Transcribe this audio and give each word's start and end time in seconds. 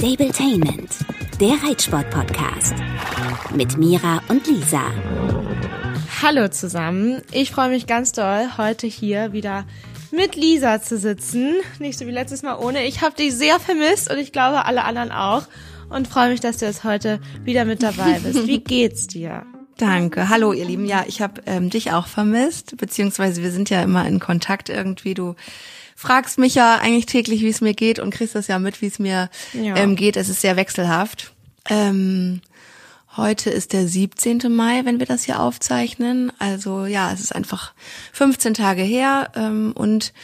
Stabletainment, 0.00 0.96
der 1.40 1.62
Reitsport-Podcast. 1.62 2.72
Mit 3.54 3.76
Mira 3.76 4.22
und 4.28 4.46
Lisa. 4.46 4.80
Hallo 6.22 6.48
zusammen. 6.48 7.20
Ich 7.32 7.50
freue 7.50 7.68
mich 7.68 7.86
ganz 7.86 8.12
doll, 8.12 8.48
heute 8.56 8.86
hier 8.86 9.34
wieder 9.34 9.66
mit 10.10 10.36
Lisa 10.36 10.80
zu 10.80 10.96
sitzen. 10.96 11.56
Nicht 11.80 11.98
so 11.98 12.06
wie 12.06 12.12
letztes 12.12 12.42
Mal 12.42 12.56
ohne. 12.56 12.86
Ich 12.86 13.02
habe 13.02 13.14
dich 13.14 13.34
sehr 13.34 13.60
vermisst 13.60 14.10
und 14.10 14.16
ich 14.16 14.32
glaube 14.32 14.64
alle 14.64 14.84
anderen 14.84 15.12
auch. 15.12 15.42
Und 15.90 16.08
freue 16.08 16.30
mich, 16.30 16.40
dass 16.40 16.56
du 16.56 16.64
jetzt 16.64 16.82
heute 16.82 17.20
wieder 17.44 17.66
mit 17.66 17.82
dabei 17.82 18.20
bist. 18.20 18.46
Wie 18.46 18.60
geht's 18.64 19.06
dir? 19.06 19.44
Danke. 19.76 20.30
Hallo, 20.30 20.54
ihr 20.54 20.64
Lieben. 20.64 20.86
Ja, 20.86 21.04
ich 21.06 21.20
habe 21.20 21.42
ähm, 21.44 21.68
dich 21.68 21.92
auch 21.92 22.06
vermisst, 22.06 22.78
beziehungsweise 22.78 23.42
wir 23.42 23.50
sind 23.50 23.68
ja 23.68 23.82
immer 23.82 24.08
in 24.08 24.18
Kontakt 24.18 24.70
irgendwie. 24.70 25.12
Du 25.12 25.36
fragst 26.00 26.38
mich 26.38 26.54
ja 26.54 26.76
eigentlich 26.76 27.04
täglich, 27.04 27.42
wie 27.42 27.50
es 27.50 27.60
mir 27.60 27.74
geht 27.74 27.98
und 27.98 28.08
kriegst 28.08 28.34
das 28.34 28.46
ja 28.46 28.58
mit, 28.58 28.80
wie 28.80 28.86
es 28.86 28.98
mir 28.98 29.28
ja. 29.52 29.76
ähm, 29.76 29.96
geht. 29.96 30.16
Es 30.16 30.30
ist 30.30 30.40
sehr 30.40 30.56
wechselhaft. 30.56 31.34
Ähm, 31.68 32.40
heute 33.18 33.50
ist 33.50 33.74
der 33.74 33.86
17. 33.86 34.40
Mai, 34.48 34.80
wenn 34.86 34.98
wir 34.98 35.04
das 35.04 35.24
hier 35.24 35.40
aufzeichnen. 35.40 36.32
Also 36.38 36.86
ja, 36.86 37.12
es 37.12 37.20
ist 37.20 37.34
einfach 37.34 37.74
15 38.14 38.54
Tage 38.54 38.80
her 38.80 39.30
ähm, 39.36 39.72
und 39.74 40.14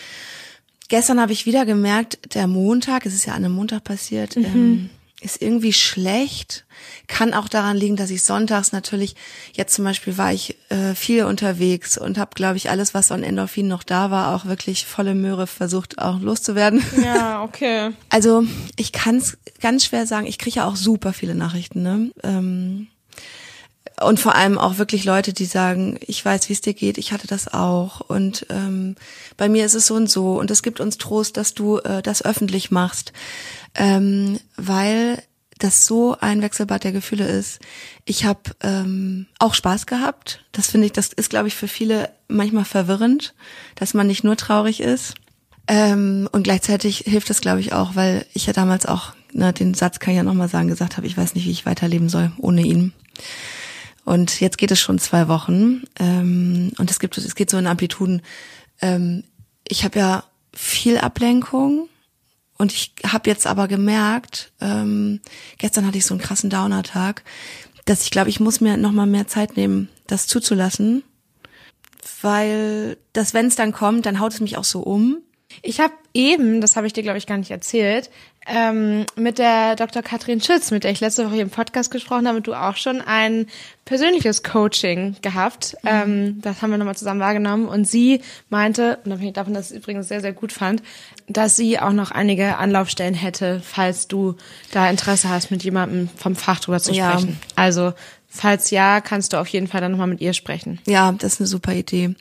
gestern 0.88 1.20
habe 1.20 1.34
ich 1.34 1.44
wieder 1.44 1.66
gemerkt, 1.66 2.34
der 2.34 2.46
Montag, 2.46 3.04
es 3.04 3.12
ist 3.12 3.26
ja 3.26 3.34
an 3.34 3.44
einem 3.44 3.52
Montag 3.52 3.84
passiert, 3.84 4.34
mhm. 4.34 4.44
ähm, 4.46 4.90
ist 5.20 5.40
irgendwie 5.40 5.72
schlecht. 5.72 6.66
Kann 7.06 7.32
auch 7.32 7.48
daran 7.48 7.76
liegen, 7.76 7.96
dass 7.96 8.10
ich 8.10 8.22
sonntags 8.22 8.72
natürlich, 8.72 9.16
jetzt 9.54 9.74
zum 9.74 9.84
Beispiel 9.84 10.18
war 10.18 10.32
ich 10.32 10.56
äh, 10.68 10.94
viel 10.94 11.24
unterwegs 11.24 11.96
und 11.96 12.18
habe, 12.18 12.32
glaube 12.34 12.58
ich, 12.58 12.68
alles, 12.68 12.92
was 12.92 13.10
an 13.10 13.22
Endorphin 13.22 13.66
noch 13.66 13.82
da 13.82 14.10
war, 14.10 14.34
auch 14.34 14.44
wirklich 14.44 14.84
volle 14.84 15.14
Möhre 15.14 15.46
versucht, 15.46 15.98
auch 15.98 16.20
loszuwerden. 16.20 16.82
Ja, 17.02 17.42
okay. 17.44 17.92
Also 18.08 18.44
ich 18.76 18.90
kann 18.90 19.16
es 19.16 19.38
ganz 19.60 19.84
schwer 19.84 20.06
sagen, 20.06 20.26
ich 20.26 20.38
kriege 20.38 20.56
ja 20.56 20.66
auch 20.66 20.76
super 20.76 21.12
viele 21.12 21.34
Nachrichten. 21.34 21.82
Ne? 21.82 22.10
Ähm, 22.24 22.88
und 24.00 24.20
vor 24.20 24.34
allem 24.34 24.58
auch 24.58 24.78
wirklich 24.78 25.04
Leute, 25.04 25.32
die 25.32 25.46
sagen, 25.46 25.98
ich 26.06 26.22
weiß, 26.24 26.48
wie 26.48 26.52
es 26.52 26.60
dir 26.60 26.74
geht, 26.74 26.98
ich 26.98 27.12
hatte 27.12 27.26
das 27.26 27.52
auch 27.52 28.00
und 28.00 28.46
ähm, 28.50 28.96
bei 29.36 29.48
mir 29.48 29.64
ist 29.64 29.74
es 29.74 29.86
so 29.86 29.94
und 29.94 30.10
so 30.10 30.38
und 30.38 30.50
es 30.50 30.62
gibt 30.62 30.80
uns 30.80 30.98
Trost, 30.98 31.36
dass 31.36 31.54
du 31.54 31.78
äh, 31.78 32.02
das 32.02 32.24
öffentlich 32.24 32.70
machst, 32.70 33.12
ähm, 33.74 34.38
weil 34.56 35.22
das 35.58 35.86
so 35.86 36.16
ein 36.20 36.42
Wechselbad 36.42 36.84
der 36.84 36.92
Gefühle 36.92 37.26
ist. 37.26 37.60
Ich 38.04 38.24
habe 38.26 38.40
ähm, 38.60 39.26
auch 39.38 39.54
Spaß 39.54 39.86
gehabt. 39.86 40.44
Das 40.52 40.70
finde 40.70 40.86
ich, 40.86 40.92
das 40.92 41.08
ist, 41.14 41.30
glaube 41.30 41.48
ich, 41.48 41.54
für 41.54 41.68
viele 41.68 42.10
manchmal 42.28 42.66
verwirrend, 42.66 43.34
dass 43.74 43.94
man 43.94 44.06
nicht 44.06 44.24
nur 44.24 44.36
traurig 44.36 44.80
ist. 44.80 45.14
Ähm, 45.68 46.28
und 46.30 46.42
gleichzeitig 46.42 46.98
hilft 47.06 47.30
es, 47.30 47.40
glaube 47.40 47.60
ich, 47.60 47.72
auch, 47.72 47.96
weil 47.96 48.26
ich 48.34 48.46
ja 48.46 48.52
damals 48.52 48.86
auch, 48.86 49.14
ne, 49.32 49.52
den 49.52 49.74
Satz 49.74 49.98
kann 49.98 50.12
ich 50.12 50.18
ja 50.18 50.22
nochmal 50.22 50.48
sagen, 50.48 50.68
gesagt 50.68 50.96
habe, 50.96 51.06
ich 51.06 51.16
weiß 51.16 51.34
nicht, 51.34 51.46
wie 51.46 51.50
ich 51.50 51.66
weiterleben 51.66 52.08
soll 52.08 52.32
ohne 52.38 52.62
ihn. 52.62 52.92
Und 54.06 54.40
jetzt 54.40 54.56
geht 54.56 54.70
es 54.70 54.78
schon 54.78 55.00
zwei 55.00 55.26
Wochen 55.26 55.82
ähm, 55.98 56.72
und 56.78 56.92
es 56.92 57.00
gibt 57.00 57.18
es 57.18 57.34
geht 57.34 57.50
so 57.50 57.58
in 57.58 57.66
Amplituden. 57.66 58.22
Ähm, 58.80 59.24
ich 59.66 59.84
habe 59.84 59.98
ja 59.98 60.24
viel 60.54 60.96
Ablenkung 60.96 61.88
und 62.56 62.72
ich 62.72 62.94
habe 63.04 63.28
jetzt 63.28 63.48
aber 63.48 63.66
gemerkt, 63.66 64.52
ähm, 64.60 65.20
gestern 65.58 65.88
hatte 65.88 65.98
ich 65.98 66.06
so 66.06 66.14
einen 66.14 66.22
krassen 66.22 66.50
Downer-Tag, 66.50 67.24
dass 67.84 68.04
ich 68.04 68.12
glaube, 68.12 68.30
ich 68.30 68.38
muss 68.38 68.60
mir 68.60 68.76
noch 68.76 68.92
mal 68.92 69.06
mehr 69.06 69.26
Zeit 69.26 69.56
nehmen, 69.56 69.88
das 70.06 70.28
zuzulassen, 70.28 71.02
weil 72.22 72.98
das, 73.12 73.34
wenn 73.34 73.46
es 73.46 73.56
dann 73.56 73.72
kommt, 73.72 74.06
dann 74.06 74.20
haut 74.20 74.34
es 74.34 74.40
mich 74.40 74.56
auch 74.56 74.64
so 74.64 74.82
um. 74.82 75.18
Ich 75.62 75.80
habe 75.80 75.94
eben, 76.14 76.60
das 76.60 76.76
habe 76.76 76.86
ich 76.86 76.92
dir 76.92 77.02
glaube 77.02 77.18
ich 77.18 77.26
gar 77.26 77.38
nicht 77.38 77.50
erzählt, 77.50 78.10
ähm, 78.48 79.06
mit 79.16 79.38
der 79.38 79.74
Dr. 79.74 80.02
Katrin 80.02 80.40
Schütz, 80.40 80.70
mit 80.70 80.84
der 80.84 80.92
ich 80.92 81.00
letzte 81.00 81.24
Woche 81.24 81.34
hier 81.34 81.42
im 81.42 81.50
Podcast 81.50 81.90
gesprochen 81.90 82.28
habe, 82.28 82.38
und 82.38 82.46
du 82.46 82.54
auch 82.54 82.76
schon 82.76 83.00
ein 83.00 83.46
persönliches 83.84 84.44
Coaching 84.44 85.16
gehabt. 85.20 85.76
Mhm. 85.82 85.88
Ähm, 85.88 86.40
das 86.42 86.62
haben 86.62 86.70
wir 86.70 86.78
nochmal 86.78 86.96
zusammen 86.96 87.20
wahrgenommen. 87.20 87.66
Und 87.66 87.88
sie 87.88 88.20
meinte, 88.48 88.98
unabhängig 89.04 89.34
davon, 89.34 89.52
dass 89.52 89.70
ich 89.70 89.76
es 89.76 89.82
übrigens 89.82 90.06
sehr, 90.06 90.20
sehr 90.20 90.32
gut 90.32 90.52
fand, 90.52 90.82
dass 91.26 91.56
sie 91.56 91.80
auch 91.80 91.92
noch 91.92 92.12
einige 92.12 92.58
Anlaufstellen 92.58 93.14
hätte, 93.14 93.60
falls 93.64 94.06
du 94.06 94.36
da 94.70 94.88
Interesse 94.88 95.28
hast, 95.28 95.50
mit 95.50 95.64
jemandem 95.64 96.08
vom 96.16 96.36
Fach 96.36 96.60
drüber 96.60 96.78
zu 96.78 96.94
sprechen. 96.94 97.28
Ja. 97.40 97.46
Also, 97.56 97.94
falls 98.28 98.70
ja, 98.70 99.00
kannst 99.00 99.32
du 99.32 99.40
auf 99.40 99.48
jeden 99.48 99.66
Fall 99.66 99.80
dann 99.80 99.90
nochmal 99.90 100.06
mit 100.06 100.20
ihr 100.20 100.34
sprechen. 100.34 100.78
Ja, 100.86 101.10
das 101.10 101.34
ist 101.34 101.40
eine 101.40 101.46
super 101.48 101.72
Idee. 101.72 102.14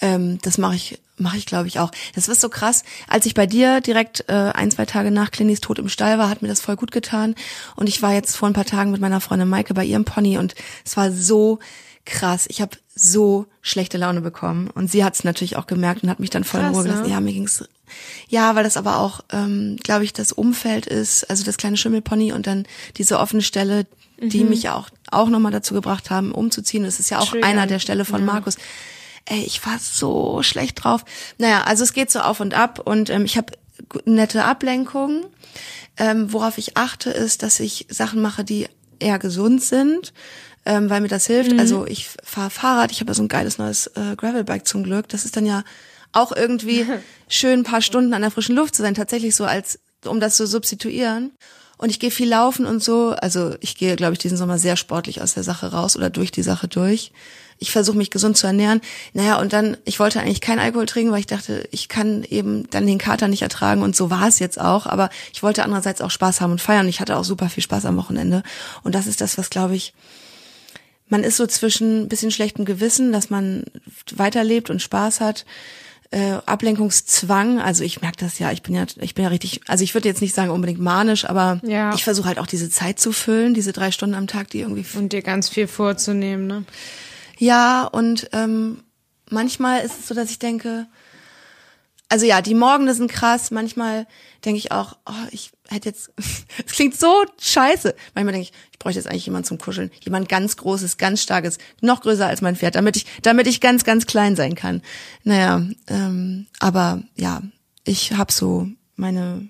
Ähm, 0.00 0.38
das 0.42 0.58
mache 0.58 0.76
ich 0.76 0.98
Mache 1.16 1.36
ich, 1.36 1.46
glaube 1.46 1.68
ich, 1.68 1.78
auch. 1.78 1.92
Das 2.16 2.26
ist 2.26 2.40
so 2.40 2.48
krass. 2.48 2.82
Als 3.06 3.24
ich 3.24 3.34
bei 3.34 3.46
dir 3.46 3.80
direkt 3.80 4.24
äh, 4.28 4.32
ein, 4.32 4.72
zwei 4.72 4.84
Tage 4.84 5.12
nach 5.12 5.30
Clintys 5.30 5.60
Tod 5.60 5.78
im 5.78 5.88
Stall 5.88 6.18
war, 6.18 6.28
hat 6.28 6.42
mir 6.42 6.48
das 6.48 6.60
voll 6.60 6.74
gut 6.74 6.90
getan. 6.90 7.36
Und 7.76 7.88
ich 7.88 8.02
war 8.02 8.12
jetzt 8.12 8.36
vor 8.36 8.48
ein 8.48 8.52
paar 8.52 8.64
Tagen 8.64 8.90
mit 8.90 9.00
meiner 9.00 9.20
Freundin 9.20 9.48
Maike 9.48 9.74
bei 9.74 9.84
ihrem 9.84 10.04
Pony 10.04 10.38
und 10.38 10.56
es 10.84 10.96
war 10.96 11.12
so 11.12 11.60
krass. 12.04 12.46
Ich 12.48 12.60
habe 12.60 12.76
so 12.96 13.46
schlechte 13.62 13.96
Laune 13.96 14.22
bekommen. 14.22 14.68
Und 14.70 14.90
sie 14.90 15.04
hat 15.04 15.14
es 15.14 15.22
natürlich 15.22 15.56
auch 15.56 15.68
gemerkt 15.68 16.02
und 16.02 16.10
hat 16.10 16.18
mich 16.18 16.30
dann 16.30 16.42
voll 16.42 16.60
krass, 16.60 16.70
in 16.70 16.74
Ruhe 16.74 16.84
gelassen. 16.84 17.02
Ne? 17.04 17.10
Ja, 17.10 17.20
mir 17.20 17.32
ging's. 17.32 17.62
Ja, 18.28 18.56
weil 18.56 18.64
das 18.64 18.76
aber 18.76 18.98
auch, 18.98 19.20
ähm, 19.30 19.76
glaube 19.84 20.02
ich, 20.02 20.12
das 20.12 20.32
Umfeld 20.32 20.86
ist, 20.86 21.30
also 21.30 21.44
das 21.44 21.58
kleine 21.58 21.76
Schimmelpony 21.76 22.32
und 22.32 22.48
dann 22.48 22.66
diese 22.96 23.20
offene 23.20 23.42
Stelle, 23.42 23.86
die 24.20 24.42
mhm. 24.42 24.50
mich 24.50 24.68
auch, 24.68 24.88
auch 25.12 25.28
nochmal 25.28 25.52
dazu 25.52 25.74
gebracht 25.74 26.10
haben, 26.10 26.32
umzuziehen. 26.32 26.82
Das 26.82 26.98
ist 26.98 27.10
ja 27.10 27.20
auch 27.20 27.30
Schön. 27.30 27.44
einer 27.44 27.68
der 27.68 27.78
Stelle 27.78 28.04
von 28.04 28.20
ja. 28.20 28.26
Markus 28.26 28.56
ey, 29.26 29.42
ich 29.44 29.64
war 29.66 29.78
so 29.78 30.42
schlecht 30.42 30.84
drauf. 30.84 31.04
Naja, 31.38 31.62
also 31.64 31.84
es 31.84 31.92
geht 31.92 32.10
so 32.10 32.20
auf 32.20 32.40
und 32.40 32.54
ab 32.54 32.80
und 32.84 33.10
ähm, 33.10 33.24
ich 33.24 33.36
habe 33.36 33.52
nette 34.04 34.44
Ablenkungen. 34.44 35.24
Ähm, 35.96 36.32
worauf 36.32 36.58
ich 36.58 36.76
achte, 36.76 37.10
ist, 37.10 37.42
dass 37.42 37.60
ich 37.60 37.86
Sachen 37.88 38.20
mache, 38.20 38.42
die 38.44 38.66
eher 38.98 39.18
gesund 39.20 39.62
sind, 39.62 40.12
ähm, 40.66 40.90
weil 40.90 41.00
mir 41.00 41.08
das 41.08 41.26
hilft. 41.26 41.52
Mhm. 41.52 41.60
Also 41.60 41.86
ich 41.86 42.08
fahre 42.24 42.50
Fahrrad, 42.50 42.90
ich 42.90 43.00
habe 43.00 43.10
ja 43.10 43.14
so 43.14 43.22
ein 43.22 43.28
geiles 43.28 43.58
neues 43.58 43.86
äh, 43.88 44.16
Gravelbike 44.16 44.66
zum 44.66 44.82
Glück. 44.82 45.08
Das 45.08 45.24
ist 45.24 45.36
dann 45.36 45.46
ja 45.46 45.62
auch 46.12 46.32
irgendwie 46.34 46.84
schön 47.28 47.60
ein 47.60 47.64
paar 47.64 47.82
Stunden 47.82 48.12
an 48.12 48.22
der 48.22 48.32
frischen 48.32 48.56
Luft 48.56 48.74
zu 48.74 48.82
sein, 48.82 48.94
tatsächlich 48.94 49.36
so 49.36 49.44
als, 49.44 49.78
um 50.04 50.18
das 50.18 50.36
zu 50.36 50.46
substituieren. 50.46 51.32
Und 51.76 51.90
ich 51.90 52.00
gehe 52.00 52.10
viel 52.10 52.28
laufen 52.28 52.66
und 52.66 52.82
so. 52.82 53.10
Also 53.10 53.54
ich 53.60 53.76
gehe, 53.76 53.96
glaube 53.96 54.14
ich, 54.14 54.18
diesen 54.18 54.38
Sommer 54.38 54.58
sehr 54.58 54.76
sportlich 54.76 55.22
aus 55.22 55.34
der 55.34 55.42
Sache 55.42 55.72
raus 55.72 55.96
oder 55.96 56.10
durch 56.10 56.30
die 56.32 56.42
Sache 56.42 56.66
durch 56.66 57.12
ich 57.58 57.72
versuche 57.72 57.96
mich 57.96 58.10
gesund 58.10 58.36
zu 58.36 58.46
ernähren. 58.46 58.80
Naja, 59.12 59.38
und 59.38 59.52
dann, 59.52 59.76
ich 59.84 60.00
wollte 60.00 60.20
eigentlich 60.20 60.40
keinen 60.40 60.58
Alkohol 60.58 60.86
trinken, 60.86 61.12
weil 61.12 61.20
ich 61.20 61.26
dachte, 61.26 61.68
ich 61.70 61.88
kann 61.88 62.24
eben 62.24 62.68
dann 62.70 62.86
den 62.86 62.98
Kater 62.98 63.28
nicht 63.28 63.42
ertragen 63.42 63.82
und 63.82 63.96
so 63.96 64.10
war 64.10 64.28
es 64.28 64.38
jetzt 64.38 64.60
auch. 64.60 64.86
Aber 64.86 65.10
ich 65.32 65.42
wollte 65.42 65.64
andererseits 65.64 66.00
auch 66.00 66.10
Spaß 66.10 66.40
haben 66.40 66.52
und 66.52 66.60
feiern. 66.60 66.88
Ich 66.88 67.00
hatte 67.00 67.16
auch 67.16 67.24
super 67.24 67.48
viel 67.48 67.62
Spaß 67.62 67.86
am 67.86 67.96
Wochenende. 67.96 68.42
Und 68.82 68.94
das 68.94 69.06
ist 69.06 69.20
das, 69.20 69.38
was, 69.38 69.50
glaube 69.50 69.76
ich, 69.76 69.94
man 71.08 71.22
ist 71.22 71.36
so 71.36 71.46
zwischen 71.46 72.08
bisschen 72.08 72.30
schlechtem 72.30 72.64
Gewissen, 72.64 73.12
dass 73.12 73.30
man 73.30 73.64
weiterlebt 74.14 74.70
und 74.70 74.82
Spaß 74.82 75.20
hat. 75.20 75.44
Äh, 76.10 76.38
Ablenkungszwang, 76.46 77.60
also 77.60 77.82
ich 77.82 78.00
merke 78.00 78.18
das 78.18 78.38
ja, 78.38 78.52
ich 78.52 78.62
bin 78.62 78.74
ja, 78.74 78.84
ich 79.00 79.14
bin 79.14 79.24
ja 79.24 79.30
richtig, 79.30 79.62
also 79.66 79.82
ich 79.82 79.94
würde 79.94 80.08
jetzt 80.08 80.20
nicht 80.20 80.34
sagen 80.34 80.50
unbedingt 80.50 80.80
manisch, 80.80 81.24
aber 81.24 81.60
ja. 81.64 81.92
ich 81.94 82.04
versuche 82.04 82.28
halt 82.28 82.38
auch 82.38 82.46
diese 82.46 82.70
Zeit 82.70 83.00
zu 83.00 83.10
füllen, 83.10 83.52
diese 83.52 83.72
drei 83.72 83.90
Stunden 83.90 84.14
am 84.14 84.28
Tag, 84.28 84.48
die 84.50 84.60
irgendwie. 84.60 84.84
Und 84.96 85.12
dir 85.12 85.22
ganz 85.22 85.48
viel 85.48 85.66
vorzunehmen, 85.66 86.46
ne? 86.46 86.64
Ja, 87.38 87.84
und 87.84 88.28
ähm, 88.32 88.82
manchmal 89.30 89.84
ist 89.84 89.98
es 89.98 90.08
so, 90.08 90.14
dass 90.14 90.30
ich 90.30 90.38
denke, 90.38 90.86
also 92.08 92.26
ja, 92.26 92.42
die 92.42 92.54
Morgende 92.54 92.94
sind 92.94 93.10
krass. 93.10 93.50
Manchmal 93.50 94.06
denke 94.44 94.58
ich 94.58 94.72
auch, 94.72 94.96
oh, 95.06 95.26
ich 95.30 95.50
hätte 95.68 95.88
jetzt, 95.88 96.12
es 96.66 96.72
klingt 96.72 96.98
so 96.98 97.24
scheiße. 97.40 97.94
Manchmal 98.14 98.32
denke 98.32 98.48
ich, 98.48 98.52
ich 98.72 98.78
bräuchte 98.78 99.00
jetzt 99.00 99.08
eigentlich 99.08 99.26
jemanden 99.26 99.46
zum 99.46 99.58
Kuscheln. 99.58 99.90
Jemand 100.00 100.28
ganz 100.28 100.56
Großes, 100.56 100.96
ganz 100.96 101.22
Starkes, 101.22 101.58
noch 101.80 102.02
größer 102.02 102.26
als 102.26 102.40
mein 102.42 102.56
Pferd, 102.56 102.76
damit 102.76 102.96
ich, 102.96 103.06
damit 103.22 103.46
ich 103.46 103.60
ganz, 103.60 103.84
ganz 103.84 104.06
klein 104.06 104.36
sein 104.36 104.54
kann. 104.54 104.82
Naja, 105.24 105.62
ähm, 105.88 106.46
aber 106.60 107.02
ja, 107.16 107.42
ich 107.84 108.12
habe 108.12 108.32
so 108.32 108.68
meine 108.96 109.48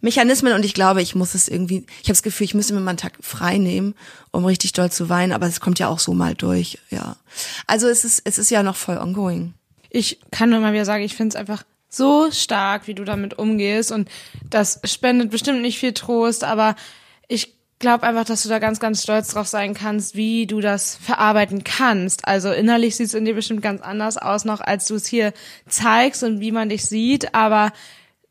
Mechanismen 0.00 0.52
und 0.52 0.64
ich 0.64 0.74
glaube, 0.74 1.02
ich 1.02 1.14
muss 1.14 1.34
es 1.34 1.48
irgendwie, 1.48 1.86
ich 2.02 2.04
habe 2.04 2.12
das 2.12 2.22
Gefühl, 2.22 2.44
ich 2.44 2.54
müsste 2.54 2.74
mir 2.74 2.80
mal 2.80 2.90
einen 2.90 2.98
Tag 2.98 3.14
frei 3.20 3.58
nehmen, 3.58 3.94
um 4.30 4.44
richtig 4.44 4.72
doll 4.72 4.90
zu 4.90 5.08
weinen, 5.08 5.32
aber 5.32 5.46
es 5.46 5.60
kommt 5.60 5.78
ja 5.78 5.88
auch 5.88 5.98
so 5.98 6.14
mal 6.14 6.34
durch, 6.34 6.78
ja. 6.90 7.16
Also 7.66 7.88
es 7.88 8.04
ist, 8.04 8.22
es 8.24 8.38
ist 8.38 8.50
ja 8.50 8.62
noch 8.62 8.76
voll 8.76 8.98
ongoing. 8.98 9.54
Ich 9.90 10.20
kann 10.30 10.50
nur 10.50 10.60
mal 10.60 10.72
wieder 10.72 10.84
sagen, 10.84 11.04
ich 11.04 11.14
finde 11.14 11.30
es 11.30 11.36
einfach 11.36 11.64
so 11.88 12.30
stark, 12.30 12.86
wie 12.86 12.94
du 12.94 13.04
damit 13.04 13.38
umgehst 13.38 13.92
und 13.92 14.08
das 14.50 14.80
spendet 14.84 15.30
bestimmt 15.30 15.62
nicht 15.62 15.78
viel 15.78 15.92
Trost, 15.92 16.44
aber 16.44 16.76
ich 17.28 17.56
glaube 17.78 18.04
einfach, 18.04 18.24
dass 18.24 18.42
du 18.42 18.48
da 18.48 18.58
ganz, 18.58 18.80
ganz 18.80 19.02
stolz 19.02 19.28
drauf 19.28 19.46
sein 19.46 19.74
kannst, 19.74 20.16
wie 20.16 20.46
du 20.46 20.60
das 20.60 20.96
verarbeiten 20.96 21.64
kannst. 21.64 22.26
Also 22.26 22.50
innerlich 22.50 22.96
sieht 22.96 23.08
es 23.08 23.14
in 23.14 23.24
dir 23.24 23.34
bestimmt 23.34 23.62
ganz 23.62 23.82
anders 23.82 24.16
aus 24.16 24.44
noch, 24.44 24.60
als 24.60 24.86
du 24.86 24.94
es 24.94 25.06
hier 25.06 25.32
zeigst 25.68 26.22
und 26.22 26.40
wie 26.40 26.52
man 26.52 26.68
dich 26.68 26.86
sieht, 26.86 27.34
aber 27.34 27.72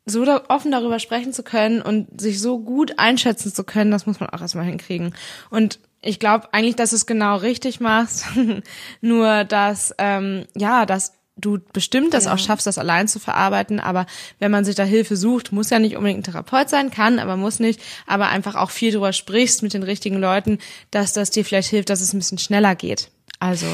so 0.06 0.24
da 0.24 0.44
offen 0.48 0.70
darüber 0.70 0.98
sprechen 1.00 1.32
zu 1.32 1.42
können 1.42 1.82
und 1.82 2.20
sich 2.20 2.40
so 2.40 2.58
gut 2.60 2.98
einschätzen 2.98 3.52
zu 3.52 3.64
können, 3.64 3.90
das 3.90 4.06
muss 4.06 4.20
man 4.20 4.30
auch 4.30 4.40
erstmal 4.40 4.64
hinkriegen. 4.64 5.14
Und 5.50 5.80
ich 6.00 6.20
glaube 6.20 6.48
eigentlich, 6.54 6.76
dass 6.76 6.90
du 6.90 6.96
es 6.96 7.06
genau 7.06 7.36
richtig 7.36 7.80
machst, 7.80 8.24
nur 9.00 9.44
dass 9.44 9.92
ähm, 9.98 10.44
ja, 10.56 10.86
dass 10.86 11.12
du 11.38 11.58
bestimmt 11.72 12.14
das 12.14 12.24
Ja. 12.24 12.32
auch 12.34 12.38
schaffst, 12.38 12.66
das 12.66 12.78
allein 12.78 13.08
zu 13.08 13.18
verarbeiten. 13.18 13.78
Aber 13.80 14.06
wenn 14.38 14.50
man 14.50 14.64
sich 14.64 14.74
da 14.74 14.84
Hilfe 14.84 15.16
sucht, 15.16 15.52
muss 15.52 15.68
ja 15.70 15.78
nicht 15.78 15.96
unbedingt 15.96 16.20
ein 16.20 16.32
Therapeut 16.32 16.70
sein, 16.70 16.90
kann, 16.90 17.18
aber 17.18 17.36
muss 17.36 17.58
nicht. 17.58 17.80
Aber 18.06 18.28
einfach 18.28 18.54
auch 18.54 18.70
viel 18.70 18.92
drüber 18.92 19.12
sprichst 19.12 19.62
mit 19.62 19.74
den 19.74 19.82
richtigen 19.82 20.16
Leuten, 20.18 20.58
dass 20.92 21.12
das 21.12 21.30
dir 21.30 21.44
vielleicht 21.44 21.68
hilft, 21.68 21.90
dass 21.90 22.00
es 22.00 22.14
ein 22.14 22.18
bisschen 22.18 22.38
schneller 22.38 22.74
geht. 22.74 23.10
Also, 23.38 23.66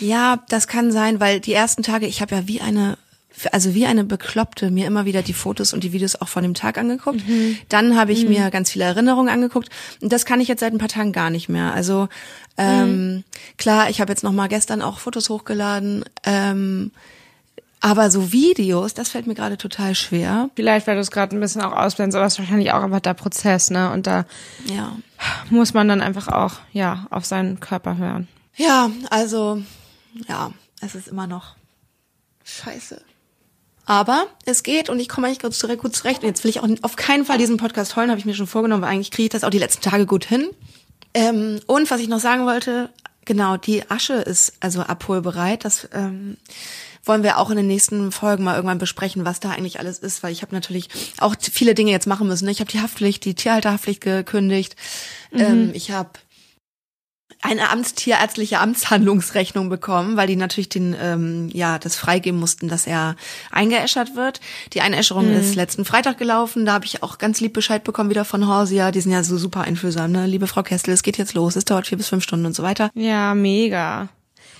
Ja, 0.00 0.42
das 0.48 0.66
kann 0.66 0.92
sein, 0.92 1.20
weil 1.20 1.40
die 1.40 1.52
ersten 1.52 1.82
Tage, 1.82 2.06
ich 2.06 2.22
habe 2.22 2.34
ja 2.36 2.46
wie 2.48 2.62
eine 2.62 2.96
also 3.52 3.74
wie 3.74 3.86
eine 3.86 4.04
Bekloppte 4.04 4.70
mir 4.70 4.86
immer 4.86 5.04
wieder 5.04 5.22
die 5.22 5.32
Fotos 5.32 5.72
und 5.72 5.84
die 5.84 5.92
Videos 5.92 6.16
auch 6.16 6.28
von 6.28 6.42
dem 6.42 6.54
Tag 6.54 6.78
angeguckt. 6.78 7.20
Dann 7.68 7.96
habe 7.96 8.12
ich 8.12 8.26
mir 8.26 8.50
ganz 8.50 8.70
viele 8.70 8.84
Erinnerungen 8.84 9.28
angeguckt 9.32 9.68
und 10.00 10.12
das 10.12 10.24
kann 10.24 10.40
ich 10.40 10.48
jetzt 10.48 10.60
seit 10.60 10.72
ein 10.72 10.78
paar 10.78 10.88
Tagen 10.88 11.12
gar 11.12 11.30
nicht 11.30 11.48
mehr. 11.48 11.72
Also 11.74 12.08
ähm, 12.58 13.24
klar, 13.56 13.88
ich 13.90 14.00
habe 14.00 14.12
jetzt 14.12 14.22
noch 14.24 14.32
mal 14.32 14.48
gestern 14.48 14.82
auch 14.82 14.98
Fotos 14.98 15.28
hochgeladen, 15.30 16.04
ähm, 16.24 16.90
aber 17.82 18.10
so 18.10 18.30
Videos, 18.32 18.92
das 18.92 19.08
fällt 19.08 19.26
mir 19.26 19.34
gerade 19.34 19.56
total 19.56 19.94
schwer. 19.94 20.50
vielleicht, 20.54 20.86
weil 20.86 20.96
du 20.96 21.00
es 21.00 21.10
gerade 21.10 21.34
ein 21.34 21.40
bisschen 21.40 21.62
auch 21.62 21.72
ausblendest, 21.72 22.16
aber 22.16 22.26
es 22.26 22.34
ist 22.34 22.38
wahrscheinlich 22.38 22.72
auch 22.72 22.82
einfach 22.82 23.00
der 23.00 23.14
Prozess, 23.14 23.70
ne? 23.70 23.90
Und 23.90 24.06
da 24.06 24.26
Ja. 24.66 24.94
muss 25.48 25.72
man 25.72 25.88
dann 25.88 26.02
einfach 26.02 26.28
auch, 26.28 26.54
ja, 26.72 27.06
auf 27.08 27.24
seinen 27.24 27.58
Körper 27.60 27.96
hören. 27.96 28.28
Ja, 28.56 28.90
also, 29.08 29.62
ja, 30.28 30.52
es 30.82 30.94
ist 30.94 31.08
immer 31.08 31.26
noch 31.26 31.56
scheiße. 32.44 33.00
Aber 33.86 34.26
es 34.44 34.62
geht 34.62 34.88
und 34.88 35.00
ich 35.00 35.08
komme 35.08 35.26
eigentlich 35.26 35.40
ganz 35.40 35.60
gut 35.60 35.96
zurecht. 35.96 36.22
Und 36.22 36.28
jetzt 36.28 36.44
will 36.44 36.50
ich 36.50 36.60
auch 36.60 36.68
auf 36.82 36.96
keinen 36.96 37.24
Fall 37.24 37.38
diesen 37.38 37.56
Podcast 37.56 37.96
heulen, 37.96 38.10
habe 38.10 38.20
ich 38.20 38.26
mir 38.26 38.34
schon 38.34 38.46
vorgenommen, 38.46 38.82
weil 38.82 38.90
eigentlich 38.90 39.10
kriege 39.10 39.24
ich 39.24 39.30
das 39.30 39.44
auch 39.44 39.50
die 39.50 39.58
letzten 39.58 39.82
Tage 39.82 40.06
gut 40.06 40.24
hin. 40.24 40.48
Ähm, 41.14 41.60
und 41.66 41.90
was 41.90 42.00
ich 42.00 42.08
noch 42.08 42.20
sagen 42.20 42.46
wollte, 42.46 42.90
genau, 43.24 43.56
die 43.56 43.90
Asche 43.90 44.14
ist 44.14 44.54
also 44.60 44.82
abholbereit. 44.82 45.64
Das 45.64 45.88
ähm, 45.92 46.36
wollen 47.04 47.22
wir 47.22 47.38
auch 47.38 47.50
in 47.50 47.56
den 47.56 47.66
nächsten 47.66 48.12
Folgen 48.12 48.44
mal 48.44 48.54
irgendwann 48.54 48.78
besprechen, 48.78 49.24
was 49.24 49.40
da 49.40 49.50
eigentlich 49.50 49.80
alles 49.80 49.98
ist, 49.98 50.22
weil 50.22 50.32
ich 50.32 50.42
habe 50.42 50.54
natürlich 50.54 50.88
auch 51.18 51.34
viele 51.40 51.74
Dinge 51.74 51.90
jetzt 51.90 52.06
machen 52.06 52.28
müssen. 52.28 52.48
Ich 52.48 52.60
habe 52.60 52.70
die 52.70 52.80
Haftpflicht, 52.80 53.24
die 53.24 53.34
Tierhalterhaftpflicht 53.34 54.02
gekündigt. 54.02 54.76
Ähm, 55.32 55.70
ich 55.74 55.90
habe 55.90 56.10
eine 57.42 57.70
amtstierärztliche 57.70 58.58
Amtshandlungsrechnung 58.58 59.68
bekommen, 59.68 60.16
weil 60.16 60.26
die 60.26 60.36
natürlich 60.36 60.68
den 60.68 60.94
ähm, 61.00 61.48
ja 61.52 61.78
das 61.78 61.96
freigeben 61.96 62.38
mussten, 62.38 62.68
dass 62.68 62.86
er 62.86 63.16
eingeäschert 63.50 64.14
wird. 64.16 64.40
Die 64.72 64.80
Einäscherung 64.80 65.30
ist 65.30 65.54
letzten 65.54 65.84
Freitag 65.84 66.18
gelaufen, 66.18 66.66
da 66.66 66.74
habe 66.74 66.84
ich 66.84 67.02
auch 67.02 67.18
ganz 67.18 67.40
lieb 67.40 67.52
Bescheid 67.52 67.82
bekommen 67.82 68.10
wieder 68.10 68.24
von 68.24 68.46
Horsia, 68.46 68.90
die 68.90 69.00
sind 69.00 69.12
ja 69.12 69.22
so 69.22 69.38
super 69.38 69.62
einfühlsam, 69.62 70.12
ne? 70.12 70.26
Liebe 70.26 70.46
Frau 70.46 70.62
Kestel, 70.62 70.92
es 70.94 71.02
geht 71.02 71.18
jetzt 71.18 71.34
los, 71.34 71.56
es 71.56 71.64
dauert 71.64 71.86
vier 71.86 71.98
bis 71.98 72.08
fünf 72.08 72.24
Stunden 72.24 72.46
und 72.46 72.54
so 72.54 72.62
weiter. 72.62 72.90
Ja, 72.94 73.34
mega. 73.34 74.08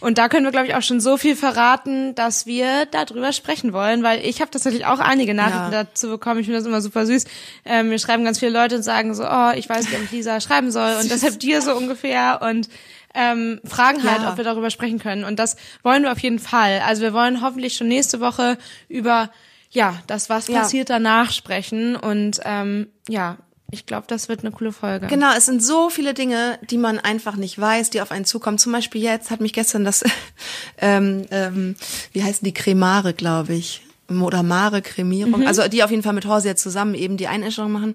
Und 0.01 0.17
da 0.19 0.29
können 0.29 0.45
wir, 0.47 0.51
glaube 0.51 0.67
ich, 0.67 0.75
auch 0.75 0.83
schon 0.83 0.99
so 1.01 1.17
viel 1.19 1.37
verraten, 1.37 2.15
dass 2.15 2.47
wir 2.47 2.87
darüber 2.87 3.33
sprechen 3.33 3.73
wollen, 3.75 4.03
weil 4.03 4.25
ich 4.25 4.41
habe 4.41 4.51
tatsächlich 4.51 4.87
auch 4.87 4.99
einige 4.99 5.35
Nachrichten 5.35 5.73
Ja. 5.73 5.85
dazu 5.85 6.09
bekommen. 6.09 6.41
Ich 6.41 6.47
finde 6.47 6.59
das 6.59 6.67
immer 6.67 6.81
super 6.81 7.05
süß. 7.05 7.25
Ähm, 7.67 7.91
mir 7.91 7.99
schreiben 7.99 8.25
ganz 8.25 8.39
viele 8.39 8.53
Leute 8.53 8.77
und 8.77 8.83
sagen 8.83 9.15
so, 9.15 9.25
oh, 9.25 9.51
ich 9.55 9.69
weiß 9.69 9.85
nicht, 9.87 9.97
ob 9.99 10.03
ich 10.05 10.11
Lisa 10.11 10.41
schreiben 10.41 10.71
soll 10.71 10.97
und 11.01 11.11
deshalb 11.11 11.39
dir 11.39 11.61
so 11.61 11.77
ungefähr 11.77 12.41
und 12.43 12.69
ähm, 13.15 13.61
fragen 13.65 14.03
halt, 14.09 14.23
Ja. 14.23 14.31
ob 14.31 14.37
wir 14.37 14.45
darüber 14.45 14.71
sprechen 14.71 15.01
können. 15.01 15.25
Und 15.25 15.39
das 15.39 15.57
wollen 15.83 16.03
wir 16.05 16.13
auf 16.13 16.21
jeden 16.21 16.39
Fall. 16.39 16.81
Also 16.87 17.03
wir 17.03 17.13
wollen 17.13 17.43
hoffentlich 17.43 17.75
schon 17.77 17.89
nächste 17.89 18.21
Woche 18.21 18.57
über 18.89 19.31
ja 19.71 19.95
das, 20.07 20.31
was 20.31 20.49
Ja. 20.49 20.61
passiert 20.61 20.89
danach 20.91 21.31
sprechen. 21.33 21.95
Und 21.97 22.41
ähm, 22.45 22.87
ja, 23.09 23.37
ich 23.73 23.87
glaube, 23.87 24.05
das 24.09 24.29
wird 24.29 24.41
eine 24.41 24.51
coole 24.51 24.73
Folge. 24.73 25.07
Genau, 25.07 25.33
es 25.37 25.47
sind 25.47 25.63
so 25.63 25.91
viele 25.91 26.15
Dinge, 26.15 26.59
die 26.71 26.79
man 26.79 26.99
einfach 26.99 27.37
nicht 27.37 27.59
weiß, 27.59 27.91
die 27.91 28.01
auf 28.01 28.11
einen 28.11 28.25
zukommen. 28.25 28.59
Zum 28.59 28.73
Beispiel 28.73 29.03
jetzt 29.03 29.31
hat 29.31 29.41
mich 29.41 29.53
gestern 29.53 29.85
das, 29.85 30.05
ähm, 30.79 31.27
ähm, 31.31 31.77
wie 32.13 32.23
heißen 32.23 32.45
die 32.45 32.55
Cremare, 32.55 33.15
glaube 33.15 33.55
ich, 33.55 33.83
oder 34.09 34.43
Mare 34.43 34.83
Cremierung, 34.83 35.47
also 35.47 35.69
die 35.69 35.85
auf 35.85 35.91
jeden 35.91 36.03
Fall 36.03 36.15
mit 36.15 36.27
Horsia 36.27 36.57
zusammen 36.57 36.95
eben 36.95 37.17
die 37.17 37.29
Einäscherung 37.29 37.71
machen. 37.71 37.95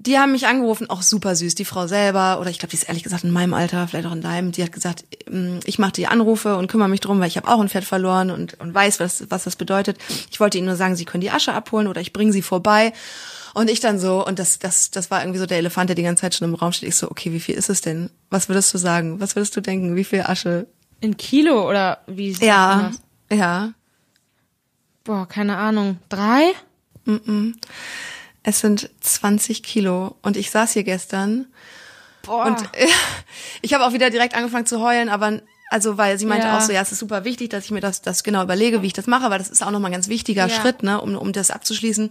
Die 0.00 0.16
haben 0.16 0.30
mich 0.30 0.46
angerufen, 0.46 0.88
auch 0.88 1.02
super 1.02 1.34
süß, 1.34 1.56
die 1.56 1.64
Frau 1.64 1.88
selber, 1.88 2.38
oder 2.40 2.50
ich 2.50 2.60
glaube, 2.60 2.70
die 2.70 2.76
ist 2.76 2.88
ehrlich 2.88 3.02
gesagt 3.02 3.24
in 3.24 3.32
meinem 3.32 3.52
Alter, 3.52 3.88
vielleicht 3.88 4.06
auch 4.06 4.12
in 4.12 4.22
deinem, 4.22 4.52
die 4.52 4.62
hat 4.62 4.70
gesagt, 4.70 5.04
ähm, 5.26 5.58
ich 5.64 5.80
mache 5.80 5.90
die 5.90 6.06
Anrufe 6.06 6.56
und 6.56 6.68
kümmere 6.68 6.88
mich 6.88 7.00
drum, 7.00 7.18
weil 7.18 7.26
ich 7.26 7.36
habe 7.36 7.48
auch 7.48 7.60
ein 7.60 7.68
Pferd 7.68 7.84
verloren 7.84 8.30
und, 8.30 8.60
und 8.60 8.72
weiß, 8.72 9.00
was, 9.00 9.28
was 9.28 9.42
das 9.42 9.56
bedeutet. 9.56 9.98
Ich 10.30 10.38
wollte 10.38 10.56
ihnen 10.56 10.68
nur 10.68 10.76
sagen, 10.76 10.94
sie 10.94 11.04
können 11.04 11.20
die 11.20 11.32
Asche 11.32 11.52
abholen 11.52 11.88
oder 11.88 12.00
ich 12.00 12.12
bringe 12.12 12.32
sie 12.32 12.42
vorbei. 12.42 12.92
Und 13.54 13.68
ich 13.68 13.80
dann 13.80 13.98
so, 13.98 14.24
und 14.24 14.38
das, 14.38 14.60
das, 14.60 14.92
das 14.92 15.10
war 15.10 15.20
irgendwie 15.20 15.40
so 15.40 15.46
der 15.46 15.58
Elefant, 15.58 15.90
der 15.90 15.96
die 15.96 16.04
ganze 16.04 16.20
Zeit 16.20 16.36
schon 16.36 16.48
im 16.48 16.54
Raum 16.54 16.72
steht. 16.72 16.90
Ich 16.90 16.96
so, 16.96 17.10
okay, 17.10 17.32
wie 17.32 17.40
viel 17.40 17.56
ist 17.56 17.68
es 17.68 17.80
denn? 17.80 18.10
Was 18.30 18.48
würdest 18.48 18.72
du 18.72 18.78
sagen? 18.78 19.18
Was 19.20 19.34
würdest 19.34 19.56
du 19.56 19.60
denken? 19.60 19.96
Wie 19.96 20.04
viel 20.04 20.20
Asche? 20.20 20.68
In 21.00 21.16
Kilo 21.16 21.68
oder 21.68 21.98
wie? 22.06 22.30
Ja, 22.34 22.92
ja. 23.32 23.72
Boah, 25.02 25.26
keine 25.26 25.56
Ahnung. 25.56 25.98
Drei? 26.08 26.52
Es 28.42 28.60
sind 28.60 28.90
20 29.00 29.62
Kilo. 29.62 30.16
Und 30.22 30.36
ich 30.36 30.50
saß 30.50 30.72
hier 30.72 30.84
gestern 30.84 31.46
Boah. 32.22 32.46
Und 32.46 32.68
ich 33.62 33.74
habe 33.74 33.84
auch 33.84 33.92
wieder 33.92 34.10
direkt 34.10 34.34
angefangen 34.34 34.66
zu 34.66 34.80
heulen, 34.80 35.08
aber 35.08 35.40
also 35.70 35.98
weil 35.98 36.18
sie 36.18 36.26
meinte 36.26 36.46
Ja. 36.46 36.56
auch 36.56 36.60
so, 36.60 36.72
ja, 36.72 36.80
es 36.80 36.92
ist 36.92 36.98
super 36.98 37.24
wichtig, 37.24 37.50
dass 37.50 37.64
ich 37.64 37.70
mir 37.70 37.80
das, 37.80 38.02
das 38.02 38.22
genau 38.22 38.42
überlege, 38.42 38.82
wie 38.82 38.86
ich 38.86 38.92
das 38.92 39.06
mache, 39.06 39.30
weil 39.30 39.38
das 39.38 39.48
ist 39.48 39.62
auch 39.62 39.70
nochmal 39.70 39.90
ein 39.90 39.94
ganz 39.94 40.08
wichtiger 40.08 40.46
Ja. 40.46 40.48
Schritt, 40.48 40.82
ne, 40.82 41.00
um, 41.00 41.16
um 41.16 41.32
das 41.32 41.50
abzuschließen. 41.50 42.10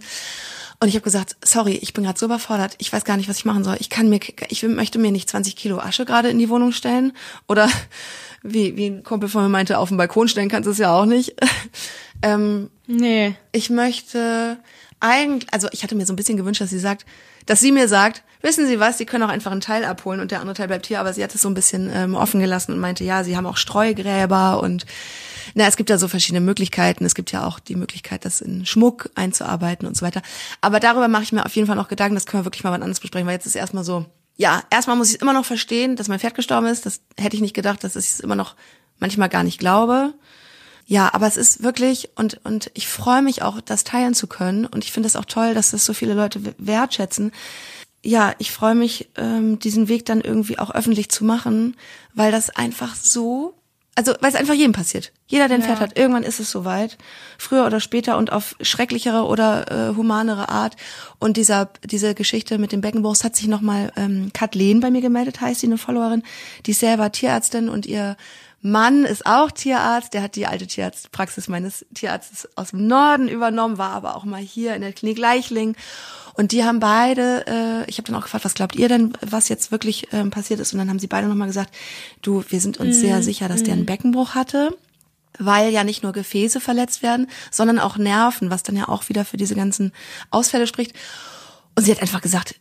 Und 0.80 0.88
ich 0.88 0.94
habe 0.94 1.02
gesagt, 1.02 1.36
sorry, 1.44 1.72
ich 1.72 1.92
bin 1.92 2.04
gerade 2.04 2.18
so 2.18 2.26
überfordert, 2.26 2.76
ich 2.78 2.92
weiß 2.92 3.04
gar 3.04 3.16
nicht, 3.16 3.28
was 3.28 3.38
ich 3.38 3.44
machen 3.44 3.64
soll. 3.64 3.76
Ich 3.80 3.90
kann 3.90 4.08
mir, 4.08 4.20
ich 4.48 4.62
möchte 4.62 5.00
mir 5.00 5.10
nicht 5.10 5.28
20 5.28 5.56
Kilo 5.56 5.80
Asche 5.80 6.04
gerade 6.04 6.28
in 6.30 6.38
die 6.38 6.48
Wohnung 6.48 6.70
stellen 6.70 7.12
oder 7.48 7.68
wie, 8.42 8.76
wie 8.76 8.86
ein 8.86 9.02
Kumpel 9.02 9.28
von 9.28 9.42
mir 9.42 9.48
meinte, 9.48 9.78
auf 9.78 9.88
den 9.88 9.98
Balkon 9.98 10.28
stellen 10.28 10.48
kannst 10.48 10.68
du 10.68 10.70
es 10.70 10.78
ja 10.78 10.92
auch 10.92 11.06
nicht. 11.06 11.34
ähm, 12.22 12.70
nee. 12.86 13.34
ich 13.50 13.70
möchte 13.70 14.58
eigentlich, 15.00 15.52
also 15.52 15.68
ich 15.72 15.82
hatte 15.82 15.94
mir 15.94 16.06
so 16.06 16.12
ein 16.12 16.16
bisschen 16.16 16.36
gewünscht, 16.36 16.60
dass 16.60 16.70
sie 16.70 16.78
sagt, 16.78 17.06
dass 17.46 17.60
sie 17.60 17.72
mir 17.72 17.88
sagt, 17.88 18.22
wissen 18.42 18.66
Sie 18.66 18.78
was, 18.78 18.98
Sie 18.98 19.06
können 19.06 19.24
auch 19.24 19.28
einfach 19.28 19.50
einen 19.50 19.60
Teil 19.60 19.84
abholen 19.84 20.20
und 20.20 20.30
der 20.30 20.40
andere 20.40 20.54
Teil 20.54 20.68
bleibt 20.68 20.86
hier, 20.86 21.00
aber 21.00 21.12
sie 21.12 21.24
hat 21.24 21.34
es 21.34 21.42
so 21.42 21.48
ein 21.48 21.54
bisschen 21.54 21.90
ähm, 21.92 22.14
offen 22.14 22.40
gelassen 22.40 22.72
und 22.72 22.78
meinte, 22.78 23.04
ja, 23.04 23.24
sie 23.24 23.36
haben 23.36 23.46
auch 23.46 23.56
Streugräber 23.56 24.62
und 24.62 24.86
na, 25.54 25.66
es 25.66 25.76
gibt 25.76 25.90
ja 25.90 25.98
so 25.98 26.08
verschiedene 26.08 26.40
Möglichkeiten. 26.40 27.04
Es 27.04 27.14
gibt 27.14 27.32
ja 27.32 27.46
auch 27.46 27.58
die 27.58 27.74
Möglichkeit, 27.74 28.24
das 28.24 28.40
in 28.40 28.66
Schmuck 28.66 29.10
einzuarbeiten 29.14 29.88
und 29.88 29.96
so 29.96 30.04
weiter. 30.04 30.22
Aber 30.60 30.78
darüber 30.78 31.08
mache 31.08 31.22
ich 31.22 31.32
mir 31.32 31.44
auf 31.44 31.56
jeden 31.56 31.66
Fall 31.66 31.76
noch 31.76 31.88
Gedanken, 31.88 32.14
das 32.14 32.26
können 32.26 32.42
wir 32.42 32.46
wirklich 32.46 32.64
mal 32.64 32.70
wann 32.70 32.82
anderes 32.82 33.00
besprechen, 33.00 33.26
weil 33.26 33.34
jetzt 33.34 33.46
ist 33.46 33.56
erstmal 33.56 33.84
so, 33.84 34.04
ja, 34.36 34.62
erstmal 34.70 34.96
muss 34.96 35.08
ich 35.08 35.16
es 35.16 35.22
immer 35.22 35.32
noch 35.32 35.44
verstehen, 35.44 35.96
dass 35.96 36.08
mein 36.08 36.20
Pferd 36.20 36.34
gestorben 36.34 36.66
ist. 36.66 36.86
Das 36.86 37.00
hätte 37.16 37.34
ich 37.34 37.42
nicht 37.42 37.54
gedacht, 37.54 37.82
dass 37.82 37.96
ich 37.96 38.06
es 38.06 38.20
immer 38.20 38.36
noch 38.36 38.54
manchmal 38.98 39.28
gar 39.28 39.42
nicht 39.42 39.58
glaube. 39.58 40.14
Ja, 40.90 41.12
aber 41.12 41.26
es 41.26 41.36
ist 41.36 41.62
wirklich 41.62 42.08
und 42.16 42.40
und 42.44 42.70
ich 42.72 42.88
freue 42.88 43.20
mich 43.20 43.42
auch, 43.42 43.60
das 43.60 43.84
teilen 43.84 44.14
zu 44.14 44.26
können 44.26 44.64
und 44.64 44.84
ich 44.84 44.90
finde 44.90 45.06
es 45.06 45.16
auch 45.16 45.26
toll, 45.26 45.52
dass 45.52 45.70
das 45.72 45.84
so 45.84 45.92
viele 45.92 46.14
Leute 46.14 46.40
wertschätzen. 46.56 47.30
Ja, 48.02 48.32
ich 48.38 48.52
freue 48.52 48.74
mich, 48.74 49.10
ähm, 49.18 49.58
diesen 49.58 49.88
Weg 49.88 50.06
dann 50.06 50.22
irgendwie 50.22 50.58
auch 50.58 50.70
öffentlich 50.70 51.10
zu 51.10 51.26
machen, 51.26 51.76
weil 52.14 52.32
das 52.32 52.48
einfach 52.48 52.94
so, 52.94 53.52
also 53.96 54.14
weil 54.20 54.30
es 54.30 54.34
einfach 54.36 54.54
jedem 54.54 54.72
passiert. 54.72 55.12
Jeder, 55.26 55.46
der 55.48 55.58
ein 55.58 55.60
Ja. 55.60 55.66
Pferd 55.66 55.80
hat, 55.80 55.98
irgendwann 55.98 56.22
ist 56.22 56.40
es 56.40 56.50
soweit, 56.50 56.96
früher 57.36 57.66
oder 57.66 57.80
später 57.80 58.16
und 58.16 58.32
auf 58.32 58.56
schrecklichere 58.62 59.24
oder 59.26 59.90
äh, 59.90 59.94
humanere 59.94 60.48
Art. 60.48 60.76
Und 61.18 61.36
dieser 61.36 61.68
diese 61.84 62.14
Geschichte 62.14 62.56
mit 62.56 62.72
dem 62.72 62.80
Beckenbruch 62.80 63.12
es 63.12 63.24
hat 63.24 63.36
sich 63.36 63.48
nochmal 63.48 63.92
ähm, 63.96 64.30
Kathleen 64.32 64.80
bei 64.80 64.90
mir 64.90 65.02
gemeldet, 65.02 65.42
heißt 65.42 65.60
sie, 65.60 65.66
eine 65.66 65.76
Followerin, 65.76 66.22
die 66.64 66.70
ist 66.70 66.80
selber 66.80 67.12
Tierärztin 67.12 67.68
und 67.68 67.84
ihr 67.84 68.16
Mann 68.60 69.04
ist 69.04 69.24
auch 69.24 69.50
Tierarzt, 69.50 70.14
der 70.14 70.22
hat 70.22 70.34
die 70.34 70.46
alte 70.46 70.66
Tierarztpraxis 70.66 71.48
meines 71.48 71.86
Tierarztes 71.94 72.48
aus 72.56 72.70
dem 72.70 72.86
Norden 72.86 73.28
übernommen, 73.28 73.78
war 73.78 73.90
aber 73.90 74.16
auch 74.16 74.24
mal 74.24 74.40
hier 74.40 74.74
in 74.74 74.82
der 74.82 74.92
Klinik 74.92 75.18
Leichling. 75.18 75.76
Und 76.34 76.52
die 76.52 76.64
haben 76.64 76.80
beide, 76.80 77.46
äh, 77.46 77.90
ich 77.90 77.98
habe 77.98 78.06
dann 78.06 78.16
auch 78.16 78.22
gefragt, 78.22 78.44
was 78.44 78.54
glaubt 78.54 78.76
ihr 78.76 78.88
denn, 78.88 79.12
was 79.20 79.48
jetzt 79.48 79.70
wirklich 79.70 80.08
ähm, 80.12 80.30
passiert 80.30 80.60
ist? 80.60 80.72
Und 80.72 80.78
dann 80.78 80.88
haben 80.88 80.98
sie 80.98 81.06
beide 81.06 81.28
nochmal 81.28 81.48
gesagt, 81.48 81.74
du, 82.22 82.44
wir 82.48 82.60
sind 82.60 82.78
uns 82.78 83.00
sehr 83.00 83.22
sicher, 83.22 83.48
dass 83.48 83.62
der 83.62 83.74
einen 83.74 83.86
Beckenbruch 83.86 84.34
hatte, 84.34 84.76
weil 85.38 85.72
ja 85.72 85.84
nicht 85.84 86.02
nur 86.02 86.12
Gefäße 86.12 86.60
verletzt 86.60 87.02
werden, 87.02 87.28
sondern 87.50 87.78
auch 87.78 87.96
Nerven, 87.96 88.50
was 88.50 88.62
dann 88.62 88.76
ja 88.76 88.88
auch 88.88 89.08
wieder 89.08 89.24
für 89.24 89.36
diese 89.36 89.54
ganzen 89.54 89.92
Ausfälle 90.30 90.66
spricht. 90.66 90.94
Und 91.74 91.84
sie 91.84 91.92
hat 91.92 92.02
einfach 92.02 92.22
gesagt, 92.22 92.56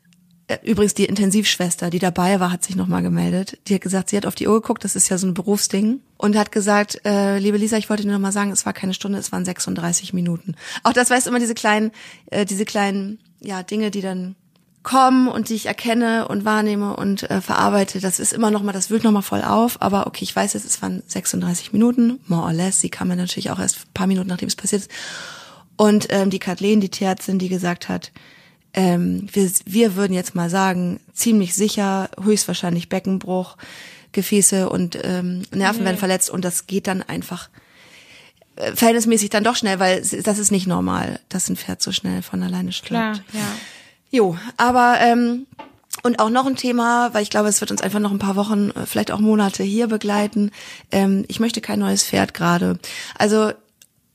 Übrigens, 0.64 0.94
die 0.94 1.06
Intensivschwester, 1.06 1.90
die 1.90 2.00
dabei 2.00 2.40
war, 2.40 2.52
hat 2.52 2.64
sich 2.64 2.78
nochmal 2.78 3.04
gemeldet. 3.04 3.58
Die 3.68 3.76
hat 3.76 3.82
gesagt, 3.82 4.10
sie 4.10 4.16
hat 4.16 4.26
auf 4.26 4.36
die 4.36 4.48
Uhr 4.48 4.62
geguckt, 4.62 4.86
das 4.86 4.96
ist 4.96 5.10
ja 5.10 5.18
so 5.18 5.28
ein 5.28 5.34
Berufsding, 5.34 6.00
und 6.16 6.38
hat 6.38 6.54
gesagt, 6.54 7.02
äh, 7.06 7.38
liebe 7.38 7.58
Lisa, 7.58 7.76
ich 7.78 7.90
wollte 7.90 8.04
dir 8.04 8.12
nochmal 8.14 8.32
sagen, 8.32 8.52
es 8.52 8.66
war 8.66 8.72
keine 8.72 8.94
Stunde, 8.94 9.20
es 9.20 9.34
waren 9.34 9.44
36 9.44 10.14
Minuten. 10.14 10.56
Auch 10.84 10.94
das 10.94 11.10
weißt 11.10 11.26
du 11.26 11.32
immer 11.32 11.40
diese 11.40 11.54
kleinen, 11.54 11.92
äh, 12.28 12.46
diese 12.46 12.64
kleinen, 12.64 13.20
ja, 13.42 13.62
Dinge, 13.62 13.92
die 13.92 14.00
dann 14.00 14.36
kommen 14.84 15.28
und 15.28 15.50
die 15.50 15.56
ich 15.56 15.66
erkenne 15.66 16.30
und 16.30 16.46
wahrnehme 16.46 16.96
und 16.96 17.30
äh, 17.30 17.42
verarbeite. 17.42 18.00
Das 18.00 18.18
ist 18.18 18.32
immer 18.32 18.50
nochmal, 18.50 18.74
das 18.74 18.90
wühlt 18.90 19.04
nochmal 19.04 19.24
voll 19.24 19.42
auf, 19.42 19.82
aber 19.82 20.08
okay, 20.08 20.24
ich 20.24 20.34
weiß 20.34 20.54
jetzt, 20.54 20.66
es 20.66 20.82
waren 20.82 21.04
36 21.06 21.74
Minuten, 21.74 22.22
more 22.28 22.44
or 22.44 22.54
less. 22.54 22.80
Sie 22.80 22.90
kam 22.90 23.10
ja 23.10 23.18
natürlich 23.18 23.52
auch 23.52 23.60
erst 23.60 23.80
ein 23.80 23.94
paar 23.94 24.08
Minuten, 24.08 24.30
nachdem 24.30 24.48
es 24.48 24.56
passiert 24.56 24.84
ist. 24.84 24.92
Und 25.76 26.08
ähm, 26.10 26.30
die 26.30 26.40
Kathleen, 26.40 26.80
die 26.80 26.88
Tierärztin, 26.88 27.38
die 27.38 27.50
gesagt 27.50 27.90
hat, 27.90 28.14
ähm, 28.78 29.28
wir, 29.34 29.52
wir 29.66 29.96
würden 29.96 30.14
jetzt 30.14 30.36
mal 30.36 30.50
sagen, 30.50 31.00
ziemlich 31.14 31.56
sicher, 31.56 32.10
höchstwahrscheinlich 32.24 32.88
Beckenbruch, 32.88 33.58
Gefäße 34.14 34.70
und 34.70 34.98
ähm, 35.04 35.44
Nerven 35.52 35.84
werden 35.84 35.98
verletzt 35.98 36.30
und 36.30 36.46
das 36.46 36.68
geht 36.68 36.86
dann 36.88 37.02
einfach. 37.02 37.50
äh, 38.56 38.76
verhältnismäßig 38.76 39.30
dann 39.30 39.44
doch 39.44 39.56
schnell, 39.56 39.80
weil 39.80 40.02
das 40.24 40.40
ist 40.40 40.52
nicht 40.52 40.68
normal, 40.68 41.20
dass 41.30 41.50
ein 41.50 41.56
Pferd 41.58 41.82
so 41.82 41.92
schnell 41.92 42.22
von 42.22 42.44
alleine 42.44 42.72
stirbt. 42.72 42.88
Klar, 42.90 43.14
ja. 43.34 43.48
Jo, 44.10 44.38
aber 44.58 44.98
ähm, 45.02 45.46
und 46.04 46.20
auch 46.20 46.30
noch 46.30 46.46
ein 46.46 46.56
Thema, 46.56 47.14
weil 47.14 47.24
ich 47.24 47.30
glaube, 47.30 47.50
es 47.50 47.60
wird 47.60 47.72
uns 47.72 47.82
einfach 47.82 48.00
noch 48.00 48.12
ein 48.12 48.20
paar 48.20 48.36
Wochen, 48.36 48.70
äh, 48.72 48.86
vielleicht 48.86 49.12
auch 49.12 49.20
Monate 49.20 49.64
hier 49.64 49.88
begleiten. 49.88 50.52
Ähm, 50.92 51.26
ich 51.28 51.40
möchte 51.40 51.62
kein 51.62 51.80
neues 51.80 52.04
Pferd 52.04 52.34
gerade. 52.34 52.80
Also 53.18 53.52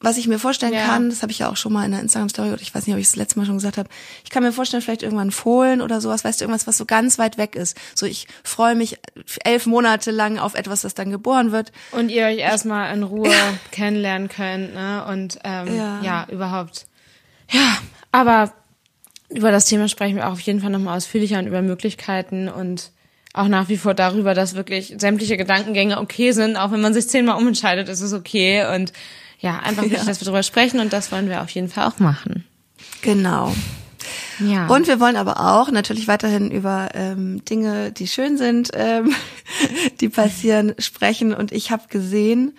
was 0.03 0.19
ich 0.19 0.27
mir 0.29 0.39
vorstellen 0.39 0.75
Ja. 0.75 0.85
kann, 0.85 1.09
das 1.09 1.23
habe 1.23 1.33
ich 1.33 1.39
ja 1.39 1.49
auch 1.51 1.57
schon 1.57 1.73
mal 1.73 1.85
in 1.85 1.93
der 1.93 2.01
Instagram-Story, 2.01 2.51
oder 2.51 2.61
ich 2.61 2.75
weiß 2.75 2.87
nicht, 2.87 2.95
ob 2.95 2.99
ich 3.01 3.07
es 3.07 3.13
das 3.13 3.17
letzte 3.17 3.39
Mal 3.39 3.47
schon 3.47 3.55
gesagt 3.57 3.79
habe, 3.79 3.89
ich 4.25 4.31
kann 4.31 4.43
mir 4.43 4.53
vorstellen, 4.53 4.83
vielleicht 4.83 5.03
irgendwann 5.03 5.31
Fohlen 5.31 5.81
oder 5.81 6.01
sowas, 6.01 6.25
weißt 6.25 6.41
du, 6.41 6.45
irgendwas, 6.45 6.67
was 6.67 6.77
so 6.77 6.85
ganz 6.85 7.19
weit 7.19 7.39
weg 7.39 7.55
ist. 7.57 7.77
So, 7.95 8.05
ich 8.05 8.27
freue 8.45 8.75
mich 8.75 8.99
elf 9.45 9.67
Monate 9.67 10.11
lang 10.11 10.39
auf 10.39 10.55
etwas, 10.55 10.83
das 10.83 10.95
dann 10.95 11.11
geboren 11.11 11.53
wird. 11.53 11.73
Und 11.93 12.11
ihr 12.11 12.27
euch 12.27 12.39
erstmal 12.39 12.95
in 12.95 13.03
Ruhe 13.05 13.33
kennenlernen 13.71 14.29
könnt, 14.29 14.75
ne? 14.75 15.05
Und 15.09 15.39
ähm, 15.45 15.75
Ja. 15.77 16.01
ja. 16.03 16.27
überhaupt. 16.31 16.87
Ja, 17.51 17.79
aber 18.11 18.53
über 19.29 19.51
das 19.51 19.65
Thema 19.67 19.89
sprechen 19.89 20.17
wir 20.17 20.29
auch 20.29 20.33
auf 20.33 20.41
jeden 20.41 20.61
Fall 20.61 20.71
nochmal 20.71 20.97
ausführlicher 20.97 21.39
und 21.39 21.47
über 21.47 21.63
Möglichkeiten 21.63 22.49
und 22.49 22.91
auch 23.35 23.49
nach 23.49 23.71
wie 23.71 23.79
vor 23.79 23.95
darüber, 23.95 24.35
dass 24.35 24.55
wirklich 24.55 24.95
sämtliche 24.99 25.39
Gedankengänge 25.39 25.99
okay 25.99 26.33
sind, 26.33 26.57
auch 26.57 26.71
wenn 26.71 26.83
man 26.83 26.93
sich 26.93 27.09
zehnmal 27.09 27.39
umentscheidet, 27.39 27.89
ist 27.89 28.03
es 28.03 28.13
okay. 28.13 28.67
Und 28.75 28.93
ja, 29.43 29.59
einfach 29.59 29.83
wirklich, 29.83 30.01
Ja. 30.01 30.07
dass 30.07 30.21
wir 30.21 30.25
darüber 30.25 30.43
sprechen 30.43 30.81
und 30.81 30.93
das 30.93 31.13
wollen 31.13 31.29
wir 31.29 31.43
auf 31.43 31.51
jeden 31.51 31.69
Fall 31.69 31.87
auch 31.87 31.99
machen. 31.99 32.45
Genau. 33.03 33.55
Ja. 34.41 34.67
Und 34.67 34.87
wir 34.89 34.99
wollen 34.99 35.17
aber 35.17 35.39
auch 35.39 35.71
natürlich 35.71 36.09
weiterhin 36.09 36.51
über 36.51 36.89
ähm, 36.95 37.45
Dinge, 37.45 37.93
die 37.93 38.07
schön 38.09 38.37
sind, 38.39 38.71
ähm, 38.75 39.15
die 40.01 40.09
passieren, 40.09 40.75
sprechen. 40.79 41.35
Und 41.35 41.53
ich 41.53 41.71
habe 41.71 41.85
gesehen, 41.89 42.57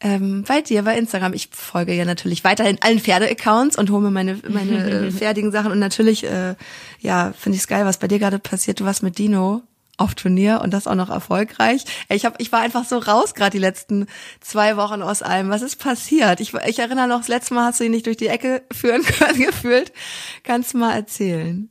ähm, 0.00 0.44
bei 0.48 0.62
dir 0.62 0.82
bei 0.82 0.96
Instagram, 0.96 1.34
ich 1.34 1.50
folge 1.52 1.92
ja 1.94 2.04
natürlich 2.04 2.42
weiterhin 2.42 2.78
allen 2.80 3.00
Pferde-Accounts 3.00 3.76
und 3.76 3.90
hole 3.90 4.02
mir 4.02 4.10
meine, 4.10 4.38
meine 4.48 5.06
äh, 5.08 5.10
fertigen 5.12 5.52
Sachen. 5.52 5.70
Und 5.72 5.78
natürlich, 5.78 6.24
äh, 6.24 6.54
ja, 7.00 7.32
finde 7.38 7.56
ich 7.56 7.62
es 7.62 7.68
geil, 7.68 7.84
was 7.84 7.98
bei 7.98 8.08
dir 8.08 8.18
gerade 8.18 8.38
passiert. 8.38 8.80
Du 8.80 8.84
warst 8.84 9.02
mit 9.02 9.18
Dino 9.18 9.62
auf 10.00 10.14
Turnier 10.14 10.60
und 10.62 10.72
das 10.72 10.86
auch 10.86 10.94
noch 10.94 11.10
erfolgreich. 11.10 11.84
Ich 12.08 12.24
hab, 12.24 12.40
ich 12.40 12.50
war 12.52 12.60
einfach 12.60 12.84
so 12.84 12.98
raus 12.98 13.34
gerade 13.34 13.50
die 13.52 13.58
letzten 13.58 14.06
zwei 14.40 14.76
Wochen 14.76 15.02
aus 15.02 15.22
allem. 15.22 15.50
Was 15.50 15.62
ist 15.62 15.76
passiert? 15.76 16.40
Ich, 16.40 16.54
ich 16.54 16.78
erinnere 16.78 17.06
noch, 17.08 17.18
das 17.18 17.28
letzte 17.28 17.54
Mal 17.54 17.66
hast 17.66 17.80
du 17.80 17.84
ihn 17.84 17.90
nicht 17.90 18.06
durch 18.06 18.16
die 18.16 18.28
Ecke 18.28 18.62
führen 18.72 19.02
können, 19.02 19.40
gefühlt. 19.40 19.92
Kannst 20.42 20.74
du 20.74 20.78
mal 20.78 20.94
erzählen? 20.94 21.68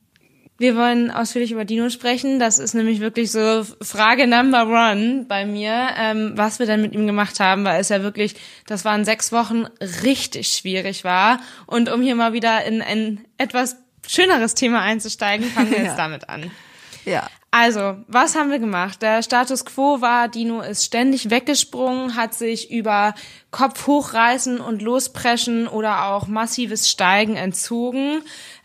Wir 0.62 0.76
wollen 0.76 1.10
ausführlich 1.10 1.54
über 1.54 1.64
Dino 1.64 1.90
sprechen. 1.90 2.38
Das 2.38 2.60
ist 2.60 2.74
nämlich 2.74 3.00
wirklich 3.00 3.32
so 3.32 3.66
Frage 3.82 4.28
Number 4.28 4.68
One 4.68 5.26
bei 5.28 5.46
mir, 5.46 5.90
ähm, 5.98 6.34
was 6.36 6.60
wir 6.60 6.66
denn 6.66 6.82
mit 6.82 6.94
ihm 6.94 7.08
gemacht 7.08 7.40
haben, 7.40 7.64
weil 7.64 7.80
es 7.80 7.88
ja 7.88 8.04
wirklich, 8.04 8.36
das 8.68 8.84
waren 8.84 9.06
sechs 9.06 9.32
Wochen, 9.32 9.68
richtig 10.04 10.50
schwierig 10.50 11.06
war. 11.06 11.40
Und 11.66 11.90
um 11.90 12.02
hier 12.02 12.16
mal 12.16 12.34
wieder 12.34 12.66
in 12.66 12.82
ein 12.82 13.24
etwas 13.38 13.78
schöneres 14.06 14.54
Thema 14.54 14.82
einzusteigen, 14.82 15.50
fangen 15.50 15.72
wir 15.72 15.78
jetzt 15.84 15.88
Ja. 15.88 15.96
damit 15.96 16.28
an. 16.28 16.52
Ja. 17.06 17.30
Also, 17.52 17.98
was 18.08 18.36
haben 18.36 18.52
wir 18.52 18.60
gemacht? 18.60 19.02
Der 19.02 19.24
Status 19.24 19.66
quo 19.66 20.02
war, 20.02 20.28
Dino 20.28 20.62
ist 20.62 20.86
ständig 20.86 21.32
weggesprungen, 21.32 22.16
hat 22.16 22.36
sich 22.36 22.72
über 22.72 23.16
Kopf 23.50 23.88
hochreißen 23.88 24.60
und 24.60 24.84
lospreschen 24.84 25.68
oder 25.68 26.06
auch 26.06 26.28
massives 26.28 26.90
Steigen 26.90 27.36
entzogen. 27.36 28.22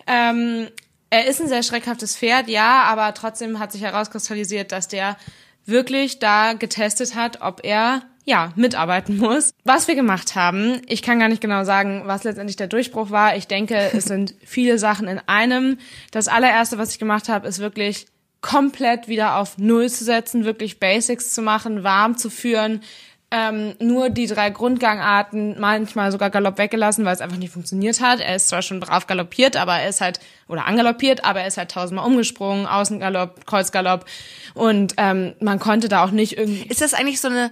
Ähm, 0.07 0.69
er 1.09 1.27
ist 1.27 1.41
ein 1.41 1.49
sehr 1.49 1.63
schreckhaftes 1.63 2.17
Pferd, 2.17 2.49
ja, 2.49 2.83
aber 2.83 3.15
trotzdem 3.15 3.59
hat 3.59 3.73
sich 3.73 3.83
herauskristallisiert, 3.83 4.71
dass 4.71 4.89
der 4.89 5.17
wirklich 5.65 6.19
da 6.19 6.53
getestet 6.53 7.15
hat, 7.15 7.41
ob 7.41 7.65
er 7.65 8.03
ja, 8.27 8.53
mitarbeiten 8.57 9.19
muss. 9.19 9.53
Was 9.65 9.87
wir 9.87 9.95
gemacht 9.95 10.35
haben, 10.35 10.81
ich 10.87 11.03
kann 11.03 11.21
gar 11.21 11.29
nicht 11.29 11.43
genau 11.43 11.65
sagen, 11.65 12.03
was 12.07 12.25
letztendlich 12.25 12.57
der 12.57 12.69
Durchbruch 12.69 13.11
war. 13.11 13.37
Ich 13.37 13.47
denke, 13.47 13.91
es 13.95 14.05
sind 14.05 14.35
viele 14.45 14.79
Sachen 14.79 15.09
in 15.09 15.21
einem. 15.27 15.79
Das 16.11 16.29
allererste, 16.29 16.79
was 16.79 16.93
ich 16.93 16.99
gemacht 16.99 17.29
habe, 17.29 17.47
ist 17.47 17.59
wirklich 17.59 18.07
komplett 18.45 19.09
wieder 19.09 19.39
auf 19.39 19.57
Null 19.57 19.89
zu 19.89 20.05
setzen, 20.05 20.45
wirklich 20.45 20.79
Basics 20.79 21.33
zu 21.33 21.41
machen, 21.41 21.83
warm 21.83 22.19
zu 22.19 22.29
führen, 22.29 22.83
ähm, 23.31 23.75
nur 23.81 24.11
die 24.11 24.27
drei 24.27 24.51
Grundgangarten, 24.51 25.59
manchmal 25.59 26.13
sogar 26.13 26.29
Galopp 26.29 26.59
weggelassen, 26.59 27.07
weil 27.07 27.15
es 27.15 27.23
einfach 27.23 27.39
nicht 27.39 27.55
funktioniert 27.55 28.03
hat. 28.03 28.21
Er 28.21 28.37
ist 28.37 28.49
zwar 28.49 28.61
schon 28.61 28.81
brav 28.81 29.07
galoppiert, 29.07 29.57
aber 29.57 29.77
er 29.79 29.89
ist 29.89 30.03
halt, 30.03 30.21
oder 30.47 30.67
angaloppiert, 30.67 31.25
aber 31.25 31.41
er 31.41 31.47
ist 31.47 31.57
halt 31.57 31.71
tausendmal 31.71 32.07
umgesprungen, 32.07 32.67
Außengalopp, 32.67 33.47
Kreuzgalopp 33.47 34.05
und 34.53 34.93
ähm, 34.99 35.33
man 35.41 35.59
konnte 35.59 35.89
da 35.89 36.05
auch 36.05 36.11
nicht 36.11 36.37
irgendwie... 36.37 36.69
Ist 36.69 36.83
das 36.83 36.93
eigentlich 36.93 37.23
so 37.23 37.29
eine, 37.29 37.51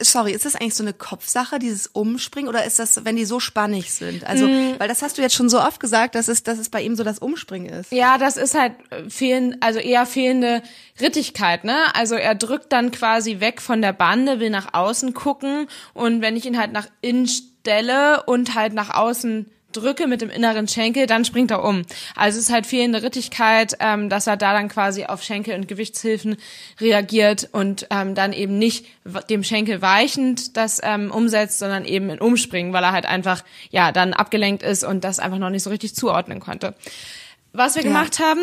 sorry, 0.00 0.32
ist 0.32 0.44
das 0.44 0.54
eigentlich 0.54 0.74
so 0.74 0.84
eine 0.84 0.92
Kopfsache, 0.92 1.58
dieses 1.58 1.86
Umspringen, 1.86 2.48
oder 2.48 2.64
ist 2.64 2.78
das, 2.78 3.04
wenn 3.04 3.16
die 3.16 3.24
so 3.24 3.40
spannig 3.40 3.92
sind? 3.92 4.24
Also, 4.24 4.46
weil 4.46 4.88
das 4.88 5.02
hast 5.02 5.18
du 5.18 5.22
jetzt 5.22 5.34
schon 5.34 5.48
so 5.48 5.60
oft 5.60 5.80
gesagt, 5.80 6.14
dass 6.14 6.28
es, 6.28 6.42
dass 6.42 6.58
es 6.58 6.68
bei 6.68 6.82
ihm 6.82 6.96
so 6.96 7.04
das 7.04 7.18
Umspringen 7.18 7.72
ist. 7.72 7.92
Ja, 7.92 8.18
das 8.18 8.36
ist 8.36 8.54
halt 8.54 8.74
fehlen, 9.08 9.56
also 9.60 9.78
eher 9.78 10.06
fehlende 10.06 10.62
Rittigkeit, 11.00 11.64
ne? 11.64 11.94
Also 11.94 12.14
er 12.14 12.34
drückt 12.34 12.72
dann 12.72 12.90
quasi 12.90 13.40
weg 13.40 13.60
von 13.60 13.80
der 13.80 13.92
Bande, 13.92 14.40
will 14.40 14.50
nach 14.50 14.74
außen 14.74 15.14
gucken 15.14 15.66
und 15.94 16.20
wenn 16.20 16.36
ich 16.36 16.44
ihn 16.46 16.58
halt 16.58 16.72
nach 16.72 16.88
innen 17.00 17.26
stelle 17.26 18.22
und 18.24 18.54
halt 18.54 18.74
nach 18.74 18.94
außen 18.94 19.50
drücke 19.72 20.06
mit 20.06 20.20
dem 20.20 20.30
inneren 20.30 20.68
Schenkel, 20.68 21.06
dann 21.06 21.24
springt 21.24 21.50
er 21.50 21.64
um. 21.64 21.82
Also 22.16 22.38
es 22.38 22.46
ist 22.46 22.52
halt 22.52 22.66
fehlende 22.66 23.02
Rittigkeit, 23.02 23.76
ähm, 23.80 24.08
dass 24.08 24.26
er 24.26 24.36
da 24.36 24.52
dann 24.52 24.68
quasi 24.68 25.04
auf 25.04 25.22
Schenkel 25.22 25.54
und 25.54 25.68
Gewichtshilfen 25.68 26.36
reagiert 26.80 27.48
und 27.52 27.86
ähm, 27.90 28.14
dann 28.14 28.32
eben 28.32 28.58
nicht 28.58 28.86
dem 29.28 29.42
Schenkel 29.44 29.82
weichend 29.82 30.56
das 30.56 30.80
ähm, 30.82 31.10
umsetzt, 31.10 31.58
sondern 31.58 31.84
eben 31.84 32.10
in 32.10 32.20
Umspringen, 32.20 32.72
weil 32.72 32.84
er 32.84 32.92
halt 32.92 33.06
einfach 33.06 33.44
ja 33.70 33.92
dann 33.92 34.12
abgelenkt 34.12 34.62
ist 34.62 34.84
und 34.84 35.04
das 35.04 35.18
einfach 35.18 35.38
noch 35.38 35.50
nicht 35.50 35.62
so 35.62 35.70
richtig 35.70 35.94
zuordnen 35.94 36.40
konnte. 36.40 36.74
Was 37.52 37.74
wir 37.74 37.82
Ja. 37.82 37.88
gemacht 37.88 38.18
haben, 38.20 38.40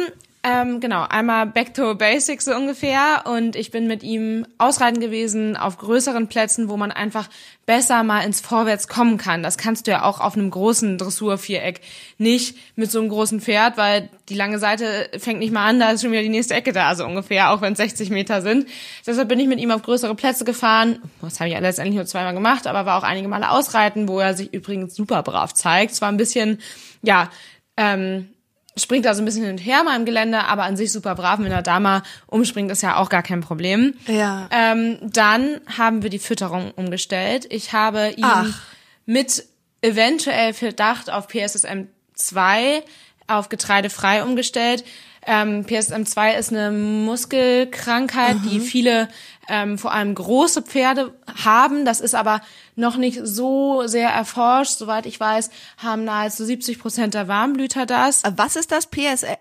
ähm, 0.49 0.79
genau, 0.79 1.05
einmal 1.09 1.45
back 1.45 1.73
to 1.73 1.93
basics 1.95 2.45
so 2.45 2.55
ungefähr 2.55 3.23
und 3.25 3.57
ich 3.57 3.69
bin 3.69 3.85
mit 3.85 4.01
ihm 4.01 4.47
ausreiten 4.57 5.01
gewesen 5.01 5.57
auf 5.57 5.77
größeren 5.77 6.29
Plätzen, 6.29 6.69
wo 6.69 6.77
man 6.77 6.89
einfach 6.89 7.27
besser 7.65 8.01
mal 8.03 8.21
ins 8.21 8.39
Vorwärts 8.39 8.87
kommen 8.87 9.17
kann. 9.17 9.43
Das 9.43 9.57
kannst 9.57 9.87
du 9.87 9.91
ja 9.91 10.03
auch 10.03 10.21
auf 10.21 10.37
einem 10.37 10.49
großen 10.49 10.97
Dressurviereck 10.97 11.81
nicht 12.17 12.55
mit 12.77 12.89
so 12.89 12.99
einem 12.99 13.09
großen 13.09 13.41
Pferd, 13.41 13.75
weil 13.75 14.09
die 14.29 14.35
lange 14.35 14.57
Seite 14.57 15.09
fängt 15.19 15.39
nicht 15.39 15.51
mal 15.51 15.67
an, 15.67 15.81
da 15.81 15.91
ist 15.91 16.01
schon 16.01 16.13
wieder 16.13 16.21
die 16.21 16.29
nächste 16.29 16.53
Ecke 16.53 16.71
da, 16.71 16.95
so 16.95 17.05
ungefähr, 17.05 17.51
auch 17.51 17.59
wenn 17.59 17.73
es 17.73 17.79
60 17.79 18.09
Meter 18.09 18.41
sind. 18.41 18.69
Deshalb 19.05 19.27
bin 19.27 19.41
ich 19.41 19.47
mit 19.47 19.59
ihm 19.59 19.71
auf 19.71 19.81
größere 19.81 20.15
Plätze 20.15 20.45
gefahren. 20.45 20.99
Das 21.21 21.41
habe 21.41 21.49
ich 21.49 21.59
letztendlich 21.59 21.97
nur 21.97 22.05
zweimal 22.05 22.33
gemacht, 22.33 22.67
aber 22.67 22.85
war 22.85 22.97
auch 22.97 23.03
einige 23.03 23.27
Male 23.27 23.51
ausreiten, 23.51 24.07
wo 24.07 24.21
er 24.21 24.33
sich 24.33 24.53
übrigens 24.53 24.95
super 24.95 25.23
brav 25.23 25.53
zeigt. 25.53 25.93
Zwar 25.93 26.07
ein 26.07 26.17
bisschen, 26.17 26.59
ja, 27.01 27.29
ähm, 27.75 28.29
springt 28.77 29.05
da 29.05 29.13
so 29.13 29.21
ein 29.21 29.25
bisschen 29.25 29.43
hin 29.43 29.51
und 29.51 29.57
her 29.57 29.83
mal 29.83 29.95
im 29.95 30.05
Gelände, 30.05 30.45
aber 30.45 30.63
an 30.63 30.77
sich 30.77 30.91
super 30.91 31.15
brav. 31.15 31.39
Wenn 31.39 31.51
er 31.51 31.61
da 31.61 31.79
mal 31.79 32.03
umspringt, 32.27 32.71
ist 32.71 32.83
ja 32.83 32.97
auch 32.97 33.09
gar 33.09 33.23
kein 33.23 33.41
Problem. 33.41 33.95
Ja. 34.07 34.49
Ähm, 34.51 34.97
dann 35.01 35.61
haben 35.77 36.03
wir 36.03 36.09
die 36.09 36.19
Fütterung 36.19 36.71
umgestellt. 36.71 37.47
Ich 37.49 37.73
habe 37.73 38.09
ihn 38.09 38.23
Ach. 38.23 38.61
mit 39.05 39.45
eventuell 39.81 40.53
Verdacht 40.53 41.09
auf 41.09 41.27
PSSM 41.27 41.87
2 42.13 42.83
auf 43.27 43.49
getreidefrei 43.49 44.23
umgestellt. 44.23 44.83
Ähm, 45.25 45.65
PSSM 45.65 46.03
2 46.05 46.35
ist 46.35 46.53
eine 46.53 46.71
Muskelkrankheit, 46.71 48.37
die 48.45 48.61
viele, 48.61 49.09
ähm, 49.49 49.77
vor 49.77 49.91
allem 49.93 50.15
große 50.15 50.61
Pferde 50.61 51.13
haben. 51.43 51.83
Das 51.83 51.99
ist 51.99 52.15
aber 52.15 52.41
noch 52.77 52.95
nicht 52.95 53.19
so 53.23 53.87
sehr 53.87 54.09
erforscht. 54.09 54.77
Soweit 54.77 55.05
ich 55.05 55.19
weiß, 55.19 55.49
haben 55.77 56.05
nahezu 56.05 56.45
70 56.45 56.79
Prozent 56.79 57.13
der 57.15 57.27
Warmblüter 57.27 57.85
das. 57.85 58.21
Was 58.35 58.55
ist 58.55 58.71
das 58.71 58.87
PS? 58.87 59.25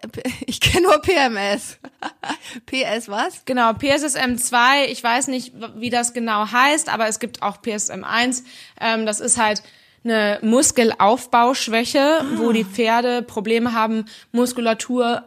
Ich 0.47 0.61
kenne 0.61 0.87
nur 0.87 0.99
PMS. 0.99 1.79
PS 2.67 3.09
was? 3.09 3.45
Genau, 3.45 3.73
PSSM 3.73 4.37
2, 4.37 4.87
ich 4.89 5.03
weiß 5.03 5.29
nicht, 5.29 5.53
wie 5.77 5.91
das 5.91 6.13
genau 6.13 6.51
heißt, 6.51 6.89
aber 6.89 7.09
es 7.09 7.19
gibt 7.19 7.43
auch 7.43 7.61
PSSM 7.61 8.05
1. 8.05 8.45
Ähm, 8.81 9.07
das 9.07 9.21
ist 9.21 9.39
halt 9.39 9.63
eine 10.05 10.39
Muskelaufbauschwäche, 10.43 12.25
wo 12.37 12.53
die 12.53 12.65
Pferde 12.65 13.23
Probleme 13.23 13.73
haben, 13.73 14.05
Muskulatur 14.33 15.25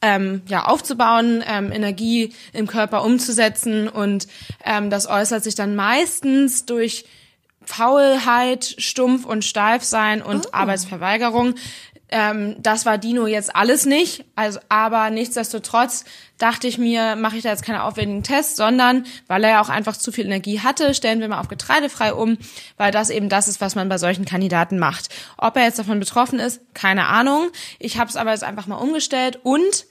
ähm, 0.00 0.42
ja, 0.46 0.64
aufzubauen, 0.64 1.44
ähm, 1.46 1.70
Energie 1.70 2.32
im 2.52 2.66
Körper 2.66 3.04
umzusetzen 3.04 3.88
und 3.88 4.26
ähm, 4.64 4.90
das 4.90 5.06
äußert 5.06 5.44
sich 5.44 5.54
dann 5.54 5.76
meistens 5.76 6.66
durch 6.66 7.04
Faulheit, 7.64 8.74
stumpf 8.78 9.24
und 9.24 9.44
steif 9.44 9.84
sein 9.84 10.22
und 10.22 10.54
Arbeitsverweigerung. 10.54 11.54
Ähm, 12.10 12.56
das 12.58 12.86
war 12.86 12.98
Dino 12.98 13.26
jetzt 13.26 13.56
alles 13.56 13.86
nicht, 13.86 14.24
also 14.36 14.60
aber 14.68 15.10
nichtsdestotrotz 15.10 16.04
dachte 16.38 16.68
ich 16.68 16.78
mir, 16.78 17.16
mache 17.16 17.36
ich 17.38 17.42
da 17.42 17.48
jetzt 17.48 17.64
keine 17.64 17.82
aufwendigen 17.82 18.22
Tests, 18.22 18.56
sondern 18.56 19.06
weil 19.26 19.42
er 19.42 19.50
ja 19.50 19.60
auch 19.60 19.70
einfach 19.70 19.96
zu 19.96 20.12
viel 20.12 20.26
Energie 20.26 20.60
hatte, 20.60 20.94
stellen 20.94 21.20
wir 21.20 21.28
mal 21.28 21.40
auf 21.40 21.48
getreidefrei 21.48 22.12
um, 22.12 22.36
weil 22.76 22.92
das 22.92 23.10
eben 23.10 23.28
das 23.28 23.48
ist, 23.48 23.60
was 23.60 23.74
man 23.74 23.88
bei 23.88 23.98
solchen 23.98 24.26
Kandidaten 24.26 24.78
macht. 24.78 25.08
Ob 25.38 25.56
er 25.56 25.64
jetzt 25.64 25.78
davon 25.78 25.98
betroffen 25.98 26.38
ist, 26.38 26.60
keine 26.74 27.06
Ahnung. 27.08 27.50
Ich 27.78 27.98
habe 27.98 28.10
es 28.10 28.16
aber 28.16 28.30
jetzt 28.30 28.44
einfach 28.44 28.66
mal 28.66 28.76
umgestellt 28.76 29.40
und 29.42 29.86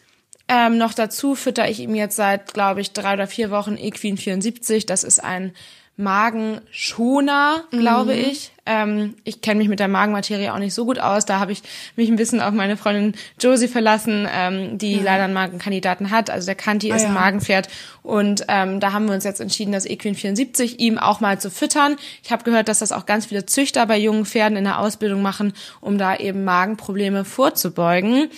ähm, 0.47 0.77
noch 0.77 0.93
dazu 0.93 1.35
fütter 1.35 1.69
ich 1.69 1.79
ihm 1.79 1.95
jetzt 1.95 2.15
seit, 2.15 2.53
glaube 2.53 2.81
ich, 2.81 2.93
drei 2.93 3.13
oder 3.13 3.27
vier 3.27 3.49
Wochen 3.49 3.75
Equin 3.75 4.17
74. 4.17 4.85
Das 4.85 5.03
ist 5.03 5.23
ein 5.23 5.53
Magenschoner, 5.95 7.63
glaube 7.69 8.13
ich. 8.15 8.51
Ähm, 8.65 9.15
ich 9.25 9.41
kenne 9.41 9.59
mich 9.59 9.67
mit 9.67 9.79
der 9.79 9.87
Magenmaterie 9.87 10.49
auch 10.49 10.57
nicht 10.57 10.73
so 10.73 10.85
gut 10.85 10.97
aus. 10.97 11.25
Da 11.25 11.39
habe 11.39 11.51
ich 11.51 11.61
mich 11.95 12.09
ein 12.09 12.15
bisschen 12.15 12.39
auf 12.41 12.53
meine 12.53 12.77
Freundin 12.77 13.13
Josie 13.39 13.67
verlassen, 13.67 14.27
ähm, 14.33 14.77
die 14.77 14.95
leider 14.95 15.25
einen 15.25 15.33
Magenkandidaten 15.33 16.09
hat. 16.09 16.29
Also 16.29 16.45
der 16.45 16.55
Kanti 16.55 16.87
ist 16.89 17.03
Ah, 17.03 17.07
ein 17.07 17.13
ja. 17.13 17.19
Magenpferd. 17.19 17.67
Und 18.01 18.45
ähm, 18.47 18.79
da 18.79 18.91
haben 18.93 19.05
wir 19.07 19.13
uns 19.13 19.23
jetzt 19.23 19.41
entschieden, 19.41 19.71
das 19.71 19.85
Equin 19.85 20.15
74 20.15 20.79
ihm 20.79 20.97
auch 20.97 21.19
mal 21.19 21.39
zu 21.39 21.51
füttern. 21.51 21.97
Ich 22.23 22.31
habe 22.31 22.43
gehört, 22.43 22.69
dass 22.69 22.79
das 22.79 22.91
auch 22.91 23.05
ganz 23.05 23.27
viele 23.27 23.45
Züchter 23.45 23.85
bei 23.85 23.97
jungen 23.97 24.25
Pferden 24.25 24.57
in 24.57 24.63
der 24.63 24.79
Ausbildung 24.79 25.21
machen, 25.21 25.53
um 25.81 25.97
da 25.97 26.15
eben 26.15 26.43
Magenprobleme 26.43 27.25
vorzubeugen. 27.25 28.29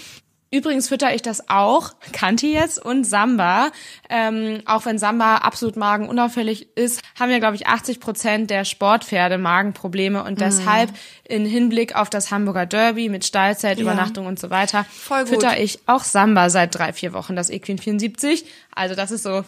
Übrigens 0.56 0.88
fütter 0.88 1.14
ich 1.14 1.22
das 1.22 1.50
auch, 1.50 1.92
Kanti 2.14 2.54
jetzt 2.54 2.84
und 2.84 3.04
Samba. 3.04 3.72
Ähm, 4.10 4.62
auch 4.66 4.86
wenn 4.86 4.98
Samba 4.98 5.38
absolut 5.38 5.76
magenunauffällig 5.76 6.78
ist, 6.78 7.02
haben 7.20 7.30
wir, 7.30 7.42
glaube 7.42 7.58
ich, 7.58 7.68
80 7.68 8.00
Prozent 8.00 8.50
der 8.50 8.64
Sportpferde 8.64 9.38
Magenprobleme 9.38 10.24
und 10.24 10.40
deshalb 10.40 10.92
in 11.26 11.46
Hinblick 11.46 11.96
auf 11.96 12.10
das 12.10 12.32
Hamburger 12.32 12.66
Derby 12.66 13.10
mit 13.10 13.26
Stallzelt, 13.26 13.80
Übernachtung 13.80 14.28
und 14.28 14.40
so 14.40 14.50
weiter, 14.50 14.86
fütter 15.26 15.60
ich 15.60 15.80
auch 15.88 16.06
Samba 16.06 16.50
seit 16.50 16.74
drei, 16.74 16.94
vier 16.94 17.12
Wochen, 17.12 17.36
das 17.36 17.50
Equin 17.50 17.78
74. 17.78 18.46
Also 18.74 18.96
das 18.96 19.12
ist 19.12 19.24
so 19.24 19.44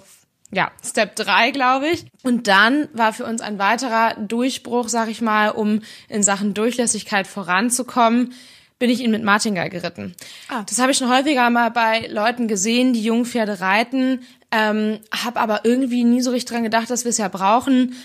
ja, 0.52 0.72
Step 0.84 1.16
3, 1.16 1.52
glaube 1.52 1.88
ich. 1.90 2.06
Und 2.24 2.48
dann 2.48 2.88
war 2.94 3.14
für 3.14 3.26
uns 3.26 3.42
ein 3.42 3.60
weiterer 3.60 4.16
Durchbruch, 4.16 4.88
sag 4.88 5.10
ich 5.10 5.22
mal, 5.22 5.50
um 5.50 5.82
in 6.08 6.24
Sachen 6.24 6.54
Durchlässigkeit 6.54 7.28
voranzukommen, 7.28 8.34
bin 8.80 8.90
ich 8.90 9.00
ihn 9.02 9.12
mit 9.12 9.24
Martingall 9.24 9.70
geritten. 9.70 10.14
Ah. 10.50 10.64
Das 10.68 10.80
habe 10.80 10.92
ich 10.92 10.98
schon 10.98 11.10
häufiger 11.10 11.50
mal 11.50 11.70
bei 11.72 12.08
Leuten 12.12 12.48
gesehen, 12.48 12.94
die 12.94 13.02
Jungpferde 13.04 13.60
reiten, 13.60 14.22
ähm, 14.52 15.00
habe 15.12 15.40
aber 15.40 15.62
irgendwie 15.66 16.04
nie 16.04 16.22
so 16.22 16.32
richtig 16.32 16.50
dran 16.52 16.64
gedacht, 16.64 16.90
dass 16.90 17.04
wir 17.04 17.10
es 17.10 17.18
ja 17.18 17.28
brauchen, 17.28 17.96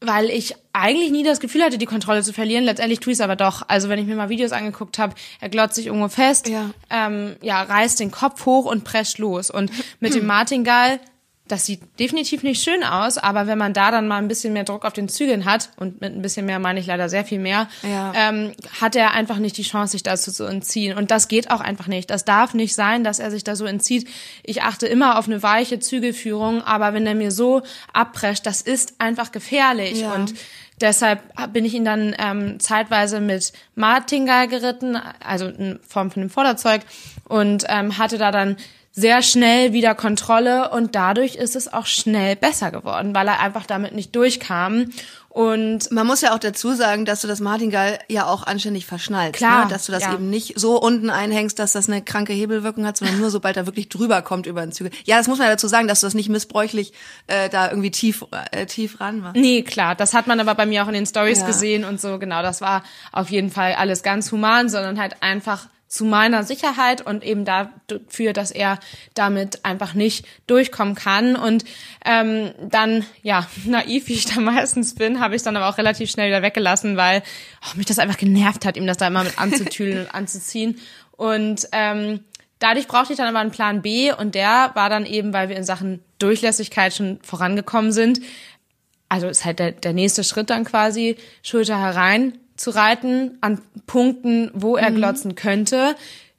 weil 0.00 0.30
ich 0.30 0.54
eigentlich 0.72 1.12
nie 1.12 1.22
das 1.22 1.38
Gefühl 1.38 1.62
hatte, 1.62 1.78
die 1.78 1.86
Kontrolle 1.86 2.22
zu 2.22 2.32
verlieren. 2.32 2.64
Letztendlich 2.64 2.98
tue 2.98 3.12
ich 3.12 3.18
es 3.18 3.20
aber 3.20 3.36
doch. 3.36 3.62
Also 3.68 3.88
wenn 3.88 4.00
ich 4.00 4.06
mir 4.06 4.16
mal 4.16 4.30
Videos 4.30 4.50
angeguckt 4.50 4.98
habe, 4.98 5.14
er 5.40 5.48
glotzt 5.48 5.76
sich 5.76 5.86
irgendwo 5.86 6.08
fest, 6.08 6.48
Ja. 6.48 6.70
ähm, 6.90 7.36
ja, 7.40 7.62
reißt 7.62 8.00
den 8.00 8.10
Kopf 8.10 8.44
hoch 8.46 8.64
und 8.64 8.82
prescht 8.82 9.18
los. 9.18 9.48
Und 9.50 9.70
mit 10.00 10.14
dem 10.14 10.26
Martingall 10.26 10.98
das 11.52 11.66
sieht 11.66 11.82
definitiv 12.00 12.42
nicht 12.42 12.62
schön 12.64 12.82
aus, 12.82 13.18
aber 13.18 13.46
wenn 13.46 13.58
man 13.58 13.74
da 13.74 13.90
dann 13.90 14.08
mal 14.08 14.16
ein 14.16 14.26
bisschen 14.26 14.54
mehr 14.54 14.64
Druck 14.64 14.86
auf 14.86 14.94
den 14.94 15.10
Zügeln 15.10 15.44
hat, 15.44 15.68
und 15.76 16.00
mit 16.00 16.14
ein 16.14 16.22
bisschen 16.22 16.46
mehr 16.46 16.58
meine 16.58 16.80
ich 16.80 16.86
leider 16.86 17.10
sehr 17.10 17.26
viel 17.26 17.38
mehr, 17.38 17.68
Ja. 17.82 18.12
ähm, 18.16 18.52
hat 18.80 18.96
er 18.96 19.10
einfach 19.12 19.36
nicht 19.36 19.58
die 19.58 19.62
Chance, 19.62 19.92
sich 19.92 20.02
dazu 20.02 20.32
zu 20.32 20.44
entziehen. 20.44 20.96
Und 20.96 21.10
das 21.10 21.28
geht 21.28 21.50
auch 21.50 21.60
einfach 21.60 21.88
nicht. 21.88 22.08
Das 22.08 22.24
darf 22.24 22.54
nicht 22.54 22.74
sein, 22.74 23.04
dass 23.04 23.18
er 23.18 23.30
sich 23.30 23.44
da 23.44 23.54
so 23.54 23.66
entzieht. 23.66 24.08
Ich 24.42 24.62
achte 24.62 24.86
immer 24.86 25.18
auf 25.18 25.26
eine 25.26 25.42
weiche 25.42 25.78
Zügelführung, 25.78 26.62
aber 26.62 26.94
wenn 26.94 27.06
er 27.06 27.14
mir 27.14 27.30
so 27.30 27.60
abprescht, 27.92 28.46
das 28.46 28.62
ist 28.62 28.94
einfach 28.98 29.30
gefährlich. 29.30 30.00
Ja. 30.00 30.14
Und 30.14 30.32
Deshalb 30.80 31.20
bin 31.52 31.64
ich 31.64 31.74
ihn 31.74 31.84
dann 31.84 32.16
ähm, 32.18 32.58
zeitweise 32.58 33.20
mit 33.20 33.52
Martingall 33.76 34.48
geritten, 34.48 34.98
also 35.24 35.46
in 35.46 35.78
Form 35.86 36.10
von 36.10 36.22
dem 36.22 36.30
Vorderzeug, 36.30 36.80
und 37.28 37.64
ähm, 37.68 37.98
hatte 37.98 38.18
da 38.18 38.32
dann 38.32 38.56
sehr 38.94 39.22
schnell 39.22 39.72
wieder 39.72 39.94
Kontrolle 39.94 40.70
und 40.70 40.94
dadurch 40.94 41.36
ist 41.36 41.56
es 41.56 41.72
auch 41.72 41.86
schnell 41.86 42.36
besser 42.36 42.70
geworden, 42.70 43.14
weil 43.14 43.26
er 43.26 43.40
einfach 43.40 43.64
damit 43.66 43.94
nicht 43.94 44.14
durchkam. 44.14 44.90
Und 45.30 45.90
Man 45.90 46.06
muss 46.06 46.20
ja 46.20 46.34
auch 46.34 46.38
dazu 46.38 46.74
sagen, 46.74 47.06
dass 47.06 47.22
du 47.22 47.26
das 47.26 47.40
Martingall 47.40 47.98
ja 48.08 48.26
auch 48.26 48.42
anständig 48.46 48.84
verschnallst. 48.84 49.32
Klar, 49.32 49.64
ne? 49.64 49.70
Dass 49.70 49.86
du 49.86 49.92
das 49.92 50.02
ja. 50.02 50.12
eben 50.12 50.28
nicht 50.28 50.60
so 50.60 50.78
unten 50.78 51.08
einhängst, 51.08 51.58
dass 51.58 51.72
das 51.72 51.88
eine 51.88 52.02
kranke 52.02 52.34
Hebelwirkung 52.34 52.84
hat, 52.84 52.98
sondern 52.98 53.18
nur 53.18 53.30
sobald 53.30 53.56
er 53.56 53.64
wirklich 53.64 53.88
drüber 53.88 54.20
kommt 54.20 54.44
über 54.44 54.60
den 54.60 54.72
Zügel. 54.72 54.92
Ja, 55.04 55.16
das 55.16 55.28
muss 55.28 55.38
man 55.38 55.48
dazu 55.48 55.68
sagen, 55.68 55.88
dass 55.88 56.00
du 56.00 56.06
das 56.06 56.12
nicht 56.12 56.28
missbräuchlich 56.28 56.92
äh, 57.28 57.48
da 57.48 57.70
irgendwie 57.70 57.90
tief, 57.90 58.26
äh, 58.50 58.66
tief 58.66 59.00
ran 59.00 59.20
machst. 59.20 59.36
Nee, 59.36 59.62
klar, 59.62 59.94
das 59.94 60.12
hat 60.12 60.26
man 60.26 60.38
aber 60.38 60.54
bei 60.54 60.66
mir 60.66 60.84
auch 60.84 60.88
in 60.88 60.94
den 60.94 61.06
Stories 61.06 61.40
Ja. 61.40 61.46
gesehen 61.46 61.84
und 61.84 61.98
so, 61.98 62.18
genau, 62.18 62.42
das 62.42 62.60
war 62.60 62.82
auf 63.10 63.30
jeden 63.30 63.50
Fall 63.50 63.72
alles 63.72 64.02
ganz 64.02 64.30
human, 64.32 64.68
sondern 64.68 65.00
halt 65.00 65.22
einfach 65.22 65.68
zu 65.92 66.06
meiner 66.06 66.42
Sicherheit 66.42 67.02
und 67.02 67.22
eben 67.22 67.44
dafür, 67.44 68.32
dass 68.32 68.50
er 68.50 68.78
damit 69.12 69.62
einfach 69.62 69.92
nicht 69.92 70.24
durchkommen 70.46 70.94
kann. 70.94 71.36
Und 71.36 71.66
ähm, 72.06 72.52
dann, 72.62 73.04
ja, 73.22 73.46
naiv 73.66 74.08
wie 74.08 74.14
ich 74.14 74.24
da 74.24 74.40
meistens 74.40 74.94
bin, 74.94 75.20
habe 75.20 75.36
ich 75.36 75.42
dann 75.42 75.54
aber 75.54 75.68
auch 75.68 75.76
relativ 75.76 76.10
schnell 76.10 76.28
wieder 76.28 76.40
weggelassen, 76.40 76.96
weil 76.96 77.22
oh, 77.66 77.76
mich 77.76 77.84
das 77.84 77.98
einfach 77.98 78.16
genervt 78.16 78.64
hat, 78.64 78.78
ihm 78.78 78.86
das 78.86 78.96
da 78.96 79.08
immer 79.08 79.22
mit 79.22 79.38
anzutüdeln 79.38 80.06
und 80.06 80.10
anzuziehen. 80.14 80.80
Und 81.12 81.68
ähm, 81.72 82.20
Dadurch 82.58 82.86
brauchte 82.86 83.12
ich 83.12 83.16
dann 83.16 83.26
aber 83.26 83.40
einen 83.40 83.50
Plan 83.50 83.82
B 83.82 84.12
und 84.12 84.36
der 84.36 84.70
war 84.74 84.88
dann 84.88 85.04
eben, 85.04 85.32
weil 85.32 85.48
wir 85.48 85.56
in 85.56 85.64
Sachen 85.64 85.98
Durchlässigkeit 86.20 86.94
schon 86.94 87.18
vorangekommen 87.24 87.90
sind, 87.90 88.20
also 89.08 89.26
ist 89.26 89.44
halt 89.44 89.58
der, 89.58 89.72
der 89.72 89.92
nächste 89.92 90.22
Schritt 90.22 90.48
dann 90.48 90.64
quasi, 90.64 91.16
Schulter 91.42 91.80
herein 91.80 92.38
zu 92.62 92.70
reiten 92.70 93.38
an 93.40 93.60
Punkten, 93.86 94.50
wo 94.54 94.76
er 94.76 94.92
glotzen 94.92 95.34
könnte. 95.34 95.96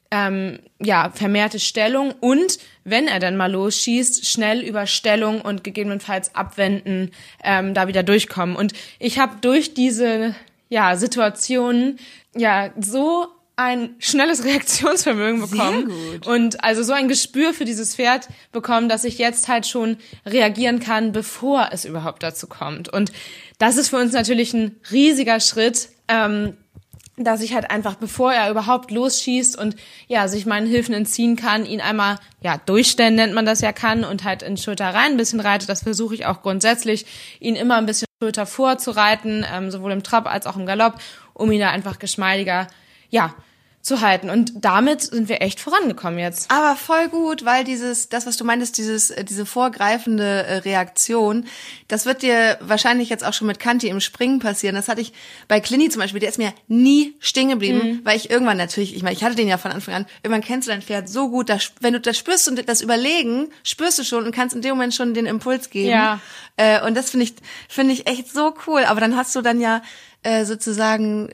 Ähm, 0.10 0.60
ja, 0.80 1.12
vermehrte 1.14 1.60
Stellung 1.60 2.14
und 2.20 2.60
wenn 2.86 3.08
er 3.08 3.20
dann 3.20 3.36
mal 3.36 3.52
losschießt, 3.52 4.26
schnell 4.26 4.62
über 4.62 4.88
Stellung 4.88 5.42
und 5.42 5.64
gegebenenfalls 5.64 6.34
abwenden, 6.34 7.12
ähm, 7.44 7.74
da 7.74 7.88
wieder 7.88 8.04
durchkommen. 8.04 8.56
Und 8.56 8.74
ich 9.00 9.20
habe 9.20 9.38
durch 9.42 9.74
diese 9.74 10.34
ja, 10.70 10.96
Situationen 10.96 12.00
ja 12.36 12.72
so 12.80 13.28
ein 13.56 13.96
schnelles 14.00 14.44
Reaktionsvermögen 14.46 15.42
bekommen 15.42 15.90
gut. 15.90 16.28
und 16.28 16.64
also 16.64 16.84
so 16.84 16.94
ein 16.94 17.08
Gespür 17.08 17.54
für 17.54 17.66
dieses 17.66 17.96
Pferd 17.96 18.28
bekommen, 18.52 18.90
dass 18.90 19.04
ich 19.04 19.18
jetzt 19.18 19.48
halt 19.48 19.68
schon 19.68 19.98
reagieren 20.26 20.80
kann, 20.80 21.12
bevor 21.12 21.70
es 21.72 21.86
überhaupt 21.86 22.24
dazu 22.24 22.48
kommt. 22.48 22.90
Und 22.90 23.12
das 23.60 23.78
ist 23.78 23.90
für 23.90 23.98
uns 23.98 24.14
natürlich 24.14 24.54
ein 24.54 24.80
riesiger 24.92 25.40
Schritt, 25.40 25.90
ähm, 26.08 26.58
dass 27.16 27.42
ich 27.42 27.54
halt 27.54 27.70
einfach, 27.70 27.96
bevor 27.96 28.34
er 28.34 28.50
überhaupt 28.50 28.90
losschießt 28.90 29.58
und 29.58 29.76
ja, 30.08 30.28
sich 30.28 30.48
meinen 30.48 30.66
Hilfen 30.66 30.96
entziehen 30.96 31.36
kann, 31.36 31.66
ihn 31.66 31.80
einmal, 31.80 32.18
ja, 32.42 32.58
durchstellen 32.58 33.14
nennt 33.14 33.36
man 33.36 33.46
das 33.46 33.62
ja 33.62 33.72
kann 33.72 34.04
und 34.04 34.24
halt 34.24 34.42
in 34.42 34.58
Schulter 34.58 34.86
rein 34.86 35.12
ein 35.12 35.18
bisschen 35.18 35.40
reite. 35.40 35.68
Das 35.68 35.84
versuche 35.84 36.16
ich 36.16 36.26
auch 36.26 36.42
grundsätzlich, 36.42 37.06
ihn 37.40 37.56
immer 37.56 37.78
ein 37.78 37.86
bisschen 37.86 38.08
Schulter 38.20 38.48
vorzureiten, 38.48 39.46
ähm, 39.52 39.70
sowohl 39.70 39.92
im 39.92 40.02
Trab 40.02 40.26
als 40.26 40.48
auch 40.48 40.58
im 40.58 40.66
Galopp, 40.66 40.96
um 41.34 41.52
ihn 41.52 41.60
da 41.60 41.70
einfach 41.70 42.00
geschmeidiger, 42.00 42.68
ja, 43.14 43.36
zu 43.84 44.00
halten. 44.00 44.30
Und 44.30 44.54
damit 44.64 45.02
sind 45.02 45.28
wir 45.28 45.42
echt 45.42 45.60
vorangekommen 45.60 46.18
jetzt. 46.18 46.50
Aber 46.50 46.78
voll 46.78 47.10
gut, 47.10 47.44
weil 47.44 47.66
dieses, 47.66 48.08
das, 48.08 48.26
was 48.26 48.38
du 48.38 48.46
meintest, 48.46 48.78
dieses, 48.78 49.12
äh, 49.12 49.26
diese 49.26 49.46
vorgreifende 49.46 50.24
äh, 50.24 50.56
Reaktion, 50.60 51.46
das 51.90 52.06
wird 52.06 52.22
dir 52.22 52.58
wahrscheinlich 52.62 53.10
jetzt 53.10 53.26
auch 53.26 53.34
schon 53.34 53.46
mit 53.46 53.60
Kanti 53.60 53.90
im 53.90 54.00
Springen 54.00 54.40
passieren. 54.40 54.76
Das 54.76 54.88
hatte 54.88 55.02
ich 55.02 55.12
bei 55.50 55.60
Clini 55.60 55.90
zum 55.90 56.02
Beispiel, 56.02 56.22
der 56.22 56.30
ist 56.30 56.38
mir 56.38 56.54
nie 56.70 57.14
stehen 57.20 57.50
geblieben, 57.50 58.00
weil 58.06 58.16
ich 58.16 58.30
irgendwann 58.30 58.56
natürlich, 58.56 58.96
ich 58.96 59.04
meine, 59.04 59.16
ich 59.16 59.24
hatte 59.24 59.36
den 59.36 59.50
ja 59.50 59.58
von 59.58 59.72
Anfang 59.72 59.96
an, 59.96 60.06
irgendwann 60.24 60.44
kennst 60.44 60.70
du 60.70 60.72
dein 60.72 60.82
Pferd 60.82 61.10
so 61.10 61.30
gut, 61.30 61.50
dass, 61.50 61.74
wenn 61.82 61.92
du 61.92 62.00
das 62.00 62.18
spürst 62.18 62.48
und 62.48 62.68
das 62.70 62.80
Überlegen, 62.80 63.50
spürst 63.64 64.00
du 64.00 64.06
schon 64.06 64.24
und 64.24 64.34
kannst 64.34 64.56
in 64.56 64.62
dem 64.62 64.72
Moment 64.72 64.96
schon 64.96 65.14
den 65.14 65.26
Impuls 65.26 65.70
geben. 65.70 65.90
Ja. 65.90 66.22
Äh, 66.56 66.82
und 66.88 66.96
das 66.96 67.10
finde 67.10 67.26
ich, 67.26 67.34
finde 67.68 67.94
ich 67.94 68.08
echt 68.08 68.32
so 68.32 68.56
cool. 68.66 68.86
Aber 68.86 69.02
dann 69.02 69.18
hast 69.18 69.36
du 69.36 69.42
dann 69.42 69.60
ja 69.60 69.82
sozusagen 70.46 71.34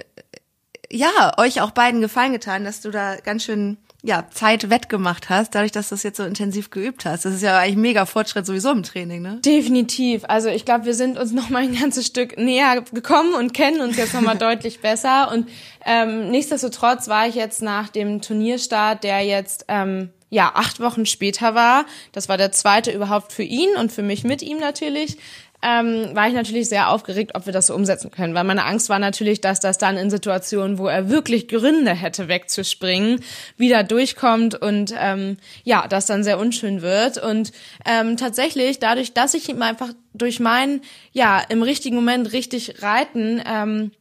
ja, 0.92 1.34
euch 1.38 1.62
auch 1.62 1.72
beiden 1.72 2.02
gefallen 2.02 2.32
getan, 2.32 2.64
dass 2.64 2.82
du 2.82 2.92
da 2.92 3.18
ganz 3.18 3.44
schön 3.44 3.78
ja, 4.02 4.26
Zeit 4.32 4.70
wettgemacht 4.70 5.30
hast, 5.30 5.56
dadurch, 5.56 5.74
dass 5.74 5.90
du 5.90 5.96
das 5.96 6.04
jetzt 6.04 6.18
so 6.18 6.24
intensiv 6.24 6.70
geübt 6.70 7.04
hast. 7.04 7.26
Das 7.26 7.34
ist 7.34 7.42
ja 7.42 7.60
eigentlich 7.60 7.76
mega 7.76 8.06
Fortschritt 8.06 8.46
sowieso 8.46 8.72
im 8.72 8.84
Training, 8.84 9.22
ne? 9.22 9.40
Definitiv. 9.44 10.24
Also 10.28 10.48
ich 10.48 10.64
glaube, 10.64 10.86
wir 10.86 10.94
sind 10.94 11.20
uns 11.20 11.32
noch 11.34 11.50
mal 11.50 11.64
ein 11.64 11.76
ganzes 11.78 12.06
Stück 12.06 12.38
näher 12.38 12.82
gekommen 12.94 13.34
und 13.34 13.54
kennen 13.54 13.82
uns 13.82 13.98
jetzt 13.98 14.14
noch 14.14 14.22
mal 14.22 14.36
deutlich 14.38 14.80
besser. 14.80 15.32
Und 15.32 15.50
ähm, 15.86 16.32
nichtsdestotrotz 16.32 17.10
war 17.10 17.28
ich 17.28 17.36
jetzt 17.36 17.62
nach 17.62 17.90
dem 17.90 18.22
Turnierstart, 18.22 19.04
der 19.04 19.22
jetzt 19.22 19.66
ähm, 19.68 20.12
ja 20.30 20.52
acht 20.54 20.80
Wochen 20.80 21.06
später 21.06 21.54
war, 21.54 21.86
das 22.14 22.30
war 22.30 22.38
der 22.38 22.52
zweite 22.52 22.92
überhaupt 22.92 23.34
für 23.34 23.44
ihn 23.44 23.76
und 23.78 23.92
für 23.92 24.04
mich 24.04 24.24
mit 24.24 24.42
ihm 24.42 24.60
natürlich, 24.60 25.18
ähm, 25.62 26.16
war 26.16 26.28
ich 26.28 26.34
natürlich 26.34 26.70
sehr 26.70 26.90
aufgeregt, 26.90 27.32
ob 27.36 27.46
wir 27.46 27.54
das 27.54 27.68
so 27.68 27.76
umsetzen 27.76 28.12
können. 28.12 28.34
Weil 28.34 28.46
meine 28.46 28.66
Angst 28.66 28.90
war 28.90 29.00
natürlich, 29.00 29.42
dass 29.42 29.60
das 29.60 29.78
dann 29.78 29.98
in 29.98 30.10
Situationen, 30.10 30.78
wo 30.78 30.88
er 30.88 31.10
wirklich 31.10 31.48
Gründe 31.48 31.94
hätte 31.94 32.28
wegzuspringen, 32.28 33.22
wieder 33.58 33.84
durchkommt 33.84 34.56
und 34.56 34.94
ähm, 34.98 35.38
ja, 35.64 35.88
das 35.88 36.06
dann 36.06 36.24
sehr 36.24 36.40
unschön 36.40 36.82
wird. 36.82 37.18
Und 37.18 37.52
ähm, 37.86 38.16
tatsächlich, 38.16 38.80
dadurch, 38.80 39.14
dass 39.14 39.34
ich 39.34 39.50
ihm 39.50 39.62
einfach 39.62 39.90
durch 40.14 40.40
mein, 40.40 40.82
ja, 41.12 41.42
im 41.50 41.62
richtigen 41.62 41.96
Moment 41.96 42.32
richtig 42.32 42.82
reiten, 42.82 43.42
ähm, 43.46 43.92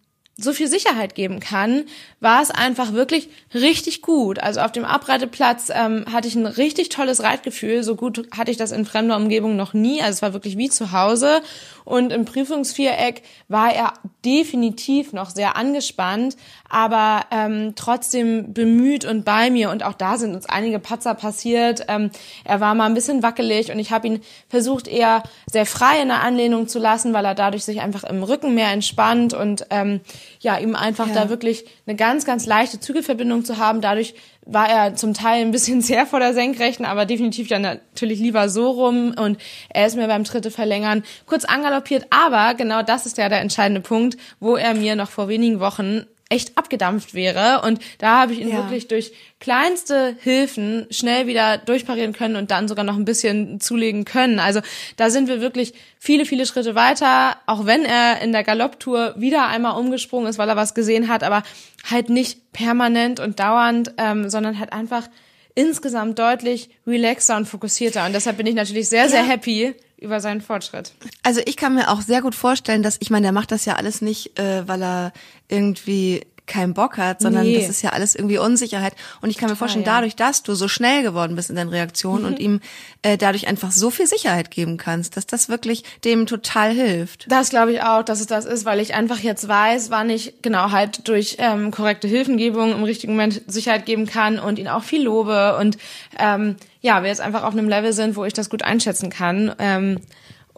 so 0.40 0.52
viel 0.52 0.68
Sicherheit 0.68 1.16
geben 1.16 1.40
kann, 1.40 1.84
war 2.20 2.40
es 2.40 2.52
einfach 2.52 2.92
wirklich 2.92 3.28
richtig 3.52 4.02
gut. 4.02 4.38
Also 4.38 4.60
auf 4.60 4.70
dem 4.70 4.84
Abreiteplatz 4.84 5.68
ähm, 5.74 6.04
hatte 6.12 6.28
ich 6.28 6.36
ein 6.36 6.46
richtig 6.46 6.90
tolles 6.90 7.24
Reitgefühl. 7.24 7.82
So 7.82 7.96
gut 7.96 8.28
hatte 8.36 8.52
ich 8.52 8.56
das 8.56 8.70
in 8.70 8.84
fremder 8.84 9.16
Umgebung 9.16 9.56
noch 9.56 9.74
nie. 9.74 10.00
Also 10.00 10.12
es 10.12 10.22
war 10.22 10.32
wirklich 10.32 10.56
wie 10.56 10.70
zu 10.70 10.92
Hause. 10.92 11.42
Und 11.88 12.12
im 12.12 12.26
Prüfungsviereck 12.26 13.22
war 13.48 13.72
er 13.72 13.94
definitiv 14.22 15.14
noch 15.14 15.30
sehr 15.30 15.56
angespannt, 15.56 16.36
aber 16.68 17.24
ähm, 17.30 17.72
trotzdem 17.76 18.52
bemüht 18.52 19.06
und 19.06 19.24
bei 19.24 19.48
mir. 19.48 19.70
Und 19.70 19.82
auch 19.82 19.94
da 19.94 20.18
sind 20.18 20.34
uns 20.34 20.44
einige 20.44 20.80
Patzer 20.80 21.14
passiert. 21.14 21.86
Ähm, 21.88 22.10
er 22.44 22.60
war 22.60 22.74
mal 22.74 22.84
ein 22.84 22.94
bisschen 22.94 23.22
wackelig 23.22 23.72
und 23.72 23.78
ich 23.78 23.90
habe 23.90 24.06
ihn 24.06 24.20
versucht 24.50 24.86
eher 24.86 25.22
sehr 25.50 25.64
frei 25.64 26.02
in 26.02 26.08
der 26.08 26.22
Anlehnung 26.22 26.68
zu 26.68 26.78
lassen, 26.78 27.14
weil 27.14 27.24
er 27.24 27.34
dadurch 27.34 27.64
sich 27.64 27.80
einfach 27.80 28.04
im 28.04 28.22
Rücken 28.22 28.54
mehr 28.54 28.70
entspannt 28.70 29.32
und 29.32 29.64
ähm, 29.70 30.00
ja, 30.40 30.58
ihm 30.58 30.76
einfach 30.76 31.08
ja. 31.08 31.14
da 31.14 31.28
wirklich 31.28 31.64
eine 31.86 31.96
ganz, 31.96 32.24
ganz 32.24 32.46
leichte 32.46 32.80
Zügelverbindung 32.80 33.44
zu 33.44 33.58
haben. 33.58 33.80
Dadurch 33.80 34.14
war 34.46 34.68
er 34.68 34.94
zum 34.94 35.14
Teil 35.14 35.42
ein 35.42 35.50
bisschen 35.50 35.80
sehr 35.82 36.06
vor 36.06 36.20
der 36.20 36.34
Senkrechten, 36.34 36.84
aber 36.84 37.06
definitiv 37.06 37.48
ja 37.48 37.58
natürlich 37.58 38.18
lieber 38.18 38.48
so 38.48 38.70
rum 38.70 39.14
und 39.16 39.38
er 39.68 39.86
ist 39.86 39.96
mir 39.96 40.06
beim 40.06 40.24
Tritte 40.24 40.50
verlängern 40.50 41.02
kurz 41.26 41.44
angaloppiert. 41.44 42.06
Aber 42.10 42.54
genau 42.54 42.82
das 42.82 43.06
ist 43.06 43.18
ja 43.18 43.28
der 43.28 43.40
entscheidende 43.40 43.80
Punkt, 43.80 44.16
wo 44.40 44.56
er 44.56 44.74
mir 44.74 44.96
noch 44.96 45.10
vor 45.10 45.28
wenigen 45.28 45.60
Wochen 45.60 46.06
echt 46.28 46.58
abgedampft 46.58 47.14
wäre. 47.14 47.62
Und 47.62 47.80
da 47.98 48.20
habe 48.20 48.32
ich 48.32 48.40
ihn 48.40 48.48
ja. 48.48 48.56
wirklich 48.56 48.88
durch 48.88 49.12
kleinste 49.40 50.16
Hilfen 50.20 50.86
schnell 50.90 51.26
wieder 51.26 51.58
durchparieren 51.58 52.12
können 52.12 52.36
und 52.36 52.50
dann 52.50 52.68
sogar 52.68 52.84
noch 52.84 52.96
ein 52.96 53.04
bisschen 53.04 53.60
zulegen 53.60 54.04
können. 54.04 54.38
Also 54.38 54.60
da 54.96 55.10
sind 55.10 55.28
wir 55.28 55.40
wirklich 55.40 55.72
viele, 55.98 56.26
viele 56.26 56.44
Schritte 56.44 56.74
weiter, 56.74 57.36
auch 57.46 57.64
wenn 57.64 57.84
er 57.84 58.20
in 58.20 58.32
der 58.32 58.44
Galopptour 58.44 59.14
wieder 59.16 59.46
einmal 59.46 59.78
umgesprungen 59.78 60.28
ist, 60.28 60.38
weil 60.38 60.48
er 60.48 60.56
was 60.56 60.74
gesehen 60.74 61.08
hat, 61.08 61.22
aber 61.22 61.42
halt 61.90 62.10
nicht 62.10 62.52
permanent 62.52 63.20
und 63.20 63.40
dauernd, 63.40 63.92
ähm, 63.96 64.28
sondern 64.28 64.58
halt 64.58 64.72
einfach 64.72 65.08
insgesamt 65.54 66.18
deutlich 66.18 66.70
relaxer 66.86 67.36
und 67.36 67.46
fokussierter. 67.46 68.04
Und 68.04 68.12
deshalb 68.12 68.36
bin 68.36 68.46
ich 68.46 68.54
natürlich 68.54 68.88
sehr, 68.88 69.08
sehr 69.08 69.24
happy 69.26 69.74
über 70.00 70.20
seinen 70.20 70.40
Fortschritt. 70.40 70.92
Also 71.22 71.40
ich 71.44 71.56
kann 71.56 71.74
mir 71.74 71.90
auch 71.90 72.00
sehr 72.00 72.22
gut 72.22 72.34
vorstellen, 72.34 72.82
dass, 72.82 72.96
ich 73.00 73.10
meine, 73.10 73.24
der 73.24 73.32
macht 73.32 73.52
das 73.52 73.64
ja 73.64 73.76
alles 73.76 74.00
nicht, 74.00 74.38
äh, 74.38 74.66
weil 74.66 74.82
er 74.82 75.12
irgendwie 75.48 76.22
keinen 76.48 76.74
Bock 76.74 76.96
hat, 76.96 77.20
sondern 77.20 77.44
nee. 77.44 77.60
das 77.60 77.68
ist 77.68 77.82
ja 77.82 77.90
alles 77.90 78.16
irgendwie 78.16 78.38
Unsicherheit. 78.38 78.94
Und 79.20 79.30
ich 79.30 79.36
kann 79.36 79.48
mir 79.48 79.56
vorstellen, 79.56 79.84
ja. 79.84 79.94
dadurch, 79.94 80.16
dass 80.16 80.42
du 80.42 80.54
so 80.54 80.66
schnell 80.66 81.02
geworden 81.02 81.36
bist 81.36 81.50
in 81.50 81.56
deinen 81.56 81.68
Reaktionen 81.68 82.22
mhm. 82.22 82.28
und 82.28 82.38
ihm 82.40 82.60
äh, 83.02 83.16
dadurch 83.16 83.46
einfach 83.46 83.70
so 83.70 83.90
viel 83.90 84.06
Sicherheit 84.06 84.50
geben 84.50 84.78
kannst, 84.78 85.16
dass 85.16 85.26
das 85.26 85.48
wirklich 85.48 85.84
dem 86.04 86.26
total 86.26 86.72
hilft. 86.72 87.30
Das 87.30 87.50
glaube 87.50 87.72
ich 87.72 87.82
auch, 87.82 88.02
dass 88.02 88.20
es 88.20 88.26
das 88.26 88.46
ist, 88.46 88.64
weil 88.64 88.80
ich 88.80 88.94
einfach 88.94 89.20
jetzt 89.20 89.46
weiß, 89.46 89.90
wann 89.90 90.10
ich 90.10 90.34
genau 90.42 90.72
halt 90.72 91.06
durch 91.06 91.36
ähm, 91.38 91.70
korrekte 91.70 92.08
Hilfengebung 92.08 92.72
im 92.72 92.82
richtigen 92.82 93.12
Moment 93.12 93.42
Sicherheit 93.46 93.86
geben 93.86 94.06
kann 94.06 94.38
und 94.38 94.58
ihn 94.58 94.68
auch 94.68 94.82
viel 94.82 95.02
lobe 95.02 95.56
und 95.58 95.76
ähm, 96.18 96.56
ja, 96.80 97.02
wir 97.02 97.08
jetzt 97.08 97.20
einfach 97.20 97.44
auf 97.44 97.52
einem 97.52 97.68
Level 97.68 97.92
sind, 97.92 98.16
wo 98.16 98.24
ich 98.24 98.32
das 98.32 98.50
gut 98.50 98.62
einschätzen 98.62 99.10
kann. 99.10 99.54
Ähm, 99.58 100.00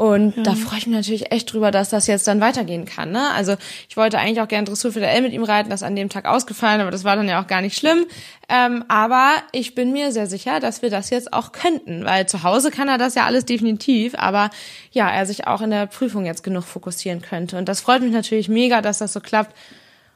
und 0.01 0.35
ja. 0.35 0.43
da 0.45 0.55
freue 0.55 0.79
ich 0.79 0.87
mich 0.87 0.97
natürlich 0.97 1.31
echt 1.31 1.53
drüber, 1.53 1.71
dass 1.71 1.91
das 1.91 2.07
jetzt 2.07 2.27
dann 2.27 2.41
weitergehen 2.41 2.87
kann. 2.87 3.13
Ne? 3.13 3.21
Also 3.35 3.57
ich 3.87 3.99
wollte 3.99 4.19
eigentlich 4.19 4.41
auch 4.41 4.49
gerne 4.49 4.65
Dressur 4.65 4.93
für 4.93 5.01
der 5.01 5.13
L 5.13 5.21
mit 5.21 5.35
ihm 5.35 5.45
reiten, 5.45 5.69
das 5.69 5.83
ist 5.83 5.87
an 5.87 5.95
dem 5.95 6.09
Tag 6.09 6.25
ausgefallen, 6.25 6.81
aber 6.81 6.91
das 6.91 7.05
war 7.05 7.17
dann 7.17 7.29
ja 7.29 7.43
auch 7.43 7.47
gar 7.47 7.61
nicht 7.61 7.77
schlimm. 7.77 8.07
Ähm, 8.49 8.83
aber 8.89 9.35
ich 9.53 9.75
bin 9.75 9.93
mir 9.93 10.11
sehr 10.11 10.27
sicher, 10.27 10.59
dass 10.59 10.81
wir 10.81 10.89
das 10.89 11.11
jetzt 11.11 11.35
auch 11.35 11.53
könnten, 11.53 12.07
weil 12.07 12.27
zu 12.27 12.45
Hause 12.45 12.71
kann 12.71 12.89
er 12.89 12.97
das 12.97 13.15
ja 13.15 13.27
alles 13.27 13.45
definitiv, 13.45 14.15
aber 14.17 14.49
ja, 14.91 15.11
er 15.11 15.27
sich 15.27 15.47
auch 15.47 15.61
in 15.61 15.69
der 15.69 15.85
Prüfung 15.85 16.25
jetzt 16.25 16.43
genug 16.45 16.65
fokussieren 16.65 17.21
könnte. 17.21 17.59
Und 17.59 17.69
das 17.69 17.83
freut 17.83 18.01
mich 18.01 18.13
natürlich 18.13 18.49
mega, 18.49 18.81
dass 18.81 18.97
das 18.97 19.13
so 19.13 19.21
klappt 19.21 19.55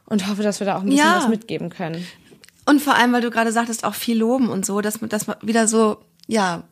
und 0.07 0.27
hoffe, 0.27 0.41
dass 0.41 0.59
wir 0.59 0.65
da 0.65 0.77
auch 0.77 0.81
ein 0.81 0.89
bisschen 0.89 1.05
ja. 1.05 1.17
was 1.17 1.27
mitgeben 1.27 1.69
können. 1.69 2.07
Und 2.65 2.81
vor 2.81 2.95
allem, 2.95 3.13
weil 3.13 3.21
du 3.21 3.29
gerade 3.29 3.51
sagtest, 3.51 3.83
auch 3.83 3.95
viel 3.95 4.17
loben 4.17 4.49
und 4.49 4.65
so, 4.65 4.81
dass, 4.81 5.01
man 5.01 5.09
wieder 5.41 5.67
so, 5.67 5.97
ja, 6.27 6.63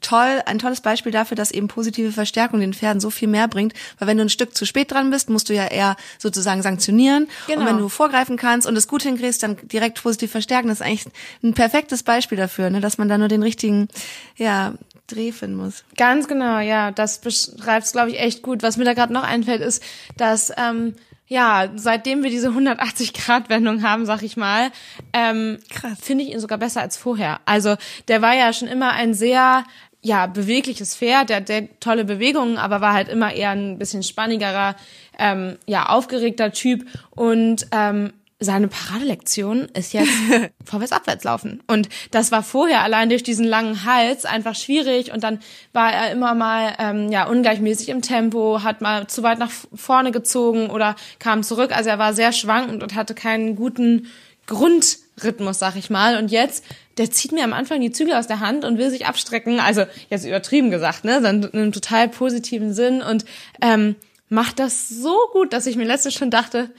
toll, 0.00 0.42
ein 0.46 0.58
tolles 0.58 0.80
Beispiel 0.80 1.12
dafür, 1.12 1.36
dass 1.36 1.50
eben 1.50 1.68
positive 1.68 2.12
Verstärkung 2.12 2.60
den 2.60 2.74
Pferden 2.74 3.00
so 3.00 3.10
viel 3.10 3.28
mehr 3.28 3.48
bringt. 3.48 3.74
Weil 3.98 4.08
wenn 4.08 4.16
du 4.16 4.24
ein 4.24 4.28
Stück 4.28 4.56
zu 4.56 4.66
spät 4.66 4.90
dran 4.90 5.10
bist, 5.10 5.30
musst 5.30 5.48
du 5.48 5.54
ja 5.54 5.66
eher 5.66 5.96
sozusagen 6.18 6.62
sanktionieren. 6.62 7.28
Genau. 7.46 7.60
Und 7.60 7.66
wenn 7.66 7.78
du 7.78 7.88
vorgreifen 7.88 8.36
kannst 8.36 8.66
und 8.66 8.76
es 8.76 8.88
gut 8.88 9.02
hinkriegst, 9.02 9.42
dann 9.42 9.56
direkt 9.62 10.02
positiv 10.02 10.30
verstärken. 10.30 10.68
Das 10.68 10.80
ist 10.80 10.86
eigentlich 10.86 11.06
ein 11.42 11.54
perfektes 11.54 12.02
Beispiel 12.02 12.38
dafür, 12.38 12.70
ne, 12.70 12.80
dass 12.80 12.98
man 12.98 13.08
da 13.08 13.18
nur 13.18 13.28
den 13.28 13.42
richtigen, 13.42 13.88
ja, 14.36 14.74
Dreh 15.08 15.32
finden 15.32 15.56
muss. 15.56 15.84
Ganz 15.96 16.28
genau, 16.28 16.58
ja. 16.60 16.90
Das 16.90 17.20
beschreibt 17.20 17.86
es, 17.86 17.92
glaube 17.92 18.10
ich, 18.10 18.20
echt 18.20 18.42
gut. 18.42 18.62
Was 18.62 18.76
mir 18.76 18.84
da 18.84 18.94
gerade 18.94 19.12
noch 19.12 19.24
einfällt, 19.24 19.60
ist, 19.60 19.82
dass 20.16 20.52
ähm, 20.56 20.94
ja, 21.26 21.70
seitdem 21.76 22.22
wir 22.22 22.30
diese 22.30 22.50
180-Grad-Wendung 22.50 23.82
haben, 23.82 24.04
sag 24.06 24.22
ich 24.22 24.36
mal, 24.36 24.70
ähm, 25.12 25.58
finde 26.00 26.24
ich 26.24 26.32
ihn 26.32 26.40
sogar 26.40 26.58
besser 26.58 26.82
als 26.82 26.96
vorher. 26.96 27.40
Also 27.46 27.76
der 28.08 28.22
war 28.22 28.34
ja 28.34 28.52
schon 28.52 28.68
immer 28.68 28.92
ein 28.92 29.14
sehr 29.14 29.64
ja, 30.04 30.26
bewegliches 30.26 30.96
Pferd, 30.96 31.30
der 31.30 31.38
hat 31.38 31.46
sehr 31.46 31.68
tolle 31.78 32.04
Bewegungen, 32.04 32.58
aber 32.58 32.80
war 32.80 32.92
halt 32.92 33.08
immer 33.08 33.32
eher 33.32 33.50
ein 33.50 33.78
bisschen 33.78 34.02
spannigerer, 34.02 34.74
ähm, 35.16 35.56
ja, 35.66 35.88
aufgeregter 35.88 36.52
Typ. 36.52 36.84
Und 37.10 37.68
ähm, 37.70 38.12
seine 38.42 38.68
Paradelektion 38.68 39.68
ist 39.74 39.92
jetzt 39.92 40.12
vorwärts 40.64 40.92
abwärts 40.92 41.24
laufen. 41.24 41.62
Und 41.66 41.88
das 42.10 42.32
war 42.32 42.42
vorher 42.42 42.82
allein 42.82 43.08
durch 43.08 43.22
diesen 43.22 43.44
langen 43.44 43.84
Hals 43.84 44.24
einfach 44.24 44.54
schwierig. 44.54 45.12
Und 45.12 45.24
dann 45.24 45.40
war 45.72 45.92
er 45.92 46.10
immer 46.12 46.34
mal 46.34 46.74
ähm, 46.78 47.10
ja 47.10 47.26
ungleichmäßig 47.26 47.88
im 47.88 48.02
Tempo, 48.02 48.62
hat 48.62 48.80
mal 48.80 49.06
zu 49.06 49.22
weit 49.22 49.38
nach 49.38 49.50
vorne 49.74 50.12
gezogen 50.12 50.70
oder 50.70 50.96
kam 51.18 51.42
zurück. 51.42 51.74
Also 51.74 51.90
er 51.90 51.98
war 51.98 52.14
sehr 52.14 52.32
schwankend 52.32 52.82
und 52.82 52.94
hatte 52.94 53.14
keinen 53.14 53.56
guten 53.56 54.06
Grundrhythmus, 54.46 55.58
sag 55.58 55.76
ich 55.76 55.90
mal. 55.90 56.16
Und 56.16 56.30
jetzt 56.30 56.64
der 56.98 57.10
zieht 57.10 57.32
mir 57.32 57.44
am 57.44 57.52
Anfang 57.52 57.80
die 57.80 57.92
Zügel 57.92 58.14
aus 58.14 58.26
der 58.26 58.40
Hand 58.40 58.64
und 58.64 58.78
will 58.78 58.90
sich 58.90 59.06
abstrecken. 59.06 59.60
Also 59.60 59.84
jetzt 60.10 60.26
übertrieben 60.26 60.70
gesagt, 60.70 61.04
ne? 61.04 61.20
Dann 61.22 61.42
in 61.42 61.52
einem 61.52 61.72
total 61.72 62.08
positiven 62.08 62.74
Sinn 62.74 63.02
und 63.02 63.24
ähm, 63.60 63.96
macht 64.28 64.58
das 64.58 64.88
so 64.88 65.16
gut, 65.32 65.52
dass 65.52 65.66
ich 65.66 65.76
mir 65.76 65.84
letztens 65.84 66.14
schon 66.14 66.30
dachte, 66.30 66.70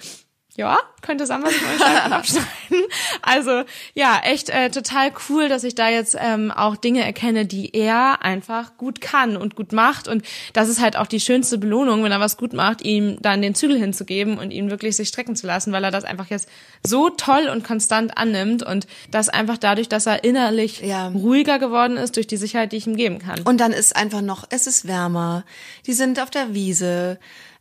ja, 0.55 0.77
könnte 1.01 1.25
Samba 1.25 1.49
sich 1.49 1.61
mal 1.61 1.79
Scheiben 1.79 2.13
abschneiden. 2.13 2.47
Also 3.23 3.63
ja, 3.95 4.21
echt 4.23 4.49
äh, 4.49 4.69
total 4.69 5.11
cool, 5.27 5.49
dass 5.49 5.63
ich 5.63 5.73
da 5.73 5.89
jetzt 5.89 6.15
ähm, 6.19 6.51
auch 6.51 6.75
Dinge 6.75 7.03
erkenne, 7.03 7.47
die 7.47 7.75
er 7.75 8.21
einfach 8.21 8.77
gut 8.77 9.01
kann 9.01 9.35
und 9.35 9.55
gut 9.55 9.71
macht. 9.71 10.07
Und 10.07 10.23
das 10.53 10.69
ist 10.69 10.79
halt 10.79 10.95
auch 10.95 11.07
die 11.07 11.19
schönste 11.19 11.57
Belohnung, 11.57 12.03
wenn 12.03 12.11
er 12.11 12.19
was 12.19 12.37
gut 12.37 12.53
macht, 12.53 12.83
ihm 12.83 13.17
dann 13.21 13.41
den 13.41 13.55
Zügel 13.55 13.79
hinzugeben 13.79 14.37
und 14.37 14.51
ihn 14.51 14.69
wirklich 14.69 14.95
sich 14.95 15.07
strecken 15.07 15.35
zu 15.35 15.47
lassen, 15.47 15.73
weil 15.73 15.83
er 15.83 15.91
das 15.91 16.03
einfach 16.03 16.27
jetzt 16.27 16.47
so 16.85 17.09
toll 17.09 17.49
und 17.51 17.63
konstant 17.63 18.15
annimmt 18.17 18.61
und 18.61 18.85
das 19.09 19.29
einfach 19.29 19.57
dadurch, 19.57 19.89
dass 19.89 20.05
er 20.05 20.23
innerlich 20.23 20.81
ja. 20.81 21.07
ruhiger 21.07 21.57
geworden 21.57 21.97
ist 21.97 22.15
durch 22.15 22.27
die 22.27 22.37
Sicherheit, 22.37 22.71
die 22.73 22.77
ich 22.77 22.85
ihm 22.85 22.95
geben 22.95 23.17
kann. 23.17 23.41
Und 23.41 23.59
dann 23.59 23.71
ist 23.71 23.95
einfach 23.95 24.21
noch, 24.21 24.45
es 24.51 24.67
ist 24.67 24.87
wärmer. 24.87 25.45
Die 25.87 25.93
sind 25.93 26.21
auf 26.21 26.29
der 26.29 26.53
Wiese 26.53 27.17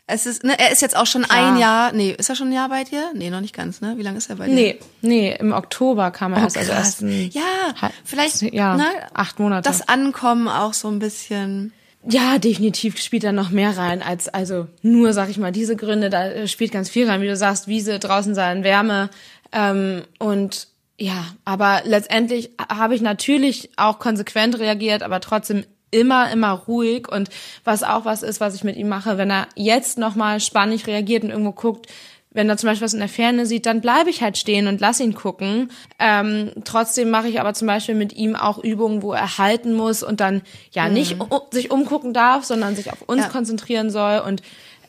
es 0.07 0.27
ist, 0.27 0.45
ne, 0.45 0.59
er 0.59 0.73
ist 0.73 0.83
jetzt 0.83 0.97
auch 0.97 1.07
schon 1.07 1.23
Klar. 1.23 1.55
ein 1.55 1.59
Jahr, 1.59 1.93
nee, 1.93 2.15
ist 2.17 2.29
er 2.29 2.37
schon 2.37 2.49
ein 2.49 2.53
Jahr 2.53 2.69
bei 2.69 2.85
dir? 2.85 3.11
Nee, 3.15 3.31
noch 3.31 3.41
nicht 3.41 3.55
ganz, 3.55 3.81
ne? 3.81 3.95
Wie 3.97 4.03
lange 4.03 4.19
ist 4.19 4.29
er 4.29 4.37
bei 4.37 4.47
dir? 4.47 4.55
Nee, 4.55 4.79
nee, 5.01 5.37
im 5.39 5.53
Oktober 5.53 6.11
kam 6.11 6.33
er 6.33 6.41
oh, 6.41 6.43
erst, 6.45 6.59
also 6.59 6.73
erst 6.73 7.03
ein, 7.03 7.31
Ja, 7.33 7.91
vielleicht, 8.05 8.43
ja, 8.43 8.77
ne, 8.77 8.85
acht 9.15 9.39
Monate. 9.39 9.69
Das 9.69 9.89
Ankommen 9.89 10.49
auch 10.49 10.75
so 10.75 10.89
ein 10.89 10.99
bisschen. 10.99 11.73
Ja, 12.05 12.39
definitiv 12.39 13.01
spielt 13.01 13.23
da 13.23 13.31
noch 13.31 13.51
mehr 13.51 13.79
rein 13.79 14.03
als 14.03 14.29
also 14.29 14.67
nur, 14.83 15.13
sag 15.13 15.29
ich 15.29 15.39
mal, 15.39 15.53
diese 15.53 15.77
Gründe. 15.77 16.11
Da 16.11 16.49
spielt 16.49 16.73
ganz 16.73 16.91
viel 16.91 17.09
rein, 17.09 17.23
wie 17.23 17.29
du 17.29 17.37
sagst, 17.37 17.69
Wiese, 17.69 18.01
draußen 18.01 18.35
sein, 18.35 18.65
Wärme 18.65 19.09
ähm, 19.53 20.03
und 20.19 20.69
ja, 20.99 21.27
aber 21.45 21.83
letztendlich 21.85 22.51
habe 22.71 22.95
ich 22.95 23.01
natürlich 23.01 23.71
auch 23.77 23.99
konsequent 23.99 24.59
reagiert, 24.59 25.03
aber 25.03 25.21
trotzdem 25.21 25.65
immer, 25.93 26.33
immer 26.33 26.51
ruhig 26.51 27.07
und 27.07 27.29
was 27.63 27.85
auch 27.85 28.05
was 28.05 28.25
ist, 28.25 28.41
was 28.41 28.57
ich 28.57 28.65
mit 28.65 28.77
ihm 28.77 28.89
mache, 28.89 29.19
wenn 29.19 29.31
er 29.31 29.47
jetzt 29.55 29.99
nochmal 29.99 30.41
spannig 30.41 30.89
reagiert 30.89 31.23
und 31.23 31.31
irgendwo 31.31 31.53
guckt, 31.53 31.87
wenn 32.35 32.49
er 32.49 32.57
zum 32.57 32.69
Beispiel 32.69 32.87
was 32.87 32.95
in 32.95 33.01
der 33.01 33.09
Ferne 33.09 33.47
sieht, 33.47 33.67
dann 33.67 33.81
bleibe 33.81 34.11
ich 34.11 34.23
halt 34.23 34.39
stehen 34.39 34.67
und 34.67 34.81
lass 34.81 35.01
ihn 35.01 35.15
gucken. 35.15 35.71
Ähm, 35.99 36.51
trotzdem 36.65 37.11
mache 37.11 37.29
ich 37.29 37.41
aber 37.41 37.53
zum 37.53 37.67
Beispiel 37.67 37.95
mit 37.95 38.15
ihm 38.15 38.37
auch 38.37 38.59
Übungen, 38.59 39.03
wo 39.03 39.13
er 39.13 39.39
halten 39.39 39.75
muss 39.75 40.03
und 40.03 40.21
dann 40.21 40.43
ja 40.73 40.89
mhm. 40.89 40.95
nicht 40.95 41.17
sich 41.51 41.71
umgucken 41.71 42.15
darf, 42.15 42.45
sondern 42.45 42.75
sich 42.75 42.91
auf 42.91 43.03
uns 43.03 43.25
ja. 43.25 43.29
konzentrieren 43.29 43.91
soll 43.91 44.21
und 44.21 44.43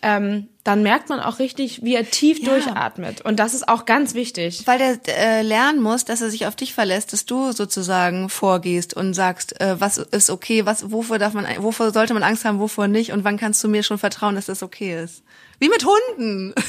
ähm, 0.04 0.50
dann 0.64 0.84
merkt 0.84 1.10
man 1.10 1.20
auch 1.20 1.40
richtig, 1.40 1.84
wie 1.84 1.96
er 1.96 2.10
tief 2.10 2.40
ja. 2.40 2.50
durchatmet. 2.50 3.22
Und 3.22 3.40
das 3.40 3.54
ist 3.54 3.68
auch 3.68 3.86
ganz 3.86 4.14
wichtig. 4.14 4.64
Weil 4.66 4.78
der 4.78 5.00
äh, 5.08 5.42
lernen 5.42 5.82
muss, 5.82 6.06
dass 6.06 6.22
er 6.22 6.30
sich 6.30 6.46
auf 6.46 6.56
dich 6.56 6.74
verlässt, 6.74 7.14
dass 7.14 7.26
du 7.26 7.52
sozusagen 7.52 8.30
vorgehst 8.30 8.94
und 8.94 9.14
sagst, 9.14 9.60
äh, 9.60 9.80
was 9.80 9.98
ist 9.98 10.30
okay, 10.30 10.66
was, 10.66 10.92
wovor 10.92 11.20
darf 11.20 11.34
man, 11.34 11.46
wovor 11.60 11.92
sollte 11.92 12.14
man 12.14 12.24
Angst 12.24 12.46
haben, 12.46 12.60
wovor 12.60 12.88
nicht 12.88 13.12
und 13.12 13.24
wann 13.24 13.38
kannst 13.38 13.64
du 13.64 13.68
mir 13.68 13.84
schon 13.84 13.98
vertrauen, 13.98 14.36
dass 14.36 14.46
das 14.46 14.62
okay 14.62 15.02
ist. 15.04 15.24
Wie 15.60 15.70
mit 15.70 15.86
Hunden. 15.86 16.54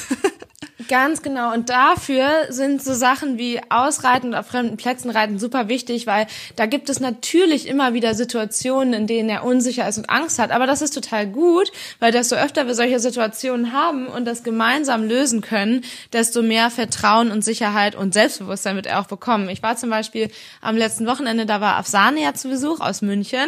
Ganz 0.89 1.21
genau. 1.21 1.53
Und 1.53 1.69
dafür 1.69 2.27
sind 2.49 2.83
so 2.83 2.93
Sachen 2.93 3.37
wie 3.37 3.61
Ausreiten 3.69 4.29
und 4.29 4.35
auf 4.35 4.47
fremden 4.47 4.75
Plätzen 4.75 5.09
reiten 5.09 5.39
super 5.39 5.69
wichtig, 5.69 6.05
weil 6.05 6.27
da 6.57 6.65
gibt 6.65 6.89
es 6.89 6.99
natürlich 6.99 7.67
immer 7.67 7.93
wieder 7.93 8.13
Situationen, 8.13 8.93
in 8.93 9.07
denen 9.07 9.29
er 9.29 9.45
unsicher 9.45 9.87
ist 9.87 9.97
und 9.97 10.09
Angst 10.09 10.37
hat. 10.37 10.51
Aber 10.51 10.67
das 10.67 10.81
ist 10.81 10.93
total 10.93 11.27
gut, 11.27 11.71
weil 11.99 12.11
desto 12.11 12.35
öfter 12.35 12.67
wir 12.67 12.75
solche 12.75 12.99
Situationen 12.99 13.71
haben 13.71 14.07
und 14.07 14.25
das 14.25 14.43
gemeinsam 14.43 15.05
lösen 15.05 15.39
können, 15.39 15.85
desto 16.11 16.41
mehr 16.41 16.69
Vertrauen 16.69 17.31
und 17.31 17.41
Sicherheit 17.41 17.95
und 17.95 18.13
Selbstbewusstsein 18.13 18.75
wird 18.75 18.87
er 18.87 18.99
auch 18.99 19.07
bekommen. 19.07 19.47
Ich 19.47 19.63
war 19.63 19.77
zum 19.77 19.89
Beispiel 19.89 20.29
am 20.59 20.75
letzten 20.75 21.07
Wochenende, 21.07 21.45
da 21.45 21.61
war 21.61 21.77
Afsania 21.77 22.33
zu 22.33 22.49
Besuch 22.49 22.81
aus 22.81 23.01
München 23.01 23.47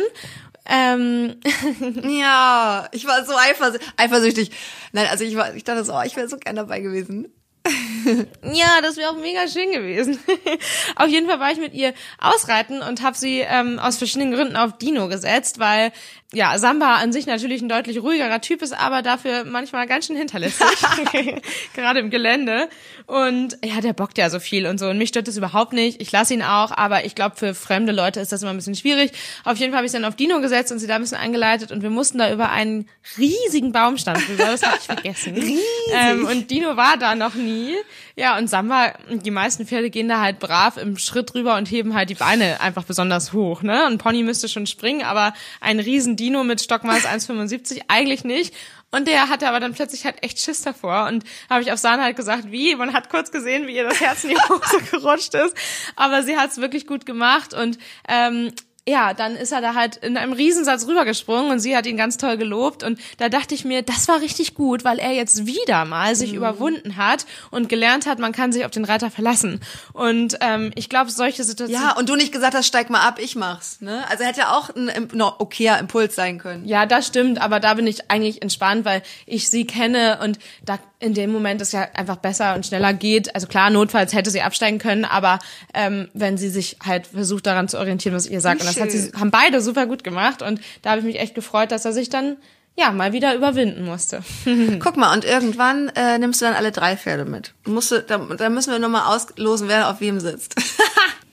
ähm, 0.70 1.40
ja, 2.04 2.88
ich 2.92 3.06
war 3.06 3.26
so 3.26 3.34
eifersüchtig. 3.98 4.52
Nein, 4.92 5.08
also 5.10 5.24
ich 5.24 5.36
war, 5.36 5.56
ich 5.56 5.64
dachte 5.64 5.84
so, 5.84 5.94
oh, 5.94 6.02
ich 6.04 6.16
wäre 6.16 6.28
so 6.28 6.38
gern 6.38 6.56
dabei 6.56 6.80
gewesen. 6.80 7.28
ja, 8.54 8.82
das 8.82 8.98
wäre 8.98 9.10
auch 9.10 9.18
mega 9.18 9.48
schön 9.48 9.72
gewesen. 9.72 10.20
auf 10.96 11.08
jeden 11.08 11.28
Fall 11.28 11.40
war 11.40 11.52
ich 11.52 11.60
mit 11.60 11.74
ihr 11.74 11.94
ausreiten 12.20 12.82
und 12.82 13.02
habe 13.02 13.18
sie 13.18 13.40
ähm, 13.40 13.80
aus 13.80 13.98
verschiedenen 13.98 14.34
Gründen 14.34 14.56
auf 14.56 14.78
Dino 14.78 15.08
gesetzt, 15.08 15.60
weil 15.60 15.92
ja, 16.34 16.60
Samba 16.60 16.96
an 16.96 17.14
sich 17.14 17.26
natürlich 17.26 17.62
ein 17.62 17.70
deutlich 17.70 18.02
ruhigerer 18.02 18.42
Typ 18.42 18.62
ist, 18.62 18.78
aber 18.78 19.02
dafür 19.02 19.46
manchmal 19.46 19.88
ganz 19.88 20.08
schön 20.08 20.18
hinterlistig. 20.18 20.68
Gerade 21.74 22.02
im 22.02 22.10
Gelände. 22.10 22.68
Und 23.06 23.58
ja, 23.64 23.80
der 23.80 23.94
bockt 23.94 24.18
ja 24.18 24.30
so 24.30 24.42
viel 24.42 24.68
und 24.68 24.78
so. 24.78 24.88
Und 24.90 24.98
mich 24.98 25.10
stört 25.10 25.30
das 25.30 25.38
überhaupt 25.38 25.72
nicht. 25.72 26.02
Ich 26.02 26.12
lasse 26.12 26.34
ihn 26.34 26.42
auch, 26.42 26.72
aber 26.72 27.06
ich 27.06 27.16
glaube, 27.16 27.38
für 27.38 27.54
fremde 27.54 27.94
Leute 27.94 28.20
ist 28.20 28.34
das 28.34 28.42
immer 28.42 28.52
ein 28.52 28.58
bisschen 28.58 28.76
schwierig. 28.76 29.14
Auf 29.46 29.58
jeden 29.58 29.72
Fall 29.72 29.78
habe 29.78 29.86
ich 29.86 29.94
dann 29.94 30.04
auf 30.04 30.18
Dino 30.18 30.42
gesetzt 30.42 30.70
und 30.74 30.80
sie 30.80 30.88
da 30.88 30.96
ein 30.96 31.02
bisschen 31.02 31.18
eingeleitet 31.18 31.72
und 31.72 31.82
wir 31.82 31.90
mussten 31.90 32.18
da 32.18 32.30
über 32.32 32.52
einen 32.52 32.90
riesigen 33.18 33.72
Baumstand 33.72 34.28
rüber. 34.28 34.48
Das 34.48 34.64
habe 34.64 34.78
ich 34.78 34.86
vergessen. 34.86 35.34
Riesig. 35.34 35.64
Ähm, 35.94 36.26
und 36.26 36.52
Dino 36.52 36.76
war 36.76 36.98
da 36.98 37.16
noch 37.16 37.36
nie. 37.36 37.57
Ja, 38.16 38.38
und 38.38 38.50
Samba, 38.50 38.94
die 39.10 39.32
meisten 39.32 39.66
Pferde 39.66 39.90
gehen 39.90 40.08
da 40.08 40.20
halt 40.20 40.40
brav 40.40 40.78
im 40.78 40.98
Schritt 40.98 41.34
rüber 41.36 41.56
und 41.58 41.70
heben 41.70 41.94
halt 41.94 42.10
die 42.10 42.16
Beine 42.16 42.60
einfach 42.62 42.84
besonders 42.84 43.34
hoch. 43.34 43.62
Ne? 43.62 43.86
Ein 43.86 43.98
Pony 43.98 44.24
müsste 44.24 44.48
schon 44.48 44.68
springen, 44.68 45.04
aber 45.04 45.34
ein 45.62 45.80
riesen 45.80 46.16
Dino 46.16 46.44
mit 46.44 46.62
Stockmaß 46.62 47.06
1,75 47.06 47.82
eigentlich 47.88 48.24
nicht. 48.24 48.54
Und 48.90 49.08
der 49.08 49.28
hatte 49.28 49.50
aber 49.50 49.60
dann 49.60 49.74
plötzlich 49.74 50.06
halt 50.06 50.24
echt 50.24 50.40
Schiss 50.40 50.62
davor. 50.62 51.08
Und 51.08 51.26
habe 51.50 51.62
ich 51.62 51.72
auf 51.72 51.80
Sahne 51.80 52.04
halt 52.04 52.16
gesagt, 52.16 52.52
wie? 52.52 52.76
Man 52.76 52.94
hat 52.94 53.10
kurz 53.10 53.32
gesehen, 53.32 53.68
wie 53.68 53.76
ihr 53.76 53.84
das 53.84 54.00
Herz 54.00 54.24
in 54.24 54.30
die 54.30 54.38
Hose 54.50 54.82
gerutscht 54.92 55.34
ist. 55.36 55.56
Aber 55.96 56.24
sie 56.24 56.38
hat 56.38 56.52
es 56.52 56.58
wirklich 56.58 56.88
gut 56.88 57.06
gemacht. 57.06 57.54
Und 57.54 57.78
ähm, 58.08 58.54
ja, 58.88 59.14
dann 59.14 59.36
ist 59.36 59.52
er 59.52 59.60
da 59.60 59.76
halt 59.76 59.98
in 59.98 60.16
einem 60.16 60.32
Riesensatz 60.32 60.88
rübergesprungen 60.88 61.52
und 61.52 61.60
sie 61.60 61.76
hat 61.76 61.86
ihn 61.86 61.98
ganz 61.98 62.16
toll 62.18 62.38
gelobt 62.38 62.84
und 62.84 63.00
da 63.18 63.28
dachte 63.28 63.54
ich 63.54 63.66
mir, 63.66 63.82
das 63.82 64.08
war 64.08 64.22
richtig 64.22 64.54
gut, 64.54 64.86
weil 64.86 64.98
er 64.98 65.12
jetzt 65.12 65.46
wieder 65.46 65.84
mal 65.84 66.16
sich 66.16 66.32
mhm. 66.32 66.38
überwunden 66.38 66.96
hat 66.96 67.26
und 67.52 67.68
gelernt 67.68 68.06
hat, 68.06 68.18
man 68.20 68.32
kann 68.32 68.54
sich 68.54 68.64
auf 68.64 68.72
den 68.72 68.86
Reiter 68.86 69.12
verlassen. 69.12 69.60
Und 69.92 70.38
ähm, 70.40 70.72
ich 70.76 70.88
glaube, 70.88 71.12
solche 71.12 71.44
Situationen. 71.44 71.84
Ja, 71.84 71.98
und 71.98 72.08
du 72.08 72.16
nicht 72.16 72.32
gesagt 72.32 72.56
hast, 72.56 72.66
steig 72.66 72.90
mal 72.90 73.06
ab, 73.06 73.20
ich 73.20 73.36
mach's. 73.36 73.82
Ne? 73.82 74.06
Also 74.10 74.24
hätte 74.24 74.40
ja 74.42 74.58
auch 74.58 74.70
ein 74.74 75.10
noch 75.14 75.42
okayer 75.42 75.80
Impuls 75.80 76.16
sein 76.16 76.38
können. 76.38 76.66
Ja, 76.66 76.86
das 76.86 77.08
stimmt, 77.08 77.42
aber 77.42 77.60
da 77.60 77.74
bin 77.74 77.88
ich 77.88 78.10
eigentlich 78.10 78.42
entspannt, 78.42 78.86
weil 78.86 79.04
ich 79.26 79.50
sie 79.50 79.68
kenne 79.68 80.20
und 80.24 80.40
da 80.64 80.80
in 81.00 81.14
dem 81.14 81.32
Moment 81.32 81.62
es 81.62 81.74
ja 81.74 81.88
einfach 81.94 82.16
besser 82.16 82.56
und 82.56 82.66
schneller 82.66 82.92
geht. 82.92 83.36
Also 83.36 83.46
klar, 83.46 83.70
notfalls 83.70 84.14
hätte 84.14 84.32
sie 84.32 84.42
absteigen 84.42 84.80
können, 84.80 85.06
aber 85.06 85.38
ähm, 85.74 86.10
wenn 86.14 86.38
sie 86.38 86.50
sich 86.50 86.78
halt 86.84 87.06
versucht 87.08 87.46
daran 87.46 87.68
zu 87.68 87.78
orientieren, 87.78 88.16
was 88.16 88.26
ihr 88.26 88.42
sagt. 88.42 88.62
Und 88.62 88.68
das 88.68 88.77
hat 88.82 88.92
sie, 88.92 89.12
haben 89.18 89.32
beide 89.32 89.62
super 89.62 89.86
gut 89.86 90.04
gemacht 90.04 90.42
und 90.42 90.62
da 90.82 90.92
habe 90.92 91.00
ich 91.00 91.06
mich 91.06 91.20
echt 91.20 91.36
gefreut, 91.36 91.72
dass 91.72 91.86
er 91.86 91.94
sich 91.94 92.10
dann 92.10 92.38
ja 92.78 92.92
mal 92.92 93.12
wieder 93.12 93.36
überwinden 93.36 93.84
musste. 93.84 94.24
Guck 94.80 94.98
mal, 94.98 95.14
und 95.14 95.26
irgendwann 95.26 95.90
äh, 95.96 96.18
nimmst 96.20 96.42
du 96.42 96.46
dann 96.46 96.54
alle 96.54 96.72
drei 96.72 96.96
Pferde 96.96 97.26
mit. 97.26 97.54
Musst 97.66 97.92
du, 97.92 98.02
da, 98.02 98.18
da 98.18 98.50
müssen 98.50 98.72
wir 98.72 98.80
nochmal 98.80 99.16
auslosen, 99.16 99.68
wer 99.68 99.90
auf 99.90 100.00
wem 100.00 100.20
sitzt. 100.20 100.56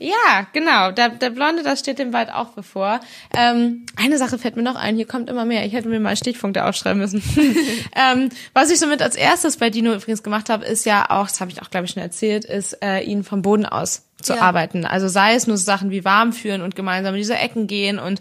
Ja, 0.05 0.47
genau. 0.53 0.91
Der, 0.91 1.09
der 1.09 1.31
Blonde, 1.31 1.63
das 1.63 1.79
steht 1.79 1.99
dem 1.99 2.13
weit 2.13 2.31
auch 2.31 2.49
bevor. 2.49 3.01
Ähm, 3.35 3.87
eine 3.97 4.19
Sache 4.19 4.39
fällt 4.39 4.57
mir 4.57 4.63
noch 4.63 4.75
ein, 4.75 4.97
hier 4.97 5.07
kommt 5.07 5.31
immer 5.31 5.45
mehr. 5.45 5.65
Ich 5.65 5.73
hätte 5.73 5.89
mir 5.89 6.01
mal 6.01 6.17
Stichpunkte 6.17 6.65
aufschreiben 6.67 7.01
müssen. 7.01 7.23
ähm, 7.97 8.29
was 8.53 8.71
ich 8.71 8.79
somit 8.79 9.01
als 9.01 9.17
erstes 9.17 9.57
bei 9.57 9.71
Dino 9.71 9.95
übrigens 9.95 10.23
gemacht 10.23 10.51
habe, 10.51 10.65
ist 10.67 10.85
ja 10.85 11.07
auch, 11.11 11.29
das 11.29 11.41
habe 11.41 11.53
ich 11.53 11.63
auch, 11.63 11.71
glaube 11.71 11.87
ich, 11.87 11.93
schon 11.93 12.03
erzählt, 12.03 12.45
ist 12.45 12.77
äh, 12.83 13.01
ihn 13.01 13.25
vom 13.25 13.41
Boden 13.41 13.65
aus 13.65 14.04
zu 14.25 14.35
ja. 14.35 14.41
arbeiten. 14.41 14.85
Also 14.85 15.09
sei 15.09 15.35
es 15.35 15.47
nur 15.47 15.57
so 15.57 15.65
Sachen 15.65 15.91
wie 15.91 16.05
warm 16.05 16.33
führen 16.33 16.63
und 16.63 16.77
gemeinsam 16.77 17.15
in 17.15 17.19
diese 17.19 17.37
Ecken 17.37 17.67
gehen 17.67 17.99
und 17.99 18.21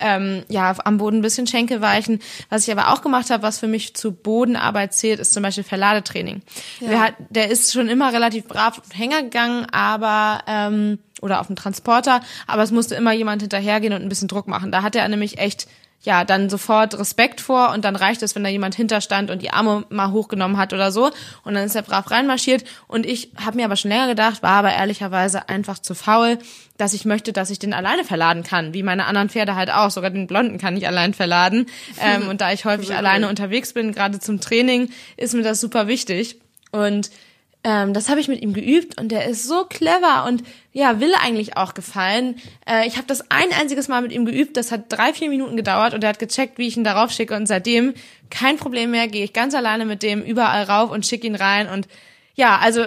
ähm, 0.00 0.42
ja 0.48 0.74
am 0.84 0.98
Boden 0.98 1.18
ein 1.18 1.22
bisschen 1.22 1.46
Schenkel 1.46 1.80
weichen. 1.80 2.20
Was 2.50 2.66
ich 2.66 2.76
aber 2.76 2.92
auch 2.92 3.02
gemacht 3.02 3.30
habe, 3.30 3.42
was 3.42 3.58
für 3.58 3.68
mich 3.68 3.94
zu 3.94 4.12
Bodenarbeit 4.12 4.92
zählt, 4.92 5.20
ist 5.20 5.32
zum 5.32 5.42
Beispiel 5.42 5.64
Verladetraining. 5.64 6.42
Ja. 6.80 6.88
Der, 6.88 7.00
hat, 7.00 7.14
der 7.30 7.50
ist 7.50 7.72
schon 7.72 7.88
immer 7.88 8.12
relativ 8.12 8.46
brav 8.46 8.78
auf 8.78 8.88
den 8.88 8.96
Hänger 8.96 9.22
gegangen, 9.22 9.66
aber 9.70 10.42
ähm, 10.46 10.98
oder 11.22 11.40
auf 11.40 11.46
dem 11.46 11.56
Transporter, 11.56 12.20
aber 12.46 12.62
es 12.62 12.70
musste 12.70 12.94
immer 12.96 13.12
jemand 13.12 13.42
hinterhergehen 13.42 13.92
und 13.92 14.02
ein 14.02 14.08
bisschen 14.08 14.28
Druck 14.28 14.48
machen. 14.48 14.72
Da 14.72 14.82
hat 14.82 14.96
er 14.96 15.08
nämlich 15.08 15.38
echt 15.38 15.66
ja, 16.04 16.24
dann 16.24 16.50
sofort 16.50 16.98
Respekt 16.98 17.40
vor 17.40 17.72
und 17.72 17.84
dann 17.84 17.96
reicht 17.96 18.22
es, 18.22 18.34
wenn 18.34 18.44
da 18.44 18.50
jemand 18.50 18.74
hinterstand 18.74 19.30
und 19.30 19.40
die 19.40 19.50
Arme 19.50 19.84
mal 19.88 20.12
hochgenommen 20.12 20.58
hat 20.58 20.74
oder 20.74 20.92
so. 20.92 21.10
Und 21.44 21.54
dann 21.54 21.64
ist 21.64 21.74
er 21.74 21.82
brav 21.82 22.10
reinmarschiert. 22.10 22.64
Und 22.86 23.06
ich 23.06 23.30
habe 23.42 23.56
mir 23.56 23.64
aber 23.64 23.76
schon 23.76 23.90
länger 23.90 24.08
gedacht, 24.08 24.42
war 24.42 24.50
aber 24.50 24.72
ehrlicherweise 24.72 25.48
einfach 25.48 25.78
zu 25.78 25.94
faul, 25.94 26.38
dass 26.76 26.92
ich 26.92 27.06
möchte, 27.06 27.32
dass 27.32 27.48
ich 27.48 27.58
den 27.58 27.72
alleine 27.72 28.04
verladen 28.04 28.42
kann, 28.42 28.74
wie 28.74 28.82
meine 28.82 29.06
anderen 29.06 29.30
Pferde 29.30 29.54
halt 29.54 29.70
auch, 29.70 29.90
sogar 29.90 30.10
den 30.10 30.26
Blonden 30.26 30.58
kann 30.58 30.76
ich 30.76 30.86
allein 30.86 31.14
verladen. 31.14 31.66
Ähm, 32.00 32.28
und 32.28 32.40
da 32.40 32.52
ich 32.52 32.64
häufig 32.64 32.94
alleine 32.94 33.28
unterwegs 33.28 33.72
bin, 33.72 33.92
gerade 33.92 34.18
zum 34.18 34.40
Training, 34.40 34.90
ist 35.16 35.32
mir 35.32 35.42
das 35.42 35.60
super 35.60 35.86
wichtig. 35.86 36.40
Und 36.72 37.10
ähm, 37.64 37.94
das 37.94 38.10
habe 38.10 38.20
ich 38.20 38.28
mit 38.28 38.42
ihm 38.42 38.52
geübt 38.52 39.00
und 39.00 39.10
der 39.10 39.26
ist 39.26 39.48
so 39.48 39.64
clever 39.64 40.26
und 40.28 40.42
ja, 40.72 41.00
will 41.00 41.12
eigentlich 41.20 41.56
auch 41.56 41.74
gefallen. 41.74 42.36
Äh, 42.68 42.86
ich 42.86 42.96
habe 42.96 43.06
das 43.06 43.30
ein 43.30 43.50
einziges 43.58 43.88
Mal 43.88 44.02
mit 44.02 44.12
ihm 44.12 44.26
geübt, 44.26 44.56
das 44.56 44.70
hat 44.70 44.84
drei, 44.88 45.14
vier 45.14 45.30
Minuten 45.30 45.56
gedauert 45.56 45.94
und 45.94 46.04
er 46.04 46.10
hat 46.10 46.18
gecheckt, 46.18 46.58
wie 46.58 46.68
ich 46.68 46.76
ihn 46.76 46.84
darauf 46.84 47.10
schicke 47.10 47.34
und 47.34 47.46
seitdem 47.46 47.94
kein 48.30 48.58
Problem 48.58 48.90
mehr, 48.90 49.08
gehe 49.08 49.24
ich 49.24 49.32
ganz 49.32 49.54
alleine 49.54 49.86
mit 49.86 50.02
dem 50.02 50.22
überall 50.22 50.64
rauf 50.64 50.90
und 50.90 51.06
schicke 51.06 51.26
ihn 51.26 51.36
rein 51.36 51.68
und 51.68 51.88
ja, 52.34 52.58
also 52.58 52.84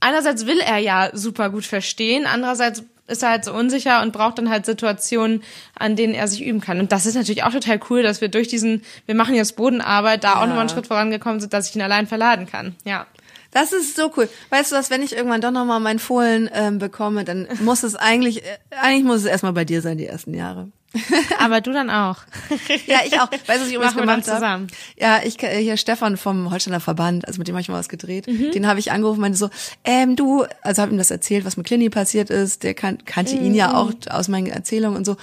einerseits 0.00 0.46
will 0.46 0.60
er 0.60 0.78
ja 0.78 1.10
super 1.12 1.50
gut 1.50 1.64
verstehen, 1.64 2.26
andererseits 2.26 2.84
ist 3.08 3.22
er 3.22 3.30
halt 3.30 3.44
so 3.44 3.52
unsicher 3.52 4.00
und 4.00 4.12
braucht 4.12 4.38
dann 4.38 4.48
halt 4.48 4.64
Situationen, 4.64 5.42
an 5.78 5.96
denen 5.96 6.14
er 6.14 6.28
sich 6.28 6.42
üben 6.42 6.60
kann. 6.60 6.78
Und 6.78 6.92
das 6.92 7.04
ist 7.04 7.14
natürlich 7.14 7.42
auch 7.42 7.52
total 7.52 7.80
cool, 7.90 8.02
dass 8.02 8.20
wir 8.20 8.28
durch 8.28 8.48
diesen, 8.48 8.82
wir 9.06 9.14
machen 9.14 9.34
jetzt 9.34 9.56
Bodenarbeit, 9.56 10.24
da 10.24 10.34
ja. 10.34 10.36
auch 10.36 10.46
nochmal 10.46 10.60
einen 10.60 10.68
Schritt 10.68 10.86
vorangekommen 10.86 11.40
sind, 11.40 11.52
dass 11.52 11.68
ich 11.68 11.74
ihn 11.74 11.82
allein 11.82 12.06
verladen 12.06 12.46
kann. 12.46 12.76
Ja. 12.84 13.06
Das 13.52 13.72
ist 13.72 13.96
so 13.96 14.10
cool. 14.16 14.28
Weißt 14.50 14.72
du 14.72 14.76
was, 14.76 14.90
wenn 14.90 15.02
ich 15.02 15.14
irgendwann 15.14 15.42
doch 15.42 15.50
nochmal 15.50 15.78
meinen 15.78 15.98
Fohlen 15.98 16.50
ähm, 16.52 16.78
bekomme, 16.78 17.24
dann 17.24 17.46
muss 17.60 17.82
es 17.82 17.94
eigentlich, 17.94 18.44
äh, 18.44 18.58
eigentlich 18.70 19.04
muss 19.04 19.18
es 19.18 19.26
erstmal 19.26 19.52
bei 19.52 19.64
dir 19.64 19.82
sein, 19.82 19.98
die 19.98 20.06
ersten 20.06 20.34
Jahre. 20.34 20.72
Aber 21.38 21.60
du 21.60 21.72
dann 21.72 21.90
auch. 21.90 22.18
ja, 22.86 23.00
ich 23.04 23.18
auch. 23.20 23.30
Weißt 23.30 23.48
du, 23.48 23.60
was 23.60 23.68
ich 23.68 23.74
übrigens 23.74 23.96
gemacht 23.96 24.28
habe? 24.28 24.66
Ja, 24.96 25.20
ich 25.24 25.42
äh, 25.42 25.62
hier 25.62 25.76
Stefan 25.76 26.16
vom 26.16 26.50
Holsteiner 26.50 26.80
Verband, 26.80 27.26
also 27.26 27.38
mit 27.38 27.48
dem 27.48 27.54
habe 27.54 27.62
ich 27.62 27.68
mal 27.68 27.78
was 27.78 27.88
gedreht. 27.88 28.26
Mhm. 28.26 28.52
Den 28.52 28.66
habe 28.66 28.78
ich 28.78 28.92
angerufen, 28.92 29.20
meinte 29.20 29.38
so, 29.38 29.50
ähm, 29.84 30.16
du, 30.16 30.44
also 30.62 30.82
habe 30.82 30.92
ihm 30.92 30.98
das 30.98 31.10
erzählt, 31.10 31.44
was 31.44 31.56
mit 31.56 31.66
Clini 31.66 31.90
passiert 31.90 32.30
ist. 32.30 32.62
Der 32.62 32.74
kan 32.74 33.04
kannte 33.04 33.36
mhm. 33.36 33.46
ihn 33.46 33.54
ja 33.54 33.68
mhm. 33.68 33.74
auch 33.74 33.92
aus 34.10 34.28
meinen 34.28 34.46
Erzählungen 34.46 34.96
und 34.96 35.04
so. 35.04 35.16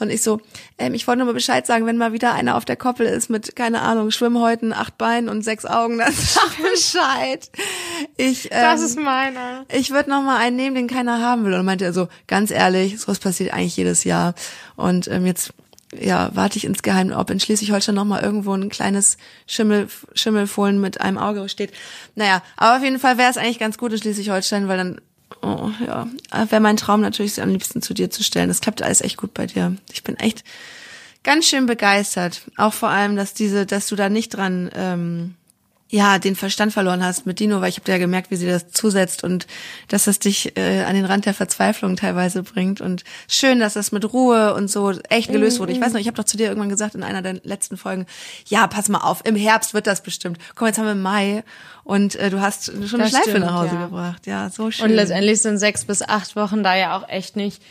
Und 0.00 0.10
ich 0.10 0.22
so, 0.22 0.40
ähm, 0.78 0.94
ich 0.94 1.06
wollte 1.06 1.18
nur 1.18 1.26
mal 1.26 1.34
Bescheid 1.34 1.66
sagen, 1.66 1.86
wenn 1.86 1.96
mal 1.96 2.12
wieder 2.12 2.34
einer 2.34 2.56
auf 2.56 2.64
der 2.64 2.76
Koppel 2.76 3.06
ist 3.06 3.30
mit 3.30 3.56
keine 3.56 3.80
Ahnung 3.82 4.10
Schwimmhäuten, 4.10 4.72
acht 4.72 4.98
Beinen 4.98 5.28
und 5.28 5.42
sechs 5.42 5.64
Augen, 5.64 5.98
dann 5.98 6.12
sag 6.16 6.56
Bescheid. 6.56 7.50
Ich, 8.16 8.46
ähm, 8.46 8.60
das 8.60 8.80
ist 8.80 8.98
meiner. 8.98 9.64
Ich 9.72 9.90
würde 9.90 10.10
noch 10.10 10.22
mal 10.22 10.38
einen 10.38 10.56
nehmen, 10.56 10.74
den 10.74 10.88
keiner 10.88 11.20
haben 11.20 11.44
will. 11.44 11.54
Und 11.54 11.64
meinte 11.64 11.84
er 11.84 11.92
so, 11.92 12.08
ganz 12.26 12.50
ehrlich, 12.50 13.00
sowas 13.00 13.18
passiert 13.18 13.52
eigentlich 13.52 13.76
jedes 13.76 14.04
Jahr. 14.04 14.34
Und 14.76 15.08
ähm, 15.08 15.26
jetzt 15.26 15.52
ja, 16.00 16.30
warte 16.34 16.58
ich 16.58 16.64
insgeheim, 16.64 17.12
ob 17.12 17.30
in 17.30 17.40
Schleswig-Holstein 17.40 17.94
noch 17.94 18.04
mal 18.04 18.22
irgendwo 18.22 18.54
ein 18.54 18.68
kleines 18.68 19.16
Schimmel, 19.46 19.88
Schimmelfohlen 20.14 20.80
mit 20.80 21.00
einem 21.00 21.18
Auge 21.18 21.48
steht. 21.48 21.72
Naja, 22.14 22.42
aber 22.56 22.76
auf 22.76 22.82
jeden 22.82 22.98
Fall 22.98 23.18
wäre 23.18 23.30
es 23.30 23.36
eigentlich 23.36 23.58
ganz 23.58 23.78
gut 23.78 23.92
in 23.92 23.98
Schleswig-Holstein, 23.98 24.68
weil 24.68 24.78
dann, 24.78 25.00
oh 25.42 25.70
ja, 25.86 26.08
wäre 26.48 26.60
mein 26.60 26.76
Traum 26.76 27.00
natürlich 27.00 27.40
am 27.40 27.50
liebsten 27.50 27.82
zu 27.82 27.94
dir 27.94 28.10
zu 28.10 28.22
stellen. 28.24 28.48
Das 28.48 28.60
klappt 28.60 28.82
alles 28.82 29.00
echt 29.00 29.16
gut 29.16 29.34
bei 29.34 29.46
dir. 29.46 29.76
Ich 29.92 30.02
bin 30.04 30.16
echt 30.16 30.44
ganz 31.22 31.46
schön 31.46 31.66
begeistert. 31.66 32.42
Auch 32.56 32.72
vor 32.72 32.90
allem, 32.90 33.16
dass 33.16 33.34
diese, 33.34 33.66
dass 33.66 33.88
du 33.88 33.96
da 33.96 34.08
nicht 34.08 34.30
dran 34.30 34.70
ähm, 34.74 35.34
ja, 35.90 36.18
den 36.18 36.34
Verstand 36.34 36.72
verloren 36.72 37.04
hast 37.04 37.26
mit 37.26 37.38
Dino, 37.40 37.60
weil 37.60 37.68
ich 37.68 37.78
habe 37.78 37.90
ja 37.90 37.98
gemerkt, 37.98 38.30
wie 38.30 38.36
sie 38.36 38.46
das 38.46 38.70
zusetzt 38.70 39.22
und 39.22 39.46
dass 39.88 40.04
das 40.04 40.18
dich 40.18 40.56
äh, 40.56 40.82
an 40.82 40.94
den 40.94 41.04
Rand 41.04 41.26
der 41.26 41.34
Verzweiflung 41.34 41.96
teilweise 41.96 42.42
bringt. 42.42 42.80
Und 42.80 43.04
schön, 43.28 43.60
dass 43.60 43.74
das 43.74 43.92
mit 43.92 44.12
Ruhe 44.12 44.54
und 44.54 44.68
so 44.68 44.90
echt 45.08 45.30
gelöst 45.30 45.60
wurde. 45.60 45.72
Ich 45.72 45.80
weiß 45.80 45.92
noch, 45.92 46.00
ich 46.00 46.06
habe 46.06 46.16
doch 46.16 46.24
zu 46.24 46.36
dir 46.36 46.48
irgendwann 46.48 46.70
gesagt 46.70 46.94
in 46.94 47.02
einer 47.02 47.22
der 47.22 47.34
letzten 47.44 47.76
Folgen, 47.76 48.06
ja, 48.46 48.66
pass 48.66 48.88
mal 48.88 49.00
auf, 49.00 49.24
im 49.24 49.36
Herbst 49.36 49.74
wird 49.74 49.86
das 49.86 50.02
bestimmt. 50.02 50.38
Komm, 50.54 50.68
jetzt 50.68 50.78
haben 50.78 50.86
wir 50.86 50.94
Mai 50.94 51.44
und 51.84 52.16
äh, 52.16 52.30
du 52.30 52.40
hast 52.40 52.66
schon 52.66 52.80
das 52.80 52.94
eine 52.94 53.08
Schleife 53.08 53.30
stimmt, 53.30 53.46
nach 53.46 53.54
Hause 53.54 53.74
ja. 53.74 53.84
gebracht. 53.84 54.26
Ja, 54.26 54.50
so 54.50 54.70
schön. 54.70 54.86
Und 54.86 54.96
letztendlich 54.96 55.42
sind 55.42 55.58
sechs 55.58 55.84
bis 55.84 56.02
acht 56.02 56.34
Wochen 56.34 56.64
da 56.64 56.74
ja 56.74 56.96
auch 56.96 57.08
echt 57.08 57.36
nicht 57.36 57.62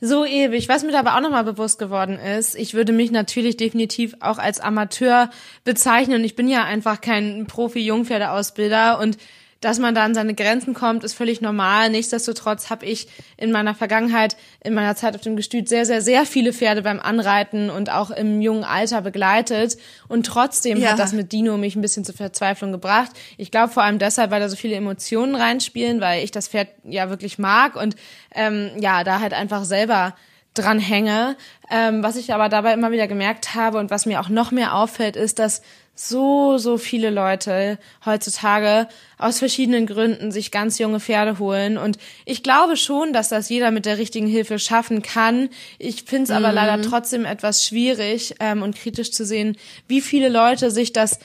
so 0.00 0.24
ewig. 0.24 0.68
Was 0.68 0.82
mir 0.82 0.98
aber 0.98 1.16
auch 1.16 1.20
nochmal 1.20 1.44
bewusst 1.44 1.78
geworden 1.78 2.18
ist, 2.18 2.54
ich 2.54 2.74
würde 2.74 2.92
mich 2.92 3.10
natürlich 3.10 3.56
definitiv 3.56 4.14
auch 4.20 4.38
als 4.38 4.60
Amateur 4.60 5.30
bezeichnen. 5.64 6.24
Ich 6.24 6.36
bin 6.36 6.48
ja 6.48 6.64
einfach 6.64 7.00
kein 7.00 7.46
Profi-Jungpferdeausbilder 7.46 8.98
und 8.98 9.18
dass 9.60 9.78
man 9.78 9.94
da 9.94 10.04
an 10.04 10.14
seine 10.14 10.34
Grenzen 10.34 10.72
kommt, 10.72 11.04
ist 11.04 11.12
völlig 11.12 11.40
normal. 11.40 11.90
Nichtsdestotrotz 11.90 12.70
habe 12.70 12.86
ich 12.86 13.08
in 13.36 13.52
meiner 13.52 13.74
Vergangenheit, 13.74 14.36
in 14.64 14.72
meiner 14.72 14.96
Zeit 14.96 15.14
auf 15.14 15.20
dem 15.20 15.36
Gestüt 15.36 15.68
sehr, 15.68 15.84
sehr, 15.84 16.00
sehr 16.00 16.24
viele 16.24 16.52
Pferde 16.52 16.82
beim 16.82 16.98
Anreiten 16.98 17.68
und 17.68 17.90
auch 17.90 18.10
im 18.10 18.40
jungen 18.40 18.64
Alter 18.64 19.02
begleitet. 19.02 19.76
Und 20.08 20.24
trotzdem 20.24 20.78
ja. 20.78 20.92
hat 20.92 20.98
das 20.98 21.12
mit 21.12 21.32
Dino 21.32 21.58
mich 21.58 21.76
ein 21.76 21.82
bisschen 21.82 22.04
zur 22.04 22.14
Verzweiflung 22.14 22.72
gebracht. 22.72 23.10
Ich 23.36 23.50
glaube 23.50 23.72
vor 23.72 23.82
allem 23.82 23.98
deshalb, 23.98 24.30
weil 24.30 24.40
da 24.40 24.48
so 24.48 24.56
viele 24.56 24.76
Emotionen 24.76 25.34
reinspielen, 25.34 26.00
weil 26.00 26.24
ich 26.24 26.30
das 26.30 26.48
Pferd 26.48 26.68
ja 26.84 27.10
wirklich 27.10 27.38
mag 27.38 27.76
und 27.76 27.96
ähm, 28.34 28.70
ja, 28.80 29.04
da 29.04 29.20
halt 29.20 29.34
einfach 29.34 29.64
selber 29.64 30.14
dran 30.54 30.78
hänge. 30.78 31.36
Ähm, 31.70 32.02
was 32.02 32.16
ich 32.16 32.34
aber 32.34 32.48
dabei 32.48 32.72
immer 32.72 32.90
wieder 32.90 33.08
gemerkt 33.08 33.54
habe 33.54 33.78
und 33.78 33.90
was 33.90 34.06
mir 34.06 34.20
auch 34.20 34.28
noch 34.28 34.50
mehr 34.50 34.74
auffällt, 34.74 35.16
ist, 35.16 35.38
dass 35.38 35.62
so, 35.94 36.56
so 36.56 36.78
viele 36.78 37.10
Leute 37.10 37.78
heutzutage 38.06 38.88
aus 39.18 39.38
verschiedenen 39.38 39.86
Gründen 39.86 40.32
sich 40.32 40.50
ganz 40.50 40.78
junge 40.78 40.98
Pferde 40.98 41.38
holen. 41.38 41.76
Und 41.76 41.98
ich 42.24 42.42
glaube 42.42 42.76
schon, 42.76 43.12
dass 43.12 43.28
das 43.28 43.50
jeder 43.50 43.70
mit 43.70 43.84
der 43.84 43.98
richtigen 43.98 44.26
Hilfe 44.26 44.58
schaffen 44.58 45.02
kann. 45.02 45.50
Ich 45.78 46.04
finde 46.04 46.24
es 46.24 46.30
aber 46.30 46.48
mhm. 46.48 46.54
leider 46.54 46.82
trotzdem 46.82 47.24
etwas 47.26 47.66
schwierig 47.66 48.34
ähm, 48.40 48.62
und 48.62 48.76
kritisch 48.76 49.12
zu 49.12 49.26
sehen, 49.26 49.56
wie 49.88 50.00
viele 50.00 50.30
Leute 50.30 50.70
sich 50.70 50.92
das 50.92 51.18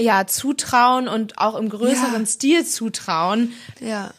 ja 0.00 0.26
zutrauen 0.26 1.08
und 1.08 1.38
auch 1.38 1.56
im 1.56 1.68
größeren 1.68 2.22
ja. 2.22 2.26
Stil 2.26 2.64
zutrauen. 2.66 3.52
Ja. 3.80 4.12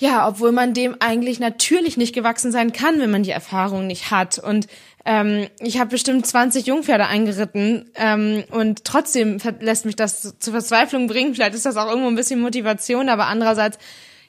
Ja, 0.00 0.28
obwohl 0.28 0.52
man 0.52 0.74
dem 0.74 0.96
eigentlich 1.00 1.40
natürlich 1.40 1.96
nicht 1.96 2.14
gewachsen 2.14 2.52
sein 2.52 2.72
kann, 2.72 3.00
wenn 3.00 3.10
man 3.10 3.24
die 3.24 3.32
Erfahrung 3.32 3.88
nicht 3.88 4.12
hat. 4.12 4.38
Und 4.38 4.68
ähm, 5.04 5.48
ich 5.60 5.80
habe 5.80 5.90
bestimmt 5.90 6.24
20 6.24 6.66
Jungpferde 6.66 7.06
eingeritten 7.06 7.90
ähm, 7.96 8.44
und 8.52 8.84
trotzdem 8.84 9.38
lässt 9.58 9.86
mich 9.86 9.96
das 9.96 10.38
zur 10.38 10.52
Verzweiflung 10.52 11.08
bringen. 11.08 11.34
Vielleicht 11.34 11.54
ist 11.54 11.66
das 11.66 11.76
auch 11.76 11.88
irgendwo 11.88 12.08
ein 12.08 12.14
bisschen 12.14 12.40
Motivation, 12.40 13.08
aber 13.08 13.26
andererseits, 13.26 13.78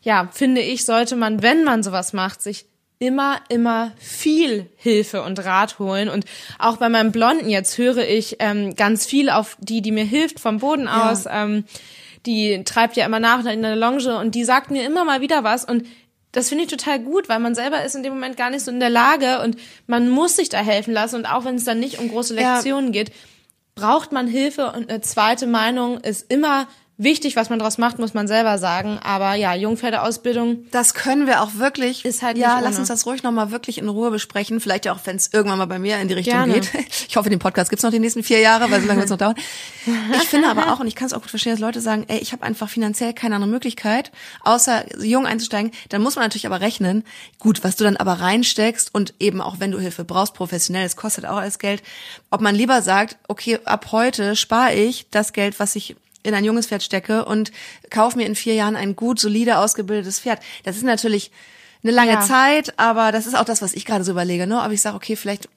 ja, 0.02 0.28
finde 0.32 0.62
ich, 0.62 0.86
sollte 0.86 1.16
man, 1.16 1.44
wenn 1.44 1.64
man 1.64 1.84
sowas 1.84 2.14
macht, 2.14 2.42
sich 2.42 2.66
immer, 2.98 3.38
immer 3.50 3.92
viel 3.98 4.70
Hilfe 4.76 5.22
und 5.22 5.44
Rat 5.46 5.78
holen. 5.78 6.10
Und 6.10 6.26
auch 6.58 6.78
bei 6.78 6.90
meinem 6.90 7.12
Blonden 7.12 7.50
jetzt 7.50 7.78
höre 7.78 8.08
ich 8.08 8.38
ähm, 8.40 8.76
ganz 8.76 9.06
viel 9.06 9.30
auf 9.30 9.56
die, 9.60 9.82
die 9.82 9.92
mir 9.92 10.04
hilft 10.04 10.40
vom 10.40 10.58
Boden 10.58 10.88
aus. 10.88 11.26
Ja. 11.26 11.44
Ähm, 11.44 11.66
die 12.26 12.64
treibt 12.64 12.98
ja 12.98 13.06
immer 13.06 13.20
nach 13.20 13.46
in 13.46 13.62
der 13.62 13.76
Longe 13.76 14.18
und 14.18 14.36
die 14.36 14.44
sagt 14.44 14.72
mir 14.72 14.86
immer 14.86 15.06
mal 15.06 15.22
wieder 15.22 15.44
was 15.44 15.66
und 15.66 15.86
das 16.32 16.50
finde 16.50 16.66
ich 16.66 16.70
total 16.70 17.00
gut, 17.00 17.28
weil 17.28 17.40
man 17.40 17.56
selber 17.56 17.84
ist 17.84 17.96
in 17.96 18.04
dem 18.04 18.14
Moment 18.14 18.38
gar 18.38 18.52
nicht 18.52 18.64
so 18.64 18.72
in 18.72 18.80
der 18.80 18.92
Lage 18.92 19.42
und 19.42 19.58
man 19.88 20.10
muss 20.10 20.36
sich 20.36 20.50
da 20.50 20.60
helfen 20.60 20.94
lassen 20.94 21.16
und 21.16 21.26
auch 21.26 21.46
wenn 21.46 21.56
es 21.56 21.66
dann 21.66 21.80
nicht 21.80 22.00
um 22.00 22.10
große 22.10 22.36
Lektionen 22.36 22.94
ja. 22.94 23.04
geht, 23.04 23.12
braucht 23.74 24.12
man 24.12 24.28
Hilfe 24.28 24.72
und 24.72 24.90
eine 24.90 25.02
zweite 25.02 25.48
Meinung 25.48 26.00
ist 26.00 26.32
immer 26.32 26.68
wichtig, 27.00 27.36
was 27.36 27.50
man 27.50 27.58
daraus 27.58 27.78
macht, 27.78 27.98
muss 27.98 28.14
man 28.14 28.28
selber 28.28 28.60
sagen. 28.60 29.00
Aber 29.02 29.34
ja, 29.34 29.56
Jungpferdeausbildung. 29.56 30.66
Das 30.70 30.94
können 30.94 31.26
wir 31.26 31.42
auch 31.42 31.56
wirklich. 31.56 32.06
Ist 32.06 32.22
halt 32.22 32.38
ja, 32.38 32.60
lass 32.60 32.78
uns 32.78 32.90
das 32.90 33.06
ruhig 33.06 33.24
nochmal 33.24 33.50
wirklich 33.50 33.80
in 33.80 33.90
Ruhe 33.90 34.12
besprechen. 34.12 34.60
Vielleicht 34.60 34.86
ja 34.86 34.94
auch, 34.94 35.00
wenn 35.06 35.16
es 35.16 35.34
irgendwann 35.34 35.58
mal 35.58 35.66
bei 35.66 35.80
mir 35.80 35.98
in 36.00 36.08
die 36.08 36.14
Richtung 36.14 36.34
Gerne. 36.34 36.54
geht. 36.54 36.70
Ich 37.10 37.16
hoffe, 37.16 37.30
den 37.30 37.40
Podcast 37.40 37.70
gibt's 37.70 37.82
noch 37.82 37.92
die 37.92 38.00
nächsten 38.00 38.22
vier 38.22 38.40
Jahre, 38.40 38.70
weil 38.70 38.82
so 38.82 38.88
lange 38.88 39.00
wird's 39.00 39.10
noch 39.10 39.18
dauern. 39.18 39.36
Ich 40.14 40.28
finde 40.28 40.50
aber 40.50 40.72
auch, 40.72 40.80
und 40.80 40.88
ich 40.88 40.96
kann 40.96 41.08
es 41.08 41.14
auch 41.14 41.22
gut 41.22 41.30
verstehen, 41.30 41.54
dass 41.54 41.60
Leute 41.60 41.82
sagen, 41.82 42.06
ey, 42.08 42.20
ich 42.20 42.34
habe 42.34 42.44
einfach 42.44 42.70
finanziell 42.70 43.14
keine 43.14 43.36
andere 43.36 43.50
Möglichkeit, 43.50 44.12
außer 44.44 45.04
jung 45.04 45.26
einzusteigen. 45.26 45.72
Dann 45.90 46.02
muss 46.02 46.16
man 46.16 46.26
natürlich 46.26 46.46
aber 46.46 46.62
rechnen, 46.62 47.04
gut, 47.40 47.64
was 47.64 47.78
du 47.78 47.84
dann 47.84 47.98
aber 47.98 48.14
reinsteckst 48.14 48.94
und 48.94 49.14
eben 49.20 49.42
auch 49.42 49.60
wenn 49.60 49.72
du 49.72 49.80
Hilfe 49.80 50.04
brauchst, 50.04 50.34
professionell, 50.34 50.86
es 50.86 50.96
kostet 50.96 51.26
auch 51.26 51.38
alles 51.38 51.58
Geld, 51.58 51.82
ob 52.30 52.42
man 52.42 52.54
lieber 52.54 52.82
sagt, 52.82 53.18
okay, 53.28 53.60
ab 53.64 53.88
heute 53.92 54.36
spare 54.36 54.76
ich 54.76 55.08
das 55.10 55.34
Geld, 55.34 55.60
was 55.60 55.76
ich 55.76 55.96
in 56.24 56.34
ein 56.34 56.44
junges 56.44 56.68
Pferd 56.68 56.84
stecke 56.84 57.26
und 57.26 57.52
kaufe 57.90 58.18
mir 58.18 58.26
in 58.26 58.36
vier 58.36 58.54
Jahren 58.54 58.76
ein 58.76 58.96
gut, 58.96 59.20
solide, 59.20 59.58
ausgebildetes 59.58 60.20
Pferd. 60.20 60.42
Das 60.64 60.76
ist 60.76 60.84
natürlich 60.84 61.32
eine 61.84 61.92
lange 61.92 62.14
ja. 62.14 62.22
Zeit, 62.22 62.78
aber 62.78 63.12
das 63.12 63.26
ist 63.26 63.38
auch 63.38 63.46
das, 63.46 63.62
was 63.62 63.74
ich 63.74 63.86
gerade 63.86 64.04
so 64.04 64.12
überlege, 64.12 64.48
ne? 64.48 64.62
Aber 64.62 64.74
ich 64.74 64.82
sage, 64.82 64.98
okay, 64.98 65.16
vielleicht 65.16 65.48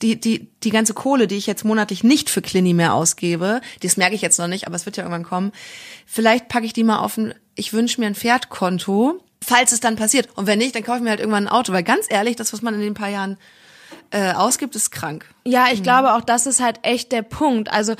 die, 0.00 0.18
die, 0.18 0.48
die 0.62 0.70
ganze 0.70 0.94
Kohle, 0.94 1.26
die 1.26 1.36
ich 1.36 1.46
jetzt 1.46 1.64
monatlich 1.64 2.02
nicht 2.02 2.30
für 2.30 2.42
Clini 2.42 2.74
mehr 2.74 2.94
ausgebe, 2.94 3.60
das 3.80 3.96
merke 3.96 4.14
ich 4.14 4.22
jetzt 4.22 4.38
noch 4.38 4.48
nicht, 4.48 4.66
aber 4.66 4.76
es 4.76 4.86
wird 4.86 4.96
ja 4.96 5.04
irgendwann 5.04 5.24
kommen. 5.24 5.52
Vielleicht 6.06 6.48
packe 6.48 6.66
ich 6.66 6.72
die 6.72 6.84
mal 6.84 6.98
auf 6.98 7.16
ein, 7.16 7.34
ich 7.54 7.72
wünsche 7.72 8.00
mir 8.00 8.06
ein 8.06 8.14
Pferdkonto, 8.14 9.22
falls 9.42 9.72
es 9.72 9.80
dann 9.80 9.96
passiert. 9.96 10.28
Und 10.36 10.46
wenn 10.46 10.58
nicht, 10.58 10.74
dann 10.74 10.82
kaufe 10.82 10.98
ich 10.98 11.04
mir 11.04 11.10
halt 11.10 11.20
irgendwann 11.20 11.46
ein 11.46 11.52
Auto, 11.52 11.72
weil 11.72 11.82
ganz 11.82 12.06
ehrlich, 12.08 12.36
das, 12.36 12.52
was 12.52 12.62
man 12.62 12.74
in 12.74 12.80
den 12.80 12.94
paar 12.94 13.08
Jahren 13.08 13.36
äh, 14.10 14.32
ausgibt, 14.32 14.74
ist 14.74 14.90
krank. 14.90 15.26
Ja, 15.44 15.66
ich 15.72 15.80
mhm. 15.80 15.84
glaube 15.84 16.14
auch, 16.14 16.22
das 16.22 16.46
ist 16.46 16.60
halt 16.60 16.80
echt 16.82 17.12
der 17.12 17.22
Punkt. 17.22 17.70
Also 17.70 17.94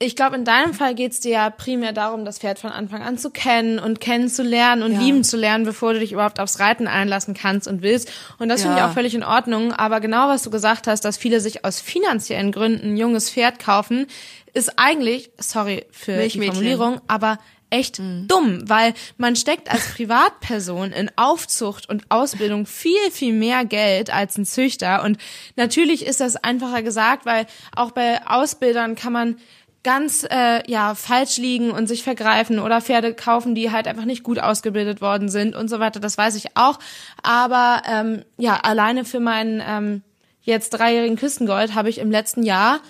ich 0.00 0.16
glaube, 0.16 0.34
in 0.34 0.44
deinem 0.44 0.74
Fall 0.74 0.96
geht 0.96 1.12
es 1.12 1.20
dir 1.20 1.30
ja 1.30 1.50
primär 1.50 1.92
darum, 1.92 2.24
das 2.24 2.38
Pferd 2.38 2.58
von 2.58 2.70
Anfang 2.70 3.02
an 3.02 3.16
zu 3.16 3.30
kennen 3.30 3.78
und 3.78 4.00
kennenzulernen 4.00 4.82
und 4.82 4.94
ja. 4.94 5.00
lieben 5.00 5.22
zu 5.22 5.36
lernen, 5.36 5.64
bevor 5.64 5.92
du 5.92 6.00
dich 6.00 6.10
überhaupt 6.10 6.40
aufs 6.40 6.58
Reiten 6.58 6.88
einlassen 6.88 7.32
kannst 7.32 7.68
und 7.68 7.80
willst. 7.80 8.10
Und 8.38 8.48
das 8.48 8.62
ja. 8.62 8.66
finde 8.66 8.80
ich 8.80 8.84
auch 8.86 8.94
völlig 8.94 9.14
in 9.14 9.22
Ordnung. 9.22 9.72
Aber 9.72 10.00
genau 10.00 10.28
was 10.28 10.42
du 10.42 10.50
gesagt 10.50 10.88
hast, 10.88 11.04
dass 11.04 11.16
viele 11.16 11.40
sich 11.40 11.64
aus 11.64 11.80
finanziellen 11.80 12.50
Gründen 12.50 12.94
ein 12.94 12.96
junges 12.96 13.30
Pferd 13.30 13.60
kaufen, 13.60 14.06
ist 14.52 14.78
eigentlich, 14.80 15.30
sorry 15.38 15.86
für 15.92 16.26
die 16.26 16.44
Formulierung, 16.44 17.00
aber 17.06 17.38
echt 17.70 18.00
mhm. 18.00 18.26
dumm, 18.26 18.68
weil 18.68 18.94
man 19.16 19.36
steckt 19.36 19.70
als 19.70 19.94
Privatperson 19.94 20.90
in 20.90 21.10
Aufzucht 21.16 21.88
und 21.88 22.04
Ausbildung 22.08 22.66
viel, 22.66 23.10
viel 23.12 23.32
mehr 23.32 23.64
Geld 23.64 24.12
als 24.12 24.36
ein 24.38 24.44
Züchter. 24.44 25.04
Und 25.04 25.18
natürlich 25.54 26.04
ist 26.04 26.20
das 26.20 26.36
einfacher 26.36 26.82
gesagt, 26.82 27.26
weil 27.26 27.46
auch 27.76 27.92
bei 27.92 28.26
Ausbildern 28.26 28.96
kann 28.96 29.12
man 29.12 29.36
ganz 29.84 30.26
äh, 30.28 30.68
ja 30.70 30.94
falsch 30.94 31.38
liegen 31.38 31.70
und 31.70 31.86
sich 31.86 32.02
vergreifen 32.02 32.58
oder 32.58 32.80
Pferde 32.80 33.14
kaufen, 33.14 33.54
die 33.54 33.70
halt 33.70 33.86
einfach 33.86 34.04
nicht 34.04 34.22
gut 34.22 34.38
ausgebildet 34.38 35.00
worden 35.00 35.28
sind 35.28 35.54
und 35.54 35.68
so 35.68 35.80
weiter. 35.80 36.00
Das 36.00 36.18
weiß 36.18 36.34
ich 36.36 36.56
auch. 36.56 36.78
Aber 37.22 37.82
ähm, 37.86 38.24
ja, 38.36 38.56
alleine 38.56 39.04
für 39.04 39.20
meinen 39.20 39.62
ähm, 39.66 40.02
jetzt 40.42 40.70
dreijährigen 40.70 41.16
Küstengold 41.16 41.74
habe 41.74 41.88
ich 41.88 41.98
im 41.98 42.10
letzten 42.10 42.42
Jahr 42.42 42.80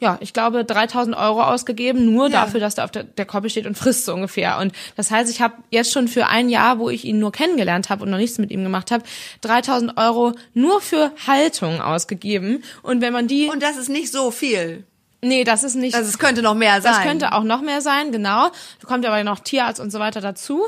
ja, 0.00 0.16
ich 0.20 0.32
glaube, 0.32 0.64
3000 0.64 1.14
Euro 1.14 1.42
ausgegeben, 1.42 2.12
nur 2.12 2.28
ja. 2.28 2.40
dafür, 2.40 2.58
dass 2.58 2.74
der 2.74 2.84
auf 2.84 2.90
der, 2.90 3.04
der 3.04 3.26
Koppel 3.26 3.50
steht 3.50 3.66
und 3.66 3.76
frisst 3.76 4.06
so 4.06 4.14
ungefähr. 4.14 4.58
Und 4.58 4.72
das 4.96 5.10
heißt, 5.10 5.30
ich 5.30 5.42
habe 5.42 5.54
jetzt 5.70 5.92
schon 5.92 6.08
für 6.08 6.26
ein 6.26 6.48
Jahr, 6.48 6.78
wo 6.78 6.88
ich 6.88 7.04
ihn 7.04 7.18
nur 7.18 7.32
kennengelernt 7.32 7.90
habe 7.90 8.04
und 8.04 8.10
noch 8.10 8.18
nichts 8.18 8.38
mit 8.38 8.50
ihm 8.50 8.62
gemacht 8.62 8.90
habe, 8.90 9.04
3000 9.42 9.98
Euro 9.98 10.32
nur 10.54 10.80
für 10.80 11.12
Haltung 11.26 11.80
ausgegeben. 11.82 12.64
Und 12.82 13.02
wenn 13.02 13.12
man 13.12 13.28
die... 13.28 13.48
Und 13.48 13.62
das 13.62 13.76
ist 13.76 13.90
nicht 13.90 14.10
so 14.10 14.30
viel. 14.30 14.84
Nee, 15.22 15.44
das 15.44 15.62
ist 15.62 15.74
nicht. 15.74 15.94
Also 15.94 16.08
es 16.08 16.18
könnte 16.18 16.42
noch 16.42 16.54
mehr 16.54 16.80
sein. 16.80 16.92
Das 16.94 17.02
könnte 17.02 17.32
auch 17.32 17.42
noch 17.42 17.60
mehr 17.60 17.82
sein, 17.82 18.10
genau. 18.10 18.48
Da 18.80 18.86
kommt 18.86 19.04
aber 19.04 19.22
noch 19.22 19.40
Tierarzt 19.40 19.80
und 19.80 19.90
so 19.90 19.98
weiter 19.98 20.20
dazu. 20.20 20.66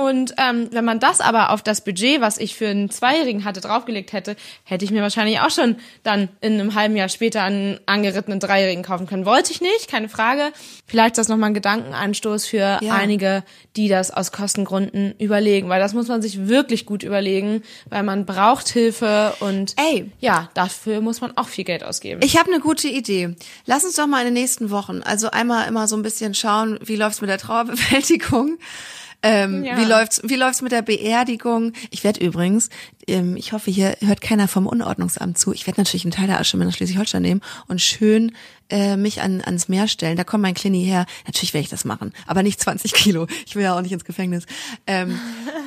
Und 0.00 0.32
ähm, 0.38 0.68
wenn 0.72 0.86
man 0.86 0.98
das 0.98 1.20
aber 1.20 1.50
auf 1.50 1.62
das 1.62 1.84
Budget, 1.84 2.22
was 2.22 2.38
ich 2.38 2.54
für 2.54 2.68
einen 2.68 2.88
Zweijährigen 2.88 3.44
hatte, 3.44 3.60
draufgelegt 3.60 4.14
hätte, 4.14 4.34
hätte 4.64 4.82
ich 4.82 4.90
mir 4.92 5.02
wahrscheinlich 5.02 5.40
auch 5.40 5.50
schon 5.50 5.76
dann 6.04 6.30
in 6.40 6.54
einem 6.54 6.74
halben 6.74 6.96
Jahr 6.96 7.10
später 7.10 7.42
einen 7.42 7.78
angerittenen 7.84 8.40
Dreijährigen 8.40 8.82
kaufen 8.82 9.06
können. 9.06 9.26
Wollte 9.26 9.52
ich 9.52 9.60
nicht, 9.60 9.88
keine 9.88 10.08
Frage. 10.08 10.52
Vielleicht 10.86 11.10
ist 11.10 11.18
das 11.18 11.28
nochmal 11.28 11.50
ein 11.50 11.54
Gedankenanstoß 11.54 12.46
für 12.46 12.78
ja. 12.80 12.94
einige, 12.94 13.44
die 13.76 13.88
das 13.88 14.10
aus 14.10 14.32
Kostengründen 14.32 15.14
überlegen, 15.18 15.68
weil 15.68 15.80
das 15.80 15.92
muss 15.92 16.08
man 16.08 16.22
sich 16.22 16.48
wirklich 16.48 16.86
gut 16.86 17.02
überlegen, 17.02 17.62
weil 17.90 18.02
man 18.02 18.24
braucht 18.24 18.70
Hilfe 18.70 19.34
und 19.40 19.74
Ey, 19.76 20.10
ja, 20.18 20.48
dafür 20.54 21.02
muss 21.02 21.20
man 21.20 21.36
auch 21.36 21.48
viel 21.48 21.64
Geld 21.64 21.84
ausgeben. 21.84 22.22
Ich 22.24 22.38
habe 22.38 22.50
eine 22.50 22.60
gute 22.60 22.88
Idee. 22.88 23.36
Lass 23.66 23.84
uns 23.84 23.96
doch 23.96 24.06
mal 24.06 24.20
in 24.20 24.28
den 24.28 24.34
nächsten 24.34 24.70
Wochen, 24.70 25.02
also 25.02 25.30
einmal 25.30 25.68
immer 25.68 25.86
so 25.88 25.96
ein 25.96 26.02
bisschen 26.02 26.32
schauen, 26.32 26.78
wie 26.82 26.96
läuft's 26.96 27.20
mit 27.20 27.28
der 27.28 27.36
Trauerbewältigung. 27.36 28.56
Ähm, 29.22 29.64
ja. 29.64 29.76
Wie 29.76 29.84
läuft's? 29.84 30.22
Wie 30.24 30.36
läuft's 30.36 30.62
mit 30.62 30.72
der 30.72 30.82
Beerdigung? 30.82 31.72
Ich 31.90 32.04
werde 32.04 32.24
übrigens, 32.24 32.70
ähm, 33.06 33.36
ich 33.36 33.52
hoffe, 33.52 33.70
hier 33.70 33.96
hört 34.00 34.20
keiner 34.20 34.48
vom 34.48 34.66
Unordnungsamt 34.66 35.36
zu. 35.36 35.52
Ich 35.52 35.66
werde 35.66 35.80
natürlich 35.80 36.04
einen 36.04 36.12
Teil 36.12 36.26
der 36.26 36.40
Asche 36.40 36.56
nach 36.56 36.72
Schleswig-Holstein 36.72 37.22
nehmen 37.22 37.42
und 37.68 37.82
schön 37.82 38.32
äh, 38.70 38.96
mich 38.96 39.20
an, 39.20 39.42
ans 39.42 39.68
Meer 39.68 39.88
stellen. 39.88 40.16
Da 40.16 40.24
kommt 40.24 40.42
mein 40.42 40.54
Klini 40.54 40.84
her. 40.84 41.04
Natürlich 41.26 41.52
werde 41.52 41.64
ich 41.64 41.70
das 41.70 41.84
machen, 41.84 42.12
aber 42.26 42.42
nicht 42.42 42.60
20 42.60 42.92
Kilo. 42.94 43.26
Ich 43.46 43.56
will 43.56 43.62
ja 43.62 43.76
auch 43.76 43.82
nicht 43.82 43.92
ins 43.92 44.04
Gefängnis. 44.04 44.46
Ähm, 44.86 45.18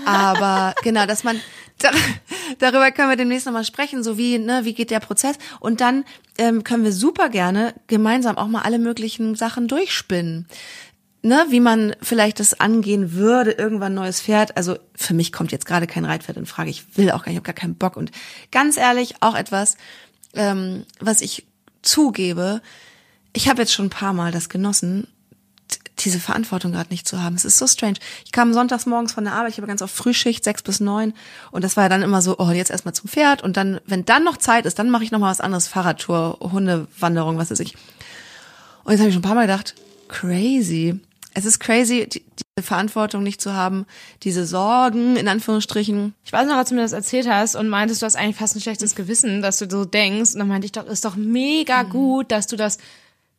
aber 0.05 0.73
genau, 0.83 1.05
dass 1.05 1.23
man 1.23 1.39
darüber 2.59 2.91
können 2.91 3.09
wir 3.09 3.17
demnächst 3.17 3.45
nochmal 3.45 3.65
sprechen, 3.65 4.03
so 4.03 4.17
wie, 4.17 4.39
ne, 4.39 4.61
wie 4.63 4.73
geht 4.73 4.89
der 4.89 4.99
Prozess? 4.99 5.35
Und 5.59 5.81
dann 5.81 6.05
ähm, 6.37 6.63
können 6.63 6.83
wir 6.83 6.91
super 6.91 7.29
gerne 7.29 7.75
gemeinsam 7.87 8.37
auch 8.37 8.47
mal 8.47 8.61
alle 8.61 8.79
möglichen 8.79 9.35
Sachen 9.35 9.67
durchspinnen 9.67 10.47
ne, 11.23 11.45
wie 11.49 11.61
man 11.61 11.95
vielleicht 12.01 12.39
das 12.39 12.59
angehen 12.59 13.13
würde, 13.13 13.51
irgendwann 13.51 13.93
neues 13.93 14.21
Pferd. 14.21 14.55
Also 14.57 14.77
für 14.95 15.13
mich 15.13 15.31
kommt 15.31 15.51
jetzt 15.51 15.65
gerade 15.65 15.87
kein 15.87 16.05
Reitpferd 16.05 16.37
in 16.37 16.45
Frage. 16.45 16.69
Ich 16.69 16.97
will 16.97 17.11
auch 17.11 17.23
gar 17.23 17.27
nicht, 17.27 17.33
ich 17.33 17.37
habe 17.37 17.45
gar 17.45 17.53
keinen 17.53 17.75
Bock. 17.75 17.97
Und 17.97 18.11
ganz 18.51 18.77
ehrlich, 18.77 19.15
auch 19.21 19.35
etwas, 19.35 19.77
ähm, 20.33 20.85
was 20.99 21.21
ich 21.21 21.45
zugebe, 21.81 22.61
ich 23.31 23.49
habe 23.49 23.61
jetzt 23.61 23.73
schon 23.73 23.87
ein 23.87 23.89
paar 23.89 24.13
Mal 24.13 24.31
das 24.31 24.49
genossen, 24.49 25.07
diese 25.99 26.19
Verantwortung 26.19 26.73
gerade 26.73 26.89
nicht 26.89 27.07
zu 27.07 27.21
haben. 27.21 27.35
Es 27.35 27.45
ist 27.45 27.57
so 27.57 27.67
strange. 27.67 27.99
Ich 28.25 28.31
kam 28.31 28.53
sonntags 28.53 28.85
morgens 28.85 29.13
von 29.13 29.23
der 29.23 29.33
Arbeit, 29.33 29.51
ich 29.51 29.57
habe 29.57 29.67
ganz 29.67 29.81
auf 29.81 29.91
Frühschicht, 29.91 30.43
sechs 30.43 30.61
bis 30.61 30.79
neun. 30.81 31.13
Und 31.51 31.63
das 31.63 31.77
war 31.77 31.85
ja 31.85 31.89
dann 31.89 32.01
immer 32.01 32.21
so, 32.21 32.37
oh, 32.37 32.51
jetzt 32.51 32.71
erstmal 32.71 32.93
zum 32.93 33.09
Pferd. 33.09 33.43
Und 33.43 33.55
dann, 33.55 33.79
wenn 33.85 34.03
dann 34.03 34.23
noch 34.23 34.37
Zeit 34.37 34.65
ist, 34.65 34.77
dann 34.77 34.89
mache 34.89 35.03
ich 35.03 35.11
noch 35.11 35.19
mal 35.19 35.31
was 35.31 35.39
anderes, 35.39 35.67
Fahrradtour, 35.67 36.39
Hundewanderung, 36.41 37.37
was 37.37 37.51
weiß 37.51 37.59
ich. 37.61 37.75
Und 38.83 38.91
jetzt 38.91 38.99
habe 38.99 39.09
ich 39.09 39.15
schon 39.15 39.21
ein 39.21 39.27
paar 39.27 39.35
Mal 39.35 39.47
gedacht, 39.47 39.75
crazy 40.09 40.99
es 41.33 41.45
ist 41.45 41.59
crazy, 41.59 42.07
die, 42.07 42.23
diese 42.23 42.65
Verantwortung 42.65 43.23
nicht 43.23 43.41
zu 43.41 43.53
haben, 43.53 43.85
diese 44.23 44.45
Sorgen, 44.45 45.15
in 45.15 45.27
Anführungsstrichen. 45.27 46.13
Ich 46.23 46.33
weiß 46.33 46.47
noch, 46.47 46.55
als 46.55 46.69
du 46.69 46.75
mir 46.75 46.81
das 46.81 46.91
erzählt 46.91 47.27
hast 47.27 47.55
und 47.55 47.69
meintest, 47.69 48.01
du 48.01 48.05
hast 48.05 48.15
eigentlich 48.15 48.37
fast 48.37 48.55
ein 48.55 48.61
schlechtes 48.61 48.95
Gewissen, 48.95 49.41
dass 49.41 49.57
du 49.57 49.69
so 49.69 49.85
denkst. 49.85 50.33
Und 50.33 50.39
dann 50.39 50.47
meinte 50.47 50.65
ich 50.65 50.71
doch, 50.71 50.85
ist 50.85 51.05
doch 51.05 51.15
mega 51.15 51.83
gut, 51.83 52.31
dass 52.31 52.47
du 52.47 52.55
das 52.55 52.77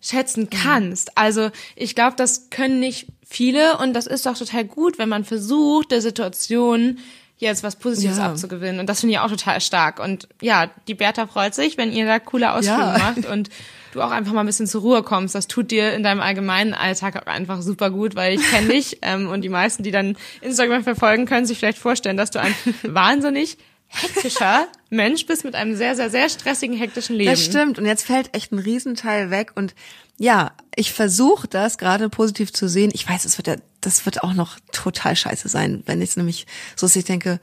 schätzen 0.00 0.50
kannst. 0.50 1.16
Also 1.16 1.50
ich 1.76 1.94
glaube, 1.94 2.16
das 2.16 2.50
können 2.50 2.80
nicht 2.80 3.06
viele 3.26 3.78
und 3.78 3.94
das 3.94 4.06
ist 4.06 4.26
doch 4.26 4.36
total 4.36 4.64
gut, 4.64 4.98
wenn 4.98 5.08
man 5.08 5.24
versucht, 5.24 5.90
der 5.90 6.02
Situation 6.02 6.98
jetzt 7.38 7.62
was 7.62 7.76
Positives 7.76 8.18
Ja. 8.18 8.30
abzugewinnen. 8.30 8.80
Und 8.80 8.88
das 8.88 9.00
finde 9.00 9.14
ich 9.14 9.18
auch 9.18 9.28
total 9.28 9.60
stark. 9.60 10.00
Und 10.00 10.28
ja, 10.40 10.70
die 10.88 10.94
Bertha 10.94 11.26
freut 11.26 11.54
sich, 11.54 11.76
wenn 11.76 11.92
ihr 11.92 12.06
da 12.06 12.18
coole 12.18 12.52
Ausflüge 12.52 12.78
Ja. 12.80 12.98
macht 12.98 13.26
und 13.26 13.50
du 13.92 14.02
auch 14.02 14.10
einfach 14.10 14.32
mal 14.32 14.40
ein 14.40 14.46
bisschen 14.46 14.66
zur 14.66 14.80
Ruhe 14.82 15.02
kommst. 15.02 15.34
Das 15.34 15.46
tut 15.46 15.70
dir 15.70 15.92
in 15.94 16.02
deinem 16.02 16.20
allgemeinen 16.20 16.74
Alltag 16.74 17.16
auch 17.16 17.26
einfach 17.30 17.60
super 17.62 17.90
gut, 17.90 18.14
weil 18.16 18.34
ich 18.34 18.50
kenne 18.50 18.68
dich 18.68 18.98
ähm, 19.02 19.28
und 19.28 19.42
die 19.42 19.48
meisten, 19.48 19.82
die 19.82 19.90
dann 19.90 20.16
Instagram 20.40 20.84
verfolgen, 20.84 21.26
können 21.26 21.44
sich 21.46 21.58
vielleicht 21.58 21.78
vorstellen, 21.78 22.16
dass 22.16 22.30
du 22.30 22.40
ein 22.40 22.54
wahnsinnig 22.82 23.58
hektischer 23.88 24.66
Mensch 24.90 25.26
bist 25.26 25.44
mit 25.44 25.54
einem 25.54 25.76
sehr, 25.76 25.94
sehr, 25.96 26.10
sehr 26.10 26.28
stressigen, 26.28 26.76
hektischen 26.76 27.16
Leben. 27.16 27.30
Das 27.30 27.44
stimmt. 27.44 27.78
Und 27.78 27.86
jetzt 27.86 28.04
fällt 28.06 28.34
echt 28.34 28.52
ein 28.52 28.58
Riesenteil 28.58 29.30
weg. 29.30 29.52
Und 29.54 29.74
ja, 30.18 30.52
ich 30.74 30.92
versuche 30.92 31.46
das 31.48 31.78
gerade 31.78 32.08
positiv 32.08 32.52
zu 32.52 32.68
sehen. 32.68 32.90
Ich 32.94 33.08
weiß, 33.08 33.24
es 33.24 33.36
wird 33.38 33.46
ja, 33.46 33.56
das 33.84 34.06
wird 34.06 34.22
auch 34.22 34.32
noch 34.32 34.58
total 34.72 35.14
scheiße 35.14 35.48
sein, 35.48 35.82
wenn 35.86 36.00
ich 36.00 36.16
nämlich 36.16 36.46
so 36.76 36.86
ich 36.86 37.04
denke. 37.04 37.40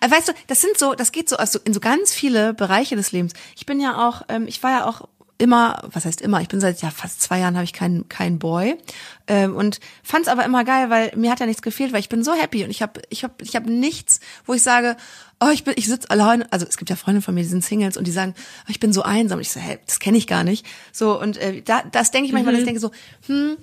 Äh, 0.00 0.10
weißt 0.10 0.28
du, 0.28 0.32
das 0.46 0.60
sind 0.60 0.78
so, 0.78 0.94
das 0.94 1.12
geht 1.12 1.28
so 1.28 1.36
also 1.36 1.58
in 1.64 1.74
so 1.74 1.80
ganz 1.80 2.12
viele 2.12 2.54
Bereiche 2.54 2.96
des 2.96 3.12
Lebens. 3.12 3.32
Ich 3.56 3.66
bin 3.66 3.80
ja 3.80 4.08
auch, 4.08 4.22
ähm, 4.28 4.46
ich 4.46 4.62
war 4.62 4.70
ja 4.70 4.86
auch 4.86 5.08
immer, 5.38 5.82
was 5.90 6.04
heißt 6.04 6.20
immer, 6.20 6.40
ich 6.40 6.48
bin 6.48 6.60
seit 6.60 6.80
ja 6.80 6.90
fast 6.90 7.20
zwei 7.20 7.40
Jahren 7.40 7.56
habe 7.56 7.64
ich 7.64 7.72
keinen 7.72 8.08
keinen 8.08 8.38
Boy 8.38 8.76
ähm, 9.26 9.56
und 9.56 9.80
fand 10.02 10.26
es 10.26 10.28
aber 10.28 10.44
immer 10.44 10.64
geil, 10.64 10.90
weil 10.90 11.12
mir 11.16 11.30
hat 11.30 11.40
ja 11.40 11.46
nichts 11.46 11.62
gefehlt, 11.62 11.92
weil 11.92 12.00
ich 12.00 12.08
bin 12.08 12.22
so 12.22 12.34
happy 12.34 12.64
und 12.64 12.70
ich 12.70 12.82
habe 12.82 13.02
ich 13.10 13.24
habe 13.24 13.34
ich 13.40 13.56
habe 13.56 13.70
nichts, 13.70 14.20
wo 14.46 14.54
ich 14.54 14.62
sage, 14.62 14.96
oh 15.40 15.48
ich 15.52 15.64
bin 15.64 15.74
ich 15.76 15.86
sitze 15.86 16.08
allein, 16.10 16.50
also 16.52 16.66
es 16.66 16.76
gibt 16.76 16.88
ja 16.88 16.96
Freunde 16.96 17.20
von 17.20 17.34
mir, 17.34 17.42
die 17.42 17.48
sind 17.48 17.64
Singles 17.64 17.96
und 17.96 18.06
die 18.06 18.12
sagen, 18.12 18.34
oh, 18.66 18.70
ich 18.70 18.80
bin 18.80 18.92
so 18.92 19.02
einsam 19.02 19.38
und 19.38 19.42
ich 19.42 19.50
so, 19.50 19.58
hey, 19.58 19.78
das 19.86 19.98
kenne 19.98 20.18
ich 20.18 20.28
gar 20.28 20.44
nicht. 20.44 20.64
So 20.92 21.20
und 21.20 21.36
äh, 21.36 21.62
da 21.62 21.82
das 21.82 22.12
denke 22.12 22.28
ich 22.28 22.32
manchmal, 22.32 22.52
dass 22.54 22.60
ich 22.60 22.66
denke 22.66 22.80
so, 22.80 22.92
hm, 23.26 23.56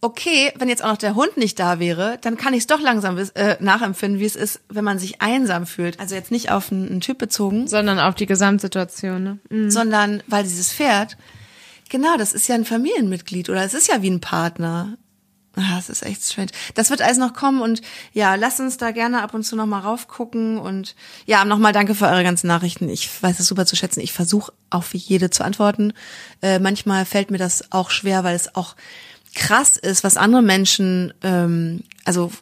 okay, 0.00 0.52
wenn 0.56 0.68
jetzt 0.68 0.84
auch 0.84 0.90
noch 0.90 0.96
der 0.98 1.14
Hund 1.14 1.36
nicht 1.36 1.58
da 1.58 1.80
wäre, 1.80 2.18
dann 2.20 2.36
kann 2.36 2.54
ich 2.54 2.60
es 2.60 2.66
doch 2.66 2.80
langsam 2.80 3.18
äh, 3.18 3.56
nachempfinden, 3.60 4.20
wie 4.20 4.24
es 4.26 4.36
ist, 4.36 4.60
wenn 4.68 4.84
man 4.84 4.98
sich 4.98 5.20
einsam 5.20 5.66
fühlt. 5.66 5.98
Also 5.98 6.14
jetzt 6.14 6.30
nicht 6.30 6.50
auf 6.50 6.70
einen, 6.70 6.88
einen 6.88 7.00
Typ 7.00 7.18
bezogen, 7.18 7.66
Sondern 7.66 7.98
auf 7.98 8.14
die 8.14 8.26
Gesamtsituation. 8.26 9.22
Ne? 9.22 9.38
Mhm. 9.50 9.70
sondern 9.70 10.22
weil 10.26 10.44
dieses 10.44 10.72
Pferd, 10.72 11.16
genau, 11.88 12.16
das 12.16 12.32
ist 12.32 12.48
ja 12.48 12.54
ein 12.54 12.64
Familienmitglied 12.64 13.50
oder 13.50 13.64
es 13.64 13.74
ist 13.74 13.88
ja 13.88 14.02
wie 14.02 14.10
ein 14.10 14.20
Partner. 14.20 14.96
Ah, 15.56 15.74
Das 15.76 15.88
ist 15.88 16.04
echt 16.04 16.22
strange. 16.22 16.52
Das 16.74 16.90
wird 16.90 17.02
alles 17.02 17.18
noch 17.18 17.32
kommen 17.32 17.60
und 17.60 17.82
ja, 18.12 18.36
lasst 18.36 18.60
uns 18.60 18.76
da 18.76 18.92
gerne 18.92 19.22
ab 19.22 19.34
und 19.34 19.42
zu 19.42 19.56
noch 19.56 19.66
mal 19.66 19.80
raufgucken 19.80 20.58
und 20.58 20.94
ja, 21.26 21.44
nochmal 21.44 21.72
danke 21.72 21.96
für 21.96 22.06
eure 22.06 22.22
ganzen 22.22 22.46
Nachrichten. 22.46 22.88
Ich 22.88 23.10
weiß 23.20 23.40
es 23.40 23.48
super 23.48 23.66
zu 23.66 23.74
schätzen. 23.74 23.98
Ich 23.98 24.12
versuche 24.12 24.52
auch 24.70 24.84
für 24.84 24.98
jede 24.98 25.30
zu 25.30 25.42
antworten. 25.42 25.94
Äh, 26.42 26.60
manchmal 26.60 27.04
fällt 27.04 27.32
mir 27.32 27.38
das 27.38 27.72
auch 27.72 27.90
schwer, 27.90 28.22
weil 28.22 28.36
es 28.36 28.54
auch 28.54 28.76
krass 29.34 29.76
ist, 29.76 30.04
was 30.04 30.16
andere 30.16 30.42
Menschen, 30.42 31.12
ähm, 31.22 31.82
also 32.04 32.32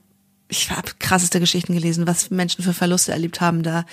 ich 0.48 0.70
habe 0.70 0.92
krasseste 0.98 1.40
Geschichten 1.40 1.74
gelesen, 1.74 2.06
was 2.06 2.30
Menschen 2.30 2.62
für 2.62 2.72
Verluste 2.72 3.12
erlebt 3.12 3.40
haben. 3.40 3.62
Da 3.62 3.84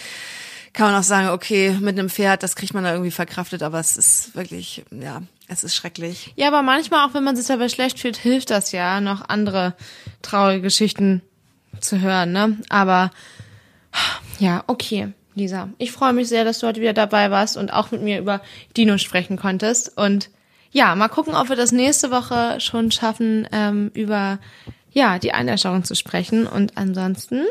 kann 0.74 0.92
man 0.92 1.00
auch 1.00 1.04
sagen, 1.04 1.30
okay, 1.30 1.78
mit 1.80 1.98
einem 1.98 2.10
Pferd, 2.10 2.44
das 2.44 2.56
kriegt 2.56 2.74
man 2.74 2.84
da 2.84 2.92
irgendwie 2.92 3.12
verkraftet, 3.12 3.64
aber 3.64 3.80
es 3.80 3.98
ist 3.98 4.36
wirklich, 4.36 4.84
ja, 4.92 5.22
es 5.48 5.64
ist 5.64 5.76
schrecklich. 5.76 6.34
Ja, 6.36 6.48
aber 6.48 6.64
manchmal, 6.64 7.08
auch 7.08 7.14
wenn 7.14 7.24
man 7.24 7.36
sich 7.36 7.48
dabei 7.48 7.70
schlecht 7.70 8.00
fühlt, 8.00 8.18
hilft 8.18 8.50
das 8.50 8.72
ja, 8.72 9.02
noch 9.02 9.28
andere 9.30 9.76
traurige 10.22 10.62
Geschichten 10.62 11.22
zu 11.80 12.00
hören, 12.00 12.32
ne? 12.32 12.58
Aber 12.70 13.12
ja, 14.40 14.64
okay, 14.68 15.14
Lisa. 15.36 15.70
Ich 15.78 15.92
freue 15.92 16.14
mich 16.14 16.28
sehr, 16.28 16.46
dass 16.46 16.60
du 16.60 16.68
heute 16.68 16.82
wieder 16.82 16.94
dabei 16.94 17.32
warst 17.32 17.58
und 17.58 17.72
auch 17.72 17.92
mit 17.92 18.02
mir 18.02 18.20
über 18.20 18.42
Dino 18.76 18.98
sprechen 18.98 19.38
konntest. 19.38 19.96
Und 19.98 20.30
ja, 20.74 20.96
mal 20.96 21.08
gucken, 21.08 21.36
ob 21.36 21.50
wir 21.50 21.56
das 21.56 21.72
nächste 21.72 22.12
Woche 22.12 22.60
schon 22.60 22.92
schaffen, 22.92 23.48
ähm, 23.52 23.92
über 23.94 24.40
ja, 24.92 25.20
die 25.20 25.32
Einäscherung 25.34 25.84
zu 25.84 25.96
sprechen. 25.96 26.46
Und 26.48 26.78
ansonsten. 26.78 27.46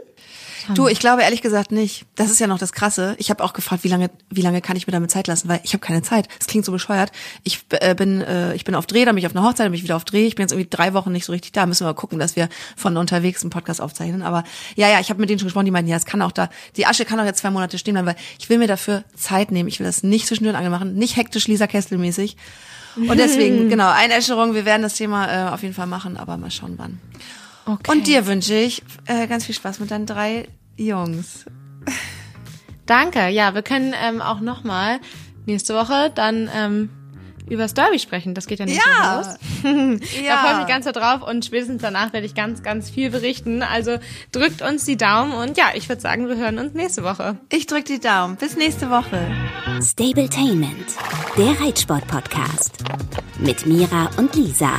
Du, 0.75 0.87
ich 0.87 1.01
glaube 1.01 1.23
ehrlich 1.23 1.43
gesagt 1.43 1.73
nicht. 1.73 2.05
Das 2.15 2.31
ist 2.31 2.39
ja 2.39 2.47
noch 2.47 2.59
das 2.59 2.73
Krasse. 2.73 3.17
Ich 3.19 3.31
habe 3.31 3.43
auch 3.43 3.53
gefragt, 3.53 3.83
wie 3.83 3.89
lange, 3.89 4.11
wie 4.31 4.43
lange 4.43 4.61
kann 4.61 4.77
ich 4.77 4.87
mir 4.87 4.93
damit 4.93 5.11
Zeit 5.11 5.27
lassen, 5.27 5.49
weil 5.49 5.61
ich 5.65 5.73
habe 5.73 5.81
keine 5.81 6.03
Zeit. 6.03 6.29
Es 6.39 6.47
klingt 6.47 6.65
so 6.65 6.71
bescheuert. 6.71 7.11
Ich 7.43 7.65
äh, 7.71 7.97
bin, 7.97 8.21
äh, 8.21 8.55
ich 8.55 8.65
bin 8.65 8.77
auf 8.77 8.87
Dreh, 8.87 9.05
dann 9.05 9.17
bin 9.17 9.23
ich 9.23 9.27
auf 9.27 9.35
einer 9.35 9.45
Hochzeit, 9.45 9.67
dann 9.67 9.73
bin 9.73 9.79
ich 9.79 9.83
wieder 9.83 9.97
auf 9.97 10.05
Dreh. 10.05 10.27
Ich 10.27 10.37
bin 10.37 10.45
jetzt 10.45 10.53
irgendwie 10.53 10.71
drei 10.71 10.95
Wochen 10.95 11.11
nicht 11.11 11.25
so 11.25 11.33
richtig 11.33 11.51
da. 11.51 11.67
Müssen 11.67 11.85
wir 11.85 11.91
mal 11.91 11.95
gucken, 11.95 12.21
dass 12.21 12.37
wir 12.37 12.49
von 12.77 12.97
unterwegs 12.97 13.43
einen 13.43 13.51
Podcast 13.51 13.81
aufzeichnen. 13.81 14.23
Aber 14.23 14.45
ja, 14.77 14.89
ja, 14.89 15.01
ich 15.01 15.11
habe 15.11 15.21
mit 15.21 15.31
denen 15.31 15.41
schon 15.41 15.47
gesprochen. 15.47 15.65
Die 15.65 15.73
meinten, 15.73 15.91
ja, 15.91 15.97
es 15.97 16.07
kann 16.07 16.23
auch 16.23 16.33
da, 16.33 16.49
die 16.77 16.87
Asche 16.87 17.05
kann 17.05 17.19
auch 17.19 17.25
jetzt 17.25 17.41
zwei 17.41 17.51
Monate 17.51 17.77
stehen 17.79 17.95
bleiben, 17.95 18.07
weil 18.07 18.17
ich 18.39 18.49
will 18.49 18.59
mir 18.59 18.69
dafür 18.69 19.03
Zeit 19.17 19.51
nehmen. 19.51 19.69
Ich 19.69 19.81
will 19.81 19.87
das 19.87 20.05
nicht 20.05 20.29
zwischen 20.29 20.45
den 20.45 20.55
Angel 20.55 20.71
machen, 20.71 20.95
nicht 20.95 21.17
hektisch 21.17 21.49
Lisa 21.49 21.67
Kessel 21.67 21.99
mäßig. 21.99 22.37
Und 22.97 23.19
deswegen, 23.19 23.69
genau, 23.71 23.91
Einäscherung. 23.91 24.55
Wir 24.55 24.65
werden 24.65 24.83
das 24.83 24.95
Thema 24.95 25.49
äh, 25.49 25.51
auf 25.51 25.63
jeden 25.63 25.75
Fall 25.75 25.87
machen, 25.87 26.17
aber 26.17 26.37
mal 26.37 26.51
schauen, 26.51 26.75
wann. 26.77 27.01
Okay. 27.65 27.91
Und 27.91 28.07
dir 28.07 28.27
wünsche 28.27 28.55
ich 28.55 28.83
äh, 29.07 29.27
ganz 29.27 29.47
viel 29.47 29.55
Spaß 29.55 29.81
mit 29.81 29.91
deinen 29.91 30.07
drei 30.07 30.49
Jungs. 30.77 31.45
Danke. 32.87 33.29
Ja, 33.29 33.55
wir 33.55 33.63
können 33.63 33.95
ähm, 34.03 34.21
auch 34.21 34.41
noch 34.41 34.65
mal 34.65 34.99
nächste 35.47 35.75
Woche 35.75 36.11
dann 36.15 36.51
ähm, 36.55 36.91
über 37.49 37.63
das 37.63 37.75
Derby 37.75 37.99
sprechen. 37.99 38.35
Das 38.35 38.47
geht 38.47 38.59
ja 38.59 38.65
nicht 38.67 38.81
Ja. 38.85 39.17
los. 39.17 39.27
Da 39.63 40.37
freue 40.39 40.53
ich 40.53 40.59
mich 40.59 40.67
ganz 40.69 40.87
drauf 40.87 41.23
und 41.29 41.45
spätestens 41.45 41.83
danach 41.83 42.13
werde 42.13 42.27
ich 42.27 42.35
ganz, 42.35 42.63
ganz 42.63 42.91
viel 42.91 43.11
berichten. 43.11 43.63
Also 43.63 43.99
drückt 44.33 44.63
uns 44.63 44.85
die 44.85 44.97
Daumen 44.97 45.33
und 45.33 45.57
ja, 45.57 45.67
ich 45.75 45.89
würde 45.89 46.01
sagen, 46.01 46.29
wir 46.29 46.37
hören 46.37 46.59
uns 46.59 46.75
nächste 46.75 47.03
Woche. 47.05 47.37
Ich 47.51 47.67
drück 47.67 47.85
die 47.85 48.01
Daumen. 48.01 48.37
Bis 48.37 48.57
nächste 48.57 48.91
Woche. 48.91 49.19
Stabletainment, 49.83 50.87
der 51.37 51.61
Reitsport-Podcast. 51.61 52.73
Mit 53.39 53.67
Mira 53.67 54.11
und 54.17 54.35
Lisa. 54.35 54.71